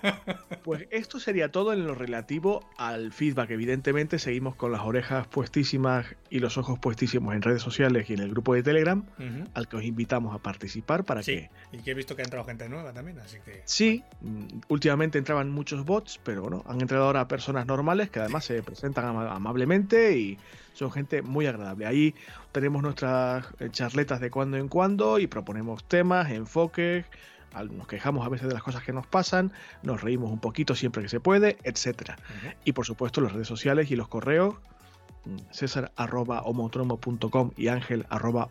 pues 0.65 0.87
esto 0.91 1.19
sería 1.21 1.51
todo 1.51 1.73
en 1.73 1.87
lo 1.87 1.95
relativo 1.95 2.69
al 2.77 3.13
feedback. 3.13 3.51
Evidentemente, 3.51 4.19
seguimos 4.19 4.55
con 4.55 4.73
las 4.73 4.83
orejas 4.83 5.27
puestísimas 5.27 6.07
y 6.31 6.41
los 6.41 6.59
ojos 6.59 6.79
puestísimos 6.79 7.35
en 7.35 7.43
redes 7.43 7.63
sociales 7.63 8.09
y 8.11 8.15
en 8.15 8.21
el 8.21 8.31
grupo 8.31 8.55
de 8.55 8.63
Telegram, 8.63 9.05
al 9.55 9.69
que 9.69 9.77
os 9.77 9.85
invitamos 9.85 10.35
a 10.35 10.39
participar 10.39 11.05
para 11.05 11.23
sí, 11.23 11.49
Y 11.73 11.79
que 11.79 11.93
he 11.93 11.95
visto 11.95 12.15
que 12.17 12.23
ha 12.23 12.25
entrado 12.25 12.45
gente 12.45 12.69
nueva 12.69 12.93
también, 12.93 13.19
así 13.21 13.39
que. 13.45 13.63
Sí, 13.65 14.03
mm, 14.21 14.61
últimamente 14.69 15.19
entraban 15.19 15.51
muchos 15.51 15.85
bots, 15.85 16.21
pero 16.23 16.43
bueno, 16.43 16.65
han 16.67 16.81
entrado 16.81 17.05
ahora 17.05 17.27
personas 17.29 17.67
normales 17.67 18.11
que 18.11 18.21
además 18.21 18.45
se 18.45 18.63
presentan 18.63 19.07
amablemente 19.07 20.17
y 20.17 20.39
son 20.79 20.93
gente 20.93 21.23
muy 21.23 21.47
agradable. 21.47 21.87
Ahí 21.87 22.15
tenemos 22.53 22.83
nuestras 22.83 23.47
eh, 23.59 23.69
charletas 23.71 24.21
de 24.21 24.31
cuando 24.31 24.57
en 24.57 24.69
cuando 24.69 25.19
y 25.19 25.27
proponemos 25.27 25.83
temas, 25.85 26.31
enfoques, 26.31 27.05
nos 27.71 27.89
quejamos 27.89 28.25
a 28.25 28.29
veces 28.29 28.47
de 28.47 28.55
las 28.55 28.63
cosas 28.63 28.85
que 28.85 28.93
nos 28.93 29.07
pasan, 29.07 29.53
nos 29.83 30.03
reímos 30.03 30.31
un 30.31 30.39
poquito 30.39 30.77
siempre 30.77 31.03
que 31.03 31.09
se 31.09 31.19
puede, 31.19 31.59
etc. 31.65 32.13
Y 32.65 32.73
por 32.73 32.87
supuesto 32.87 33.21
las 33.21 33.33
redes 33.33 33.49
sociales 33.49 33.91
y 33.91 33.97
los 33.97 34.07
correos, 34.07 34.55
mm, 35.25 35.37
césar 35.51 35.91
arroba 35.97 36.45
y 37.57 37.69
ángel 37.69 38.07
arroba 38.09 38.49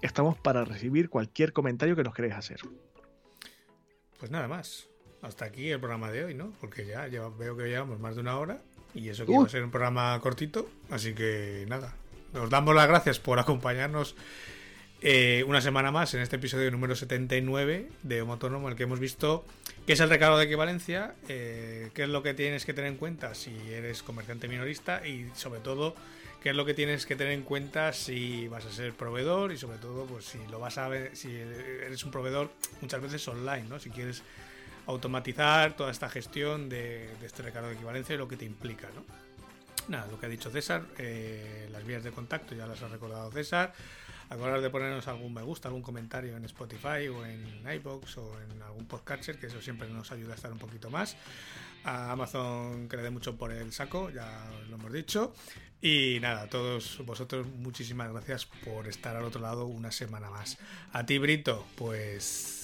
estamos 0.00 0.38
para 0.38 0.64
recibir 0.64 1.10
cualquier 1.10 1.52
comentario 1.52 1.96
que 1.96 2.04
nos 2.04 2.14
queréis 2.14 2.34
hacer. 2.34 2.60
Pues 4.20 4.30
nada 4.30 4.46
más. 4.46 4.88
Hasta 5.20 5.46
aquí 5.46 5.68
el 5.70 5.80
programa 5.80 6.12
de 6.12 6.24
hoy, 6.24 6.34
¿no? 6.34 6.52
Porque 6.60 6.86
ya, 6.86 7.08
ya 7.08 7.28
veo 7.28 7.56
que 7.56 7.64
llevamos 7.64 7.98
más 7.98 8.14
de 8.14 8.20
una 8.20 8.38
hora 8.38 8.62
y 8.94 9.08
eso 9.08 9.26
que 9.26 9.32
iba 9.32 9.44
a 9.44 9.48
ser 9.48 9.64
un 9.64 9.70
programa 9.70 10.18
cortito, 10.20 10.68
así 10.90 11.14
que 11.14 11.64
nada. 11.68 11.94
Nos 12.32 12.50
damos 12.50 12.74
las 12.74 12.86
gracias 12.86 13.18
por 13.18 13.38
acompañarnos 13.38 14.14
eh, 15.00 15.44
una 15.46 15.60
semana 15.60 15.92
más 15.92 16.12
en 16.14 16.20
este 16.20 16.36
episodio 16.36 16.70
número 16.72 16.96
79 16.96 17.88
de 18.02 18.22
Homo 18.22 18.32
Autónomo, 18.32 18.66
en 18.66 18.72
el 18.72 18.76
que 18.76 18.82
hemos 18.82 18.98
visto 18.98 19.44
qué 19.86 19.92
es 19.92 20.00
el 20.00 20.10
recado 20.10 20.36
de 20.36 20.44
equivalencia, 20.44 21.14
eh, 21.28 21.90
qué 21.94 22.02
es 22.02 22.08
lo 22.08 22.22
que 22.22 22.34
tienes 22.34 22.64
que 22.64 22.74
tener 22.74 22.90
en 22.90 22.96
cuenta 22.96 23.34
si 23.34 23.54
eres 23.70 24.02
comerciante 24.02 24.48
minorista 24.48 25.06
y 25.06 25.30
sobre 25.36 25.60
todo 25.60 25.94
qué 26.42 26.50
es 26.50 26.56
lo 26.56 26.64
que 26.64 26.74
tienes 26.74 27.06
que 27.06 27.14
tener 27.14 27.32
en 27.32 27.42
cuenta 27.42 27.92
si 27.92 28.48
vas 28.48 28.64
a 28.66 28.72
ser 28.72 28.92
proveedor 28.92 29.52
y 29.52 29.56
sobre 29.56 29.78
todo 29.78 30.04
pues 30.04 30.24
si 30.24 30.38
lo 30.50 30.58
vas 30.58 30.78
a 30.78 30.88
ver, 30.88 31.16
si 31.16 31.32
eres 31.32 32.02
un 32.02 32.10
proveedor 32.10 32.50
muchas 32.80 33.00
veces 33.00 33.26
online, 33.28 33.68
¿no? 33.68 33.78
Si 33.78 33.90
quieres 33.90 34.22
automatizar 34.88 35.76
toda 35.76 35.90
esta 35.90 36.08
gestión 36.08 36.68
de, 36.68 37.10
este 37.22 37.42
recado 37.42 37.68
de 37.68 37.74
equivalencia 37.74 38.14
y 38.14 38.18
lo 38.18 38.26
que 38.26 38.36
te 38.36 38.46
implica, 38.46 38.88
¿no? 38.94 39.04
Nada, 39.88 40.06
lo 40.10 40.18
que 40.18 40.26
ha 40.26 40.28
dicho 40.28 40.50
César, 40.50 40.82
eh, 40.98 41.68
las 41.70 41.84
vías 41.84 42.02
de 42.02 42.10
contacto 42.10 42.54
ya 42.54 42.66
las 42.66 42.82
ha 42.82 42.88
recordado 42.88 43.30
César. 43.30 43.72
Acordar 44.30 44.60
de 44.60 44.68
ponernos 44.68 45.06
algún 45.08 45.32
me 45.32 45.42
gusta, 45.42 45.68
algún 45.68 45.82
comentario 45.82 46.36
en 46.36 46.44
Spotify 46.44 47.08
o 47.08 47.24
en 47.24 47.64
iBox 47.76 48.18
o 48.18 48.32
en 48.40 48.62
algún 48.62 48.86
podcatcher, 48.86 49.38
que 49.38 49.46
eso 49.46 49.60
siempre 49.60 49.88
nos 49.88 50.10
ayuda 50.10 50.32
a 50.32 50.36
estar 50.36 50.52
un 50.52 50.58
poquito 50.58 50.90
más. 50.90 51.16
A 51.84 52.12
Amazon 52.12 52.88
que 52.88 52.96
le 52.96 53.02
dé 53.02 53.10
mucho 53.10 53.36
por 53.36 53.52
el 53.52 53.72
saco, 53.72 54.10
ya 54.10 54.50
lo 54.68 54.76
hemos 54.76 54.92
dicho. 54.92 55.34
Y 55.80 56.18
nada, 56.20 56.42
a 56.42 56.48
todos 56.48 57.02
vosotros 57.04 57.46
muchísimas 57.46 58.10
gracias 58.10 58.46
por 58.64 58.88
estar 58.88 59.16
al 59.16 59.24
otro 59.24 59.40
lado 59.40 59.66
una 59.66 59.92
semana 59.92 60.28
más. 60.30 60.58
A 60.92 61.04
ti, 61.06 61.18
Brito, 61.18 61.66
pues... 61.76 62.57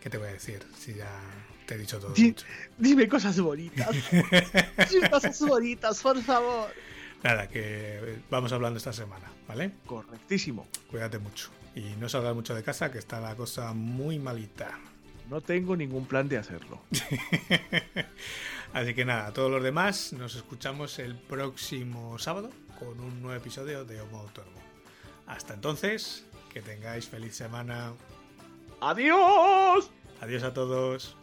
¿Qué 0.00 0.08
te 0.08 0.18
voy 0.18 0.28
a 0.28 0.32
decir? 0.32 0.66
Si 0.78 0.94
ya 0.94 1.10
te 1.66 1.74
he 1.74 1.78
dicho 1.78 1.98
todo. 1.98 2.14
dime 2.78 3.08
cosas 3.08 3.38
bonitas. 3.40 3.88
dime 4.90 5.10
cosas 5.10 5.40
bonitas, 5.40 6.00
por 6.00 6.20
favor. 6.22 6.70
Nada, 7.22 7.48
que 7.48 8.18
vamos 8.30 8.52
hablando 8.52 8.78
esta 8.78 8.92
semana, 8.92 9.30
¿vale? 9.46 9.72
Correctísimo. 9.84 10.66
Cuídate 10.90 11.18
mucho. 11.18 11.50
Y 11.74 11.94
no 12.00 12.08
salgas 12.08 12.34
mucho 12.34 12.54
de 12.54 12.62
casa, 12.62 12.90
que 12.90 12.98
está 12.98 13.20
la 13.20 13.36
cosa 13.36 13.74
muy 13.74 14.18
malita. 14.18 14.78
No 15.28 15.40
tengo 15.40 15.76
ningún 15.76 16.06
plan 16.06 16.28
de 16.28 16.38
hacerlo. 16.38 16.80
Así 18.72 18.94
que 18.94 19.04
nada, 19.04 19.26
a 19.28 19.32
todos 19.32 19.50
los 19.50 19.62
demás, 19.62 20.12
nos 20.12 20.34
escuchamos 20.34 20.98
el 20.98 21.16
próximo 21.16 22.18
sábado 22.18 22.50
con 22.78 22.98
un 22.98 23.20
nuevo 23.20 23.36
episodio 23.36 23.84
de 23.84 24.00
Homo 24.00 24.20
Autónomo. 24.20 24.58
Hasta 25.26 25.54
entonces, 25.54 26.24
que 26.52 26.62
tengáis 26.62 27.06
feliz 27.06 27.36
semana. 27.36 27.92
¡Adiós! 28.80 29.90
Adiós 30.20 30.42
a 30.42 30.52
todos. 30.52 31.16